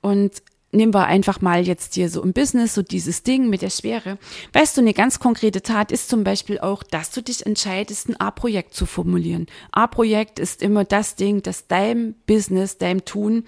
Und 0.00 0.42
nehmen 0.72 0.94
wir 0.94 1.06
einfach 1.06 1.40
mal 1.40 1.66
jetzt 1.66 1.94
hier 1.94 2.08
so 2.08 2.22
im 2.22 2.32
Business, 2.32 2.74
so 2.74 2.82
dieses 2.82 3.22
Ding 3.22 3.48
mit 3.48 3.62
der 3.62 3.70
Schwere. 3.70 4.18
Weißt 4.52 4.76
du, 4.76 4.80
eine 4.80 4.94
ganz 4.94 5.18
konkrete 5.18 5.62
Tat 5.62 5.90
ist 5.90 6.08
zum 6.08 6.24
Beispiel 6.24 6.60
auch, 6.60 6.82
dass 6.82 7.10
du 7.10 7.22
dich 7.22 7.44
entscheidest, 7.46 8.08
ein 8.08 8.20
A-Projekt 8.20 8.74
zu 8.74 8.86
formulieren. 8.86 9.46
A-Projekt 9.72 10.38
ist 10.38 10.62
immer 10.62 10.84
das 10.84 11.16
Ding, 11.16 11.42
das 11.42 11.66
deinem 11.66 12.14
Business, 12.26 12.78
deinem 12.78 13.04
Tun 13.04 13.44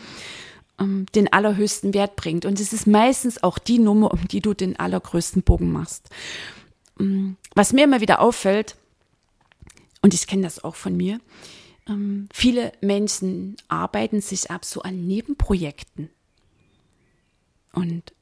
ähm, 0.81 1.07
den 1.15 1.33
allerhöchsten 1.33 1.95
Wert 1.95 2.17
bringt. 2.17 2.45
Und 2.45 2.59
es 2.59 2.73
ist 2.73 2.87
meistens 2.87 3.43
auch 3.43 3.59
die 3.59 3.79
Nummer, 3.79 4.13
um 4.13 4.27
die 4.29 4.41
du 4.41 4.55
den 4.55 4.79
allergrößten 4.79 5.43
Bogen 5.43 5.71
machst. 5.71 6.09
Ähm, 6.99 7.37
was 7.55 7.73
mir 7.73 7.85
immer 7.85 8.01
wieder 8.01 8.21
auffällt, 8.21 8.77
und 10.01 10.15
ich 10.15 10.27
kenne 10.27 10.43
das 10.43 10.65
auch 10.65 10.75
von 10.75 10.97
mir, 10.97 11.21
ähm, 11.89 12.29
viele 12.33 12.73
Menschen 12.81 13.57
arbeiten 13.69 14.21
sich 14.21 14.51
ab 14.51 14.65
so 14.65 14.83
an 14.83 15.07
Nebenprojekten 15.07 16.11
und 17.73 18.13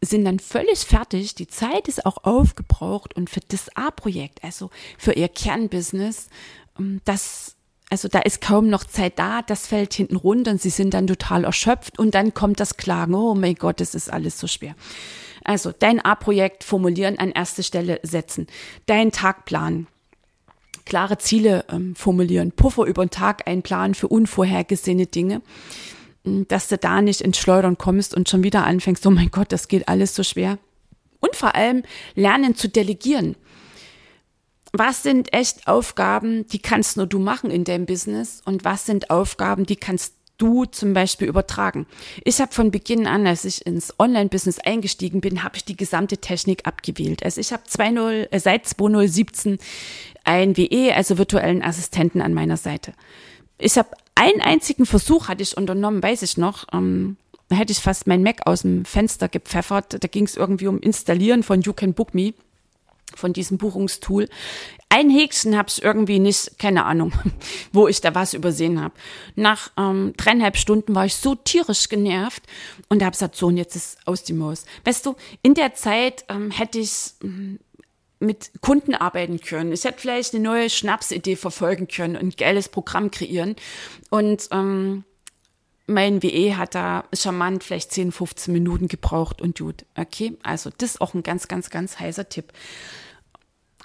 sind 0.00 0.24
dann 0.24 0.38
völlig 0.38 0.80
fertig. 0.80 1.34
Die 1.34 1.46
Zeit 1.46 1.88
ist 1.88 2.06
auch 2.06 2.24
aufgebraucht 2.24 3.14
und 3.16 3.30
für 3.30 3.40
das 3.40 3.74
A-Projekt, 3.76 4.44
also 4.44 4.70
für 4.96 5.12
ihr 5.12 5.28
Kernbusiness, 5.28 6.28
ähm, 6.78 7.00
das 7.04 7.54
also 7.90 8.06
da 8.08 8.18
ist 8.18 8.42
kaum 8.42 8.68
noch 8.68 8.84
Zeit 8.84 9.18
da, 9.18 9.40
das 9.40 9.66
fällt 9.66 9.94
hinten 9.94 10.16
runter 10.16 10.50
und 10.50 10.60
sie 10.60 10.68
sind 10.70 10.92
dann 10.92 11.06
total 11.06 11.44
erschöpft 11.44 11.98
und 11.98 12.14
dann 12.14 12.34
kommt 12.34 12.60
das 12.60 12.76
Klagen, 12.76 13.14
oh 13.14 13.34
mein 13.34 13.54
Gott, 13.54 13.80
das 13.80 13.94
ist 13.94 14.12
alles 14.12 14.38
so 14.38 14.46
schwer. 14.46 14.74
Also 15.42 15.72
dein 15.72 16.04
A-Projekt 16.04 16.64
formulieren, 16.64 17.18
an 17.18 17.30
erste 17.30 17.62
Stelle 17.62 17.98
setzen, 18.02 18.46
dein 18.84 19.10
Tagplan, 19.10 19.86
klare 20.84 21.16
Ziele 21.16 21.64
ähm, 21.70 21.94
formulieren, 21.94 22.52
Puffer 22.52 22.84
über 22.84 23.06
den 23.06 23.10
Tag 23.10 23.48
einplanen 23.48 23.94
für 23.94 24.08
unvorhergesehene 24.08 25.06
Dinge 25.06 25.40
dass 26.48 26.68
du 26.68 26.78
da 26.78 27.02
nicht 27.02 27.20
ins 27.20 27.38
Schleudern 27.38 27.78
kommst 27.78 28.14
und 28.14 28.28
schon 28.28 28.42
wieder 28.42 28.64
anfängst, 28.64 29.06
oh 29.06 29.10
mein 29.10 29.30
Gott, 29.30 29.52
das 29.52 29.68
geht 29.68 29.88
alles 29.88 30.14
so 30.14 30.22
schwer. 30.22 30.58
Und 31.20 31.34
vor 31.34 31.54
allem 31.54 31.82
lernen 32.14 32.54
zu 32.54 32.68
delegieren. 32.68 33.36
Was 34.72 35.02
sind 35.02 35.32
echt 35.32 35.66
Aufgaben, 35.66 36.46
die 36.48 36.58
kannst 36.58 36.96
nur 36.96 37.06
du 37.06 37.18
machen 37.18 37.50
in 37.50 37.64
deinem 37.64 37.86
Business 37.86 38.42
und 38.44 38.64
was 38.64 38.86
sind 38.86 39.10
Aufgaben, 39.10 39.64
die 39.64 39.76
kannst 39.76 40.14
du 40.38 40.64
zum 40.64 40.94
Beispiel 40.94 41.28
übertragen. 41.28 41.86
Ich 42.24 42.40
habe 42.40 42.54
von 42.54 42.70
Beginn 42.70 43.06
an, 43.06 43.26
als 43.26 43.44
ich 43.44 43.66
ins 43.66 43.98
Online-Business 43.98 44.60
eingestiegen 44.60 45.20
bin, 45.20 45.42
habe 45.42 45.56
ich 45.56 45.64
die 45.64 45.76
gesamte 45.76 46.18
Technik 46.18 46.66
abgewählt. 46.66 47.24
Also 47.24 47.40
ich 47.40 47.52
habe 47.52 47.64
2.0, 47.64 48.28
äh, 48.30 48.38
seit 48.38 48.66
2017 48.66 49.58
ein 50.24 50.56
WE, 50.56 50.94
also 50.94 51.18
virtuellen 51.18 51.62
Assistenten 51.62 52.22
an 52.22 52.34
meiner 52.34 52.56
Seite. 52.56 52.92
Ich 53.58 53.76
habe 53.76 53.88
einen 54.18 54.40
einzigen 54.40 54.84
Versuch 54.84 55.28
hatte 55.28 55.42
ich 55.42 55.56
unternommen, 55.56 56.02
weiß 56.02 56.22
ich 56.22 56.36
noch. 56.36 56.66
Ähm, 56.72 57.16
da 57.48 57.56
hätte 57.56 57.72
ich 57.72 57.78
fast 57.78 58.06
mein 58.06 58.22
Mac 58.22 58.46
aus 58.46 58.62
dem 58.62 58.84
Fenster 58.84 59.28
gepfeffert. 59.28 60.02
Da 60.02 60.08
ging 60.08 60.24
es 60.24 60.36
irgendwie 60.36 60.66
um 60.66 60.80
Installieren 60.80 61.42
von 61.42 61.62
You 61.62 61.72
Can 61.72 61.94
Book 61.94 62.14
Me, 62.14 62.34
von 63.14 63.32
diesem 63.32 63.58
Buchungstool. 63.58 64.28
Ein 64.88 65.08
Häkchen 65.08 65.56
habe 65.56 65.68
ich 65.68 65.82
irgendwie 65.82 66.18
nicht, 66.18 66.58
keine 66.58 66.84
Ahnung, 66.84 67.12
wo 67.72 67.86
ich 67.86 68.00
da 68.00 68.14
was 68.14 68.34
übersehen 68.34 68.80
habe. 68.80 68.94
Nach 69.36 69.70
ähm, 69.78 70.14
dreieinhalb 70.16 70.56
Stunden 70.56 70.94
war 70.94 71.06
ich 71.06 71.14
so 71.14 71.36
tierisch 71.36 71.88
genervt 71.88 72.42
und 72.88 73.02
habe 73.02 73.12
gesagt, 73.12 73.36
so, 73.36 73.46
und 73.46 73.56
jetzt 73.56 73.76
ist 73.76 73.98
aus 74.06 74.24
die 74.24 74.32
Maus. 74.32 74.64
Weißt 74.84 75.06
du, 75.06 75.14
in 75.42 75.54
der 75.54 75.74
Zeit 75.74 76.24
ähm, 76.28 76.50
hätte 76.50 76.80
ich 76.80 77.12
ähm, 77.22 77.60
mit 78.20 78.50
Kunden 78.60 78.94
arbeiten 78.94 79.40
können. 79.40 79.72
Ich 79.72 79.84
hätte 79.84 80.00
vielleicht 80.00 80.34
eine 80.34 80.42
neue 80.42 80.70
Schnapsidee 80.70 81.36
verfolgen 81.36 81.88
können 81.88 82.16
und 82.16 82.22
ein 82.22 82.36
geiles 82.36 82.68
Programm 82.68 83.10
kreieren. 83.10 83.54
Und 84.10 84.48
ähm, 84.50 85.04
mein 85.86 86.22
WE 86.22 86.56
hat 86.56 86.74
da 86.74 87.04
charmant 87.12 87.64
vielleicht 87.64 87.92
10, 87.92 88.12
15 88.12 88.52
Minuten 88.52 88.88
gebraucht 88.88 89.40
und 89.40 89.58
gut. 89.58 89.84
Okay, 89.96 90.36
also 90.42 90.70
das 90.76 90.92
ist 90.92 91.00
auch 91.00 91.14
ein 91.14 91.22
ganz, 91.22 91.48
ganz, 91.48 91.70
ganz 91.70 91.98
heißer 91.98 92.28
Tipp. 92.28 92.52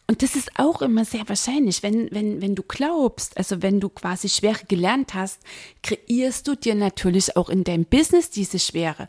Und 0.05 0.21
das 0.21 0.36
ist 0.36 0.51
auch 0.59 0.81
immer 0.81 1.05
sehr 1.05 1.27
wahrscheinlich, 1.27 1.81
wenn, 1.81 2.11
wenn, 2.11 2.41
wenn 2.41 2.55
du 2.55 2.63
glaubst, 2.63 3.38
also 3.38 3.61
wenn 3.61 3.79
du 3.79 3.88
quasi 3.88 4.27
Schwere 4.27 4.65
gelernt 4.67 5.13
hast, 5.13 5.39
kreierst 5.81 6.45
du 6.47 6.55
dir 6.55 6.75
natürlich 6.75 7.38
auch 7.38 7.49
in 7.49 7.63
deinem 7.63 7.86
Business 7.86 8.29
diese 8.29 8.59
Schwere 8.59 9.07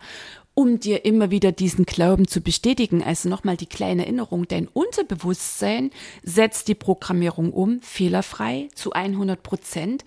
um 0.54 0.78
dir 0.78 1.04
immer 1.04 1.30
wieder 1.30 1.52
diesen 1.52 1.84
Glauben 1.84 2.28
zu 2.28 2.40
bestätigen. 2.40 3.02
Also 3.02 3.28
nochmal 3.28 3.56
die 3.56 3.66
kleine 3.66 4.04
Erinnerung, 4.04 4.46
dein 4.46 4.68
Unterbewusstsein 4.68 5.90
setzt 6.22 6.68
die 6.68 6.76
Programmierung 6.76 7.52
um, 7.52 7.80
fehlerfrei 7.82 8.68
zu 8.74 8.92
100 8.92 9.42
Prozent 9.42 10.04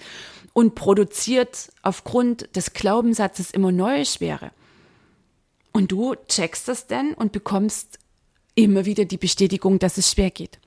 und 0.54 0.74
produziert 0.74 1.70
aufgrund 1.84 2.56
des 2.56 2.74
Glaubenssatzes 2.74 3.52
immer 3.52 3.72
neue 3.72 4.06
Schwere. 4.06 4.52
Und 5.74 5.92
du 5.92 6.16
checkst 6.28 6.68
das 6.68 6.88
dann 6.88 7.14
und 7.14 7.32
bekommst 7.32 8.00
immer 8.56 8.86
wieder 8.86 9.06
die 9.06 9.18
Bestätigung, 9.18 9.78
dass 9.78 9.98
es 9.98 10.12
schwer 10.12 10.32
geht. 10.32 10.60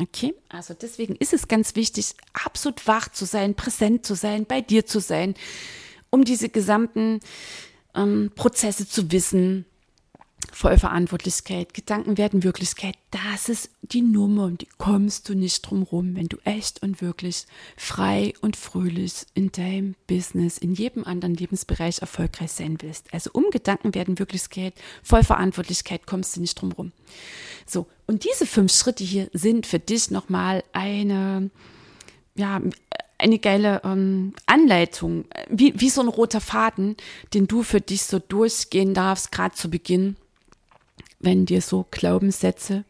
Okay, 0.00 0.34
also 0.48 0.74
deswegen 0.74 1.14
ist 1.16 1.32
es 1.32 1.46
ganz 1.46 1.76
wichtig, 1.76 2.14
absolut 2.32 2.86
wach 2.86 3.10
zu 3.10 3.26
sein, 3.26 3.54
präsent 3.54 4.06
zu 4.06 4.14
sein, 4.14 4.46
bei 4.46 4.60
dir 4.60 4.86
zu 4.86 4.98
sein, 4.98 5.34
um 6.10 6.24
diese 6.24 6.48
gesamten 6.48 7.20
ähm, 7.94 8.30
Prozesse 8.34 8.88
zu 8.88 9.10
wissen, 9.12 9.64
Vollverantwortlichkeit, 10.52 11.74
Gedanken 11.74 12.18
werden 12.18 12.42
Wirklichkeit, 12.42 12.96
das 13.10 13.48
ist 13.48 13.70
die 13.82 14.02
Nummer 14.02 14.44
und 14.44 14.60
die 14.60 14.68
kommst 14.78 15.28
du 15.28 15.34
nicht 15.34 15.62
drum 15.62 15.82
rum, 15.82 16.16
wenn 16.16 16.28
du 16.28 16.36
echt 16.44 16.82
und 16.82 17.00
wirklich 17.00 17.46
frei 17.76 18.34
und 18.40 18.56
fröhlich 18.56 19.26
in 19.34 19.50
deinem 19.52 19.94
Business, 20.06 20.58
in 20.58 20.74
jedem 20.74 21.04
anderen 21.04 21.34
Lebensbereich 21.34 22.00
erfolgreich 22.00 22.52
sein 22.52 22.78
willst. 22.80 23.12
Also 23.12 23.30
um 23.32 23.44
Gedanken 23.50 23.94
werden 23.94 24.18
Wirklichkeit, 24.18 24.74
Vollverantwortlichkeit 25.02 26.06
kommst 26.06 26.36
du 26.36 26.40
nicht 26.40 26.60
drum 26.60 26.72
rum. 26.72 26.92
So, 27.66 27.86
und 28.06 28.24
diese 28.24 28.46
fünf 28.46 28.72
Schritte 28.72 29.02
hier 29.02 29.30
sind 29.32 29.66
für 29.66 29.78
dich 29.78 30.10
nochmal 30.10 30.62
eine, 30.72 31.50
ja, 32.34 32.60
eine 33.24 33.38
geile 33.38 33.80
ähm, 33.84 34.34
Anleitung, 34.44 35.24
wie, 35.48 35.72
wie 35.80 35.88
so 35.88 36.02
ein 36.02 36.08
roter 36.08 36.42
Faden, 36.42 36.96
den 37.32 37.46
du 37.46 37.62
für 37.62 37.80
dich 37.80 38.04
so 38.04 38.18
durchgehen 38.18 38.92
darfst, 38.92 39.32
gerade 39.32 39.54
zu 39.54 39.70
Beginn, 39.70 40.16
wenn 41.20 41.46
dir 41.46 41.62
so 41.62 41.86
Glaubenssätze 41.90 42.84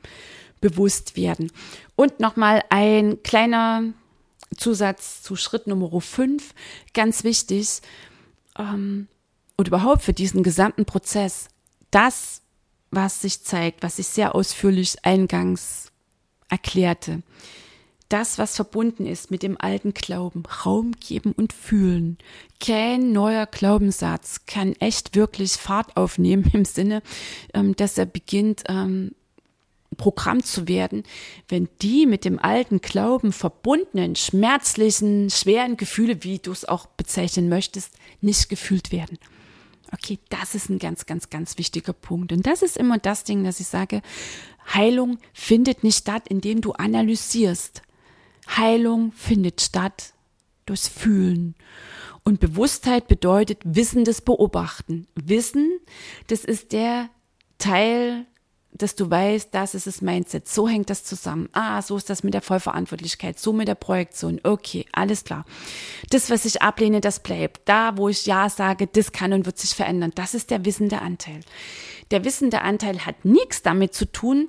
bewusst 0.61 1.17
werden. 1.17 1.53
Und 1.95 2.19
nochmal 2.19 2.65
ein 2.69 3.23
kleiner 3.23 3.85
Zusatz 4.57 5.23
zu 5.23 5.37
Schritt 5.37 5.69
Nummer 5.69 6.01
5, 6.01 6.53
ganz 6.95 7.23
wichtig, 7.23 7.81
ähm, 8.59 9.07
und 9.57 9.69
überhaupt 9.69 10.03
für 10.03 10.13
diesen 10.13 10.43
gesamten 10.43 10.85
Prozess, 10.85 11.49
das, 11.93 12.43
was 12.91 13.23
sich 13.23 13.45
zeigt, 13.45 13.85
was 13.85 14.01
ich 14.01 14.09
sehr 14.09 14.35
ausführlich 14.35 14.97
eingangs 15.05 15.93
erklärte, 16.49 17.23
das, 18.09 18.39
was 18.39 18.57
verbunden 18.57 19.07
ist 19.07 19.31
mit 19.31 19.43
dem 19.43 19.57
alten 19.61 19.95
Glauben, 19.95 20.45
Raum 20.65 20.93
geben 20.93 21.33
und 21.33 21.53
fühlen. 21.53 22.19
Kein 22.61 23.13
neuer 23.13 23.47
Glaubenssatz 23.47 24.47
kann 24.47 24.75
echt 24.75 25.17
wirklich 25.17 25.53
Fahrt 25.53 25.97
aufnehmen 25.97 26.51
im 26.53 26.65
Sinne, 26.65 27.03
ähm, 27.53 27.75
dass 27.77 27.99
er 27.99 28.07
beginnt, 28.07 28.65
ähm, 28.69 29.13
Programm 29.97 30.43
zu 30.43 30.69
werden, 30.69 31.05
wenn 31.49 31.69
die 31.81 32.07
mit 32.07 32.25
dem 32.25 32.39
alten 32.39 32.81
Glauben 32.81 33.33
verbundenen, 33.33 34.17
schmerzlichen, 34.17 35.31
schweren 35.31 35.77
Gefühle, 35.77 36.25
wie 36.25 36.39
du 36.39 36.53
es 36.53 36.65
auch 36.65 36.87
bezeichnen 36.87 37.49
möchtest, 37.49 37.95
nicht 38.21 38.49
gefühlt 38.49 38.93
werden. 38.93 39.19
Okay, 39.93 40.19
das 40.29 40.55
ist 40.55 40.71
ein 40.71 40.79
ganz, 40.81 41.07
ganz, 41.07 41.31
ganz 41.31 41.59
wichtiger 41.59 41.93
Punkt. 41.93 42.33
Und 42.33 42.47
das 42.47 42.63
ist 42.63 42.77
immer 42.77 42.99
das 42.99 43.23
Ding, 43.25 43.45
dass 43.45 43.61
ich 43.61 43.69
sage, 43.69 44.03
Heilung 44.73 45.19
findet 45.33 45.85
nicht 45.85 45.99
statt, 45.99 46.25
indem 46.29 46.61
du 46.61 46.73
analysierst. 46.73 47.83
Heilung 48.49 49.13
findet 49.13 49.61
statt 49.61 50.13
durchs 50.67 50.89
Fühlen. 50.89 51.55
Und 52.25 52.41
Bewusstheit 52.41 53.07
bedeutet 53.07 53.61
wissendes 53.65 54.23
Beobachten. 54.23 55.07
Wissen, 55.15 55.79
das 56.29 56.45
ist 56.45 56.73
der 56.73 57.11
Teil, 57.59 58.27
dass 58.73 58.97
du 58.97 59.09
weißt, 59.09 59.51
das 59.53 59.75
ist 59.75 59.87
das 59.87 60.01
Mindset. 60.01 60.49
So 60.49 60.69
hängt 60.69 60.91
das 60.91 61.05
zusammen. 61.05 61.49
Ah, 61.53 61.81
so 61.81 61.97
ist 61.97 62.11
das 62.11 62.25
mit 62.25 62.35
der 62.35 62.43
Vollverantwortlichkeit, 62.43 63.39
so 63.39 63.53
mit 63.53 63.69
der 63.69 63.77
Projektion. 63.77 64.41
Okay, 64.43 64.87
alles 64.93 65.25
klar. 65.25 65.45
Das, 66.11 66.29
was 66.31 66.45
ich 66.45 66.61
ablehne, 66.61 67.01
das 67.01 67.21
bleibt. 67.21 67.69
Da, 67.69 67.97
wo 67.97 68.09
ich 68.09 68.27
Ja 68.27 68.49
sage, 68.49 68.87
das 68.87 69.13
kann 69.13 69.33
und 69.33 69.47
wird 69.47 69.59
sich 69.59 69.75
verändern. 69.75 70.13
Das 70.15 70.35
ist 70.35 70.51
der 70.51 70.65
wissende 70.65 71.01
Anteil. 71.01 71.41
Der 72.11 72.25
wissende 72.25 72.63
Anteil 72.63 73.07
hat 73.07 73.25
nichts 73.25 73.63
damit 73.63 73.95
zu 73.95 74.11
tun, 74.11 74.49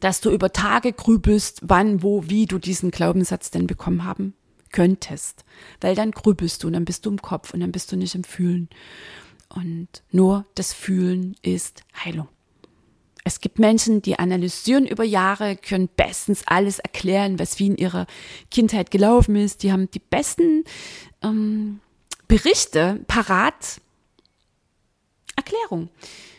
dass 0.00 0.20
du 0.20 0.30
über 0.30 0.52
Tage 0.52 0.92
grübelst, 0.92 1.60
wann, 1.62 2.02
wo, 2.02 2.24
wie 2.28 2.46
du 2.46 2.58
diesen 2.58 2.90
Glaubenssatz 2.90 3.50
denn 3.50 3.66
bekommen 3.66 4.04
haben 4.04 4.34
könntest. 4.70 5.44
Weil 5.80 5.94
dann 5.94 6.10
grübelst 6.10 6.62
du 6.62 6.66
und 6.66 6.74
dann 6.74 6.84
bist 6.84 7.06
du 7.06 7.10
im 7.10 7.22
Kopf 7.22 7.54
und 7.54 7.60
dann 7.60 7.72
bist 7.72 7.90
du 7.90 7.96
nicht 7.96 8.14
im 8.14 8.24
Fühlen. 8.24 8.68
Und 9.48 9.88
nur 10.10 10.44
das 10.54 10.72
Fühlen 10.72 11.36
ist 11.42 11.82
Heilung. 12.04 12.28
Es 13.24 13.40
gibt 13.40 13.58
Menschen, 13.58 14.00
die 14.00 14.18
analysieren 14.18 14.86
über 14.86 15.04
Jahre, 15.04 15.56
können 15.56 15.88
bestens 15.96 16.42
alles 16.46 16.78
erklären, 16.78 17.38
was 17.38 17.58
wie 17.58 17.66
in 17.66 17.76
ihrer 17.76 18.06
Kindheit 18.50 18.90
gelaufen 18.90 19.36
ist. 19.36 19.62
Die 19.62 19.72
haben 19.72 19.90
die 19.90 19.98
besten 19.98 20.64
ähm, 21.22 21.80
Berichte 22.26 23.00
parat. 23.06 23.80
Erklärung 25.36 25.88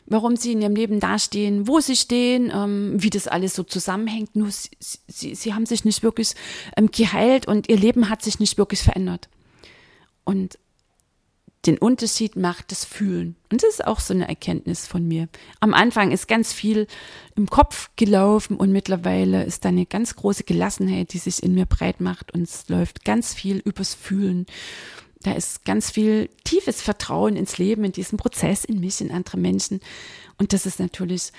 warum 0.09 0.35
sie 0.35 0.51
in 0.51 0.61
ihrem 0.61 0.75
Leben 0.75 0.99
dastehen, 0.99 1.67
wo 1.67 1.79
sie 1.79 1.95
stehen, 1.95 2.51
ähm, 2.53 2.93
wie 2.97 3.09
das 3.09 3.27
alles 3.27 3.55
so 3.55 3.63
zusammenhängt. 3.63 4.35
Nur 4.35 4.51
sie, 4.51 4.69
sie, 5.07 5.35
sie 5.35 5.53
haben 5.53 5.65
sich 5.65 5.85
nicht 5.85 6.03
wirklich 6.03 6.33
ähm, 6.75 6.91
geheilt 6.91 7.47
und 7.47 7.69
ihr 7.69 7.77
Leben 7.77 8.09
hat 8.09 8.21
sich 8.21 8.39
nicht 8.39 8.57
wirklich 8.57 8.81
verändert. 8.81 9.29
Und 10.25 10.57
den 11.65 11.77
Unterschied 11.77 12.35
macht 12.35 12.71
das 12.71 12.85
Fühlen. 12.85 13.35
Und 13.51 13.63
das 13.63 13.69
ist 13.71 13.85
auch 13.85 13.99
so 13.99 14.13
eine 14.13 14.27
Erkenntnis 14.29 14.87
von 14.87 15.05
mir. 15.05 15.27
Am 15.59 15.73
Anfang 15.73 16.11
ist 16.11 16.27
ganz 16.27 16.53
viel 16.53 16.87
im 17.35 17.49
Kopf 17.49 17.89
gelaufen 17.95 18.55
und 18.55 18.71
mittlerweile 18.71 19.43
ist 19.43 19.65
da 19.65 19.69
eine 19.69 19.85
ganz 19.85 20.15
große 20.15 20.45
Gelassenheit, 20.45 21.11
die 21.11 21.17
sich 21.17 21.43
in 21.43 21.55
mir 21.55 21.65
breit 21.65 21.99
macht 21.99 22.33
und 22.33 22.43
es 22.43 22.69
läuft 22.69 23.03
ganz 23.03 23.33
viel 23.33 23.57
übers 23.57 23.93
Fühlen 23.93 24.45
da 25.21 25.33
ist 25.33 25.65
ganz 25.65 25.91
viel 25.91 26.29
tiefes 26.43 26.81
Vertrauen 26.81 27.35
ins 27.35 27.57
Leben, 27.57 27.83
in 27.83 27.91
diesen 27.91 28.17
Prozess, 28.17 28.63
in 28.63 28.79
mich, 28.79 29.01
in 29.01 29.11
andere 29.11 29.37
Menschen. 29.37 29.81
Und 30.37 30.53
das 30.53 30.65
ist 30.65 30.79
natürlich 30.79 31.31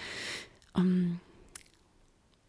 ähm, 0.76 1.18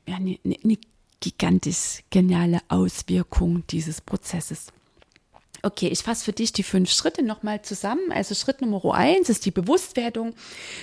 ja, 0.05 0.15
eine, 0.17 0.37
eine 0.43 0.77
gigantisch 1.21 2.03
geniale 2.09 2.59
Auswirkung 2.67 3.63
dieses 3.67 4.01
Prozesses. 4.01 4.67
Okay, 5.63 5.87
ich 5.87 5.99
fasse 5.99 6.25
für 6.25 6.33
dich 6.33 6.51
die 6.51 6.63
fünf 6.63 6.89
Schritte 6.89 7.23
nochmal 7.23 7.61
zusammen. 7.61 8.11
Also 8.11 8.35
Schritt 8.35 8.61
Nummer 8.61 8.93
eins 8.93 9.29
ist 9.29 9.45
die 9.45 9.51
Bewusstwerdung. 9.51 10.33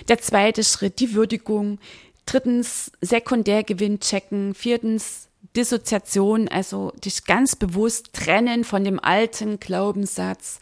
Der 0.08 0.18
zweite 0.18 0.62
Schritt 0.64 1.00
die 1.00 1.14
Würdigung. 1.14 1.78
Drittens 2.26 2.92
Sekundärgewinn 3.00 4.00
checken. 4.00 4.54
Viertens 4.54 5.27
Dissoziation, 5.58 6.46
also 6.46 6.92
dich 7.04 7.24
ganz 7.24 7.56
bewusst 7.56 8.12
trennen 8.12 8.62
von 8.62 8.84
dem 8.84 9.00
alten 9.00 9.58
Glaubenssatz, 9.58 10.60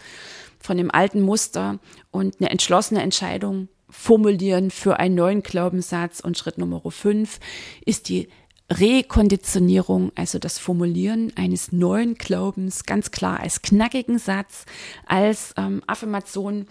von 0.58 0.78
dem 0.78 0.90
alten 0.90 1.20
Muster 1.20 1.78
und 2.10 2.40
eine 2.40 2.48
entschlossene 2.48 3.02
Entscheidung 3.02 3.68
formulieren 3.90 4.70
für 4.70 4.98
einen 4.98 5.14
neuen 5.14 5.42
Glaubenssatz. 5.42 6.20
Und 6.20 6.38
Schritt 6.38 6.56
Nummer 6.56 6.80
fünf 6.90 7.40
ist 7.84 8.08
die 8.08 8.28
Rekonditionierung, 8.70 10.10
also 10.16 10.38
das 10.38 10.58
Formulieren 10.58 11.32
eines 11.36 11.70
neuen 11.70 12.14
Glaubens, 12.14 12.84
ganz 12.84 13.12
klar 13.12 13.38
als 13.38 13.62
knackigen 13.62 14.18
Satz, 14.18 14.64
als 15.06 15.54
ähm, 15.56 15.82
Affirmation 15.86 16.66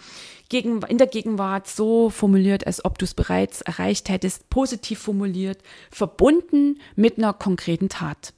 gegen, 0.50 0.82
in 0.84 0.98
der 0.98 1.08
Gegenwart 1.08 1.68
so 1.68 2.10
formuliert, 2.10 2.68
als 2.68 2.84
ob 2.84 2.98
du 2.98 3.06
es 3.06 3.14
bereits 3.14 3.62
erreicht 3.62 4.10
hättest, 4.10 4.50
positiv 4.50 5.00
formuliert, 5.00 5.60
verbunden 5.89 6.80
mit 6.96 7.18
einer 7.18 7.34
konkreten 7.34 7.88
Tat. 7.88 8.34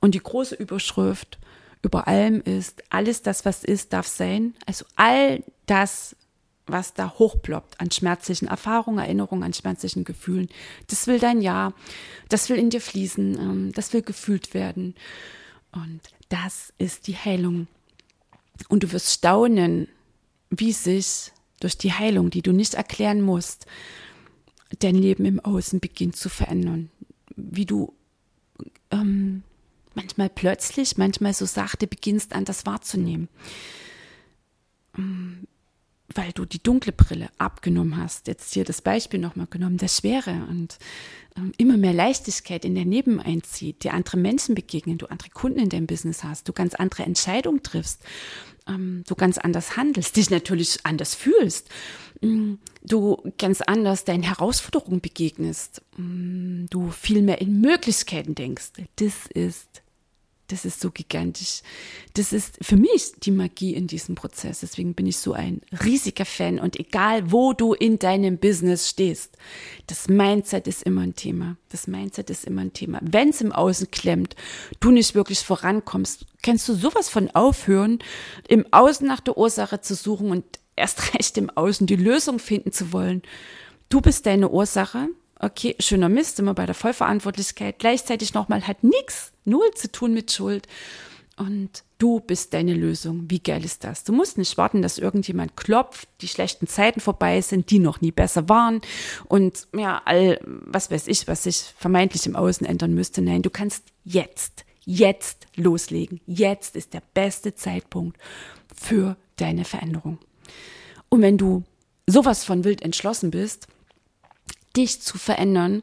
Und 0.00 0.14
die 0.14 0.22
große 0.22 0.54
Überschrift, 0.54 1.38
über 1.82 2.06
allem 2.06 2.42
ist, 2.42 2.82
alles 2.90 3.22
das, 3.22 3.46
was 3.46 3.64
ist, 3.64 3.94
darf 3.94 4.06
sein. 4.06 4.54
Also 4.66 4.84
all 4.96 5.42
das, 5.64 6.14
was 6.66 6.94
da 6.94 7.14
hochploppt 7.18 7.80
an 7.80 7.90
schmerzlichen 7.90 8.48
Erfahrungen, 8.48 8.98
Erinnerungen, 8.98 9.44
an 9.44 9.54
schmerzlichen 9.54 10.04
Gefühlen, 10.04 10.48
das 10.88 11.06
will 11.06 11.18
dein 11.18 11.40
Ja, 11.40 11.72
das 12.28 12.48
will 12.48 12.58
in 12.58 12.70
dir 12.70 12.80
fließen, 12.80 13.38
ähm, 13.38 13.72
das 13.72 13.92
will 13.92 14.02
gefühlt 14.02 14.54
werden. 14.54 14.94
Und 15.72 16.00
das 16.28 16.72
ist 16.78 17.06
die 17.06 17.16
Heilung. 17.16 17.68
Und 18.68 18.82
du 18.82 18.92
wirst 18.92 19.12
staunen, 19.12 19.88
wie 20.50 20.72
sich 20.72 21.32
durch 21.60 21.78
die 21.78 21.92
Heilung, 21.92 22.30
die 22.30 22.42
du 22.42 22.52
nicht 22.52 22.74
erklären 22.74 23.20
musst, 23.20 23.66
dein 24.78 24.96
Leben 24.96 25.24
im 25.24 25.40
Außen 25.40 25.80
beginnt 25.80 26.16
zu 26.16 26.28
verändern. 26.28 26.90
Wie 27.36 27.66
du 27.66 27.94
ähm, 28.90 29.42
manchmal 29.94 30.28
plötzlich, 30.28 30.96
manchmal 30.96 31.34
so 31.34 31.46
sachte 31.46 31.86
beginnst 31.86 32.32
an 32.32 32.44
das 32.44 32.66
wahrzunehmen. 32.66 33.28
Ähm, 34.96 35.46
weil 36.14 36.32
du 36.32 36.44
die 36.44 36.62
dunkle 36.62 36.92
Brille 36.92 37.28
abgenommen 37.38 37.96
hast. 37.96 38.28
Jetzt 38.28 38.54
hier 38.54 38.64
das 38.64 38.80
Beispiel 38.80 39.20
nochmal 39.20 39.46
genommen, 39.48 39.78
der 39.78 39.88
Schwere 39.88 40.46
und 40.48 40.78
ähm, 41.36 41.52
immer 41.56 41.76
mehr 41.76 41.92
Leichtigkeit 41.92 42.64
in 42.64 42.74
dein 42.74 42.90
Leben 42.90 43.20
einzieht, 43.20 43.84
dir 43.84 43.92
andere 43.92 44.16
Menschen 44.16 44.54
begegnen, 44.54 44.98
du 44.98 45.06
andere 45.06 45.30
Kunden 45.30 45.58
in 45.58 45.68
deinem 45.68 45.86
Business 45.86 46.24
hast, 46.24 46.48
du 46.48 46.52
ganz 46.52 46.74
andere 46.74 47.02
Entscheidungen 47.02 47.62
triffst, 47.62 48.02
ähm, 48.68 49.04
du 49.06 49.14
ganz 49.14 49.38
anders 49.38 49.76
handelst, 49.76 50.16
dich 50.16 50.30
natürlich 50.30 50.78
anders 50.84 51.14
fühlst, 51.14 51.68
mm, 52.20 52.54
du 52.82 53.32
ganz 53.38 53.60
anders 53.60 54.04
deinen 54.04 54.22
Herausforderungen 54.22 55.00
begegnest, 55.00 55.82
mm, 55.96 56.66
du 56.70 56.90
viel 56.90 57.22
mehr 57.22 57.40
in 57.40 57.60
Möglichkeiten 57.60 58.34
denkst. 58.34 58.72
Das 58.96 59.26
ist 59.26 59.82
das 60.48 60.64
ist 60.64 60.80
so 60.80 60.90
gigantisch. 60.90 61.62
Das 62.14 62.32
ist 62.32 62.58
für 62.62 62.76
mich 62.76 63.12
die 63.22 63.30
Magie 63.30 63.74
in 63.74 63.86
diesem 63.86 64.14
Prozess. 64.14 64.60
Deswegen 64.60 64.94
bin 64.94 65.06
ich 65.06 65.18
so 65.18 65.32
ein 65.32 65.60
riesiger 65.84 66.24
Fan. 66.24 66.60
Und 66.60 66.78
egal, 66.78 67.32
wo 67.32 67.52
du 67.52 67.74
in 67.74 67.98
deinem 67.98 68.38
Business 68.38 68.88
stehst, 68.88 69.36
das 69.88 70.08
Mindset 70.08 70.68
ist 70.68 70.82
immer 70.84 71.02
ein 71.02 71.16
Thema. 71.16 71.56
Das 71.70 71.86
Mindset 71.86 72.30
ist 72.30 72.44
immer 72.44 72.62
ein 72.62 72.72
Thema. 72.72 73.00
Wenn 73.02 73.30
es 73.30 73.40
im 73.40 73.52
Außen 73.52 73.90
klemmt, 73.90 74.36
du 74.80 74.90
nicht 74.90 75.14
wirklich 75.14 75.40
vorankommst, 75.40 76.26
kannst 76.42 76.68
du 76.68 76.74
sowas 76.74 77.08
von 77.08 77.30
aufhören, 77.30 77.98
im 78.48 78.66
Außen 78.72 79.06
nach 79.06 79.20
der 79.20 79.36
Ursache 79.36 79.80
zu 79.80 79.94
suchen 79.94 80.30
und 80.30 80.44
erst 80.76 81.14
recht 81.14 81.36
im 81.38 81.50
Außen 81.50 81.86
die 81.86 81.96
Lösung 81.96 82.38
finden 82.38 82.72
zu 82.72 82.92
wollen. 82.92 83.22
Du 83.88 84.00
bist 84.00 84.26
deine 84.26 84.50
Ursache 84.50 85.08
okay, 85.40 85.76
schöner 85.78 86.08
Mist, 86.08 86.38
immer 86.38 86.54
bei 86.54 86.66
der 86.66 86.74
Vollverantwortlichkeit. 86.74 87.78
Gleichzeitig 87.78 88.34
nochmal 88.34 88.66
hat 88.66 88.82
nichts, 88.82 89.32
null 89.44 89.70
zu 89.74 89.90
tun 89.90 90.14
mit 90.14 90.32
Schuld. 90.32 90.66
Und 91.36 91.84
du 91.98 92.20
bist 92.20 92.54
deine 92.54 92.72
Lösung. 92.72 93.26
Wie 93.28 93.40
geil 93.40 93.62
ist 93.62 93.84
das? 93.84 94.04
Du 94.04 94.12
musst 94.14 94.38
nicht 94.38 94.56
warten, 94.56 94.80
dass 94.80 94.96
irgendjemand 94.96 95.54
klopft, 95.54 96.08
die 96.22 96.28
schlechten 96.28 96.66
Zeiten 96.66 97.00
vorbei 97.00 97.42
sind, 97.42 97.70
die 97.70 97.78
noch 97.78 98.00
nie 98.00 98.10
besser 98.10 98.48
waren 98.48 98.80
und 99.26 99.68
ja, 99.76 100.00
all, 100.06 100.40
was 100.44 100.90
weiß 100.90 101.08
ich, 101.08 101.28
was 101.28 101.42
sich 101.42 101.58
vermeintlich 101.76 102.24
im 102.26 102.36
Außen 102.36 102.66
ändern 102.66 102.94
müsste. 102.94 103.20
Nein, 103.20 103.42
du 103.42 103.50
kannst 103.50 103.84
jetzt, 104.04 104.64
jetzt 104.86 105.46
loslegen. 105.56 106.20
Jetzt 106.26 106.74
ist 106.74 106.94
der 106.94 107.02
beste 107.12 107.54
Zeitpunkt 107.54 108.16
für 108.74 109.16
deine 109.36 109.66
Veränderung. 109.66 110.18
Und 111.10 111.20
wenn 111.20 111.36
du 111.36 111.64
sowas 112.06 112.44
von 112.44 112.64
wild 112.64 112.80
entschlossen 112.80 113.30
bist, 113.30 113.68
dich 114.76 115.00
zu 115.00 115.18
verändern, 115.18 115.82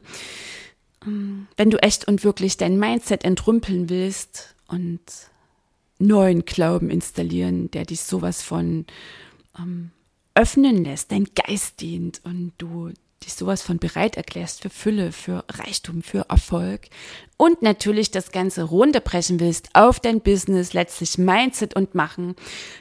wenn 1.04 1.70
du 1.70 1.82
echt 1.82 2.08
und 2.08 2.24
wirklich 2.24 2.56
dein 2.56 2.78
Mindset 2.78 3.24
entrümpeln 3.24 3.88
willst 3.90 4.54
und 4.68 5.00
neuen 5.98 6.44
Glauben 6.44 6.90
installieren, 6.90 7.70
der 7.70 7.84
dich 7.84 8.02
sowas 8.02 8.42
von 8.42 8.86
ähm, 9.58 9.90
öffnen 10.34 10.84
lässt, 10.84 11.12
dein 11.12 11.28
Geist 11.34 11.80
dient 11.80 12.20
und 12.24 12.52
du 12.58 12.90
dich 13.24 13.34
sowas 13.34 13.62
von 13.62 13.78
bereit 13.78 14.16
erklärst 14.16 14.62
für 14.62 14.70
Fülle, 14.70 15.12
für 15.12 15.44
Reichtum, 15.48 16.02
für 16.02 16.26
Erfolg 16.28 16.88
und 17.36 17.62
natürlich 17.62 18.10
das 18.10 18.32
Ganze 18.32 18.64
runterbrechen 18.64 19.40
willst 19.40 19.70
auf 19.72 20.00
dein 20.00 20.20
Business, 20.20 20.72
letztlich 20.72 21.16
Mindset 21.18 21.74
und 21.74 21.94
machen, 21.94 22.34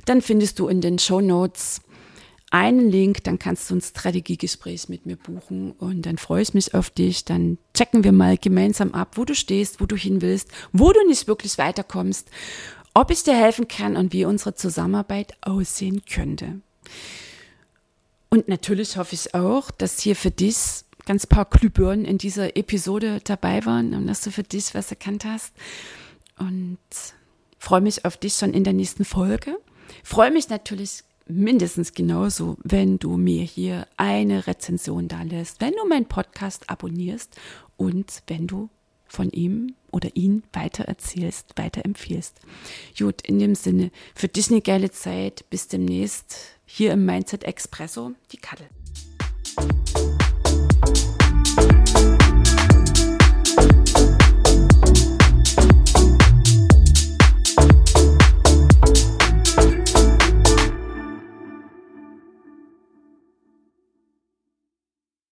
dann 0.05 0.21
findest 0.21 0.59
du 0.59 0.67
in 0.67 0.81
den 0.81 0.99
Show 0.99 1.21
Notes 1.21 1.81
einen 2.53 2.87
Link, 2.91 3.23
dann 3.23 3.39
kannst 3.39 3.69
du 3.69 3.75
ein 3.75 3.81
Strategiegespräch 3.81 4.87
mit 4.87 5.07
mir 5.07 5.17
buchen 5.17 5.71
und 5.71 6.03
dann 6.03 6.19
freue 6.19 6.43
ich 6.43 6.53
mich 6.53 6.75
auf 6.75 6.91
dich. 6.91 7.25
Dann 7.25 7.57
checken 7.73 8.03
wir 8.03 8.11
mal 8.11 8.37
gemeinsam 8.37 8.93
ab, 8.93 9.17
wo 9.17 9.25
du 9.25 9.33
stehst, 9.33 9.81
wo 9.81 9.87
du 9.87 9.95
hin 9.95 10.21
willst, 10.21 10.49
wo 10.71 10.91
du 10.91 11.03
nicht 11.07 11.27
wirklich 11.27 11.57
weiterkommst, 11.57 12.29
ob 12.93 13.09
ich 13.09 13.23
dir 13.23 13.35
helfen 13.35 13.67
kann 13.67 13.97
und 13.97 14.13
wie 14.13 14.25
unsere 14.25 14.53
Zusammenarbeit 14.53 15.33
aussehen 15.41 16.03
könnte. 16.05 16.61
Und 18.29 18.47
natürlich 18.47 18.97
hoffe 18.97 19.15
ich 19.15 19.33
auch, 19.33 19.71
dass 19.71 19.99
hier 19.99 20.15
für 20.15 20.31
dich 20.31 20.83
ganz 21.07 21.25
paar 21.25 21.45
Glühbirnen 21.45 22.05
in 22.05 22.19
dieser 22.19 22.55
Episode 22.55 23.19
dabei 23.23 23.65
waren 23.65 23.95
und 23.95 24.05
dass 24.05 24.21
du 24.21 24.29
für 24.29 24.43
dich 24.43 24.75
was 24.75 24.91
erkannt 24.91 25.25
hast. 25.25 25.53
Und 26.37 26.77
freue 27.57 27.81
mich 27.81 28.05
auf 28.05 28.15
dich 28.15 28.35
schon 28.35 28.53
in 28.53 28.63
der 28.63 28.73
nächsten 28.73 29.05
Folge. 29.05 29.57
Freue 30.03 30.29
mich 30.29 30.49
natürlich 30.49 31.03
mindestens 31.27 31.93
genauso, 31.93 32.57
wenn 32.63 32.99
du 32.99 33.17
mir 33.17 33.43
hier 33.43 33.87
eine 33.97 34.47
Rezension 34.47 35.07
da 35.07 35.23
lässt, 35.23 35.61
wenn 35.61 35.73
du 35.73 35.87
meinen 35.87 36.07
Podcast 36.07 36.69
abonnierst 36.69 37.35
und 37.77 38.23
wenn 38.27 38.47
du 38.47 38.69
von 39.07 39.29
ihm 39.29 39.75
oder 39.91 40.15
ihn 40.15 40.43
weiter 40.53 40.85
erzählst, 40.85 41.53
weiter 41.55 41.85
empfiehlst. 41.85 42.39
Gut, 42.97 43.21
in 43.21 43.37
dem 43.39 43.53
Sinne, 43.55 43.91
für 44.15 44.27
dich 44.27 44.49
eine 44.49 44.61
geile 44.61 44.89
Zeit. 44.91 45.45
Bis 45.49 45.67
demnächst 45.67 46.35
hier 46.65 46.93
im 46.93 47.05
Mindset 47.05 47.43
Expresso, 47.43 48.13
die 48.31 48.37
Kattel. 48.37 48.67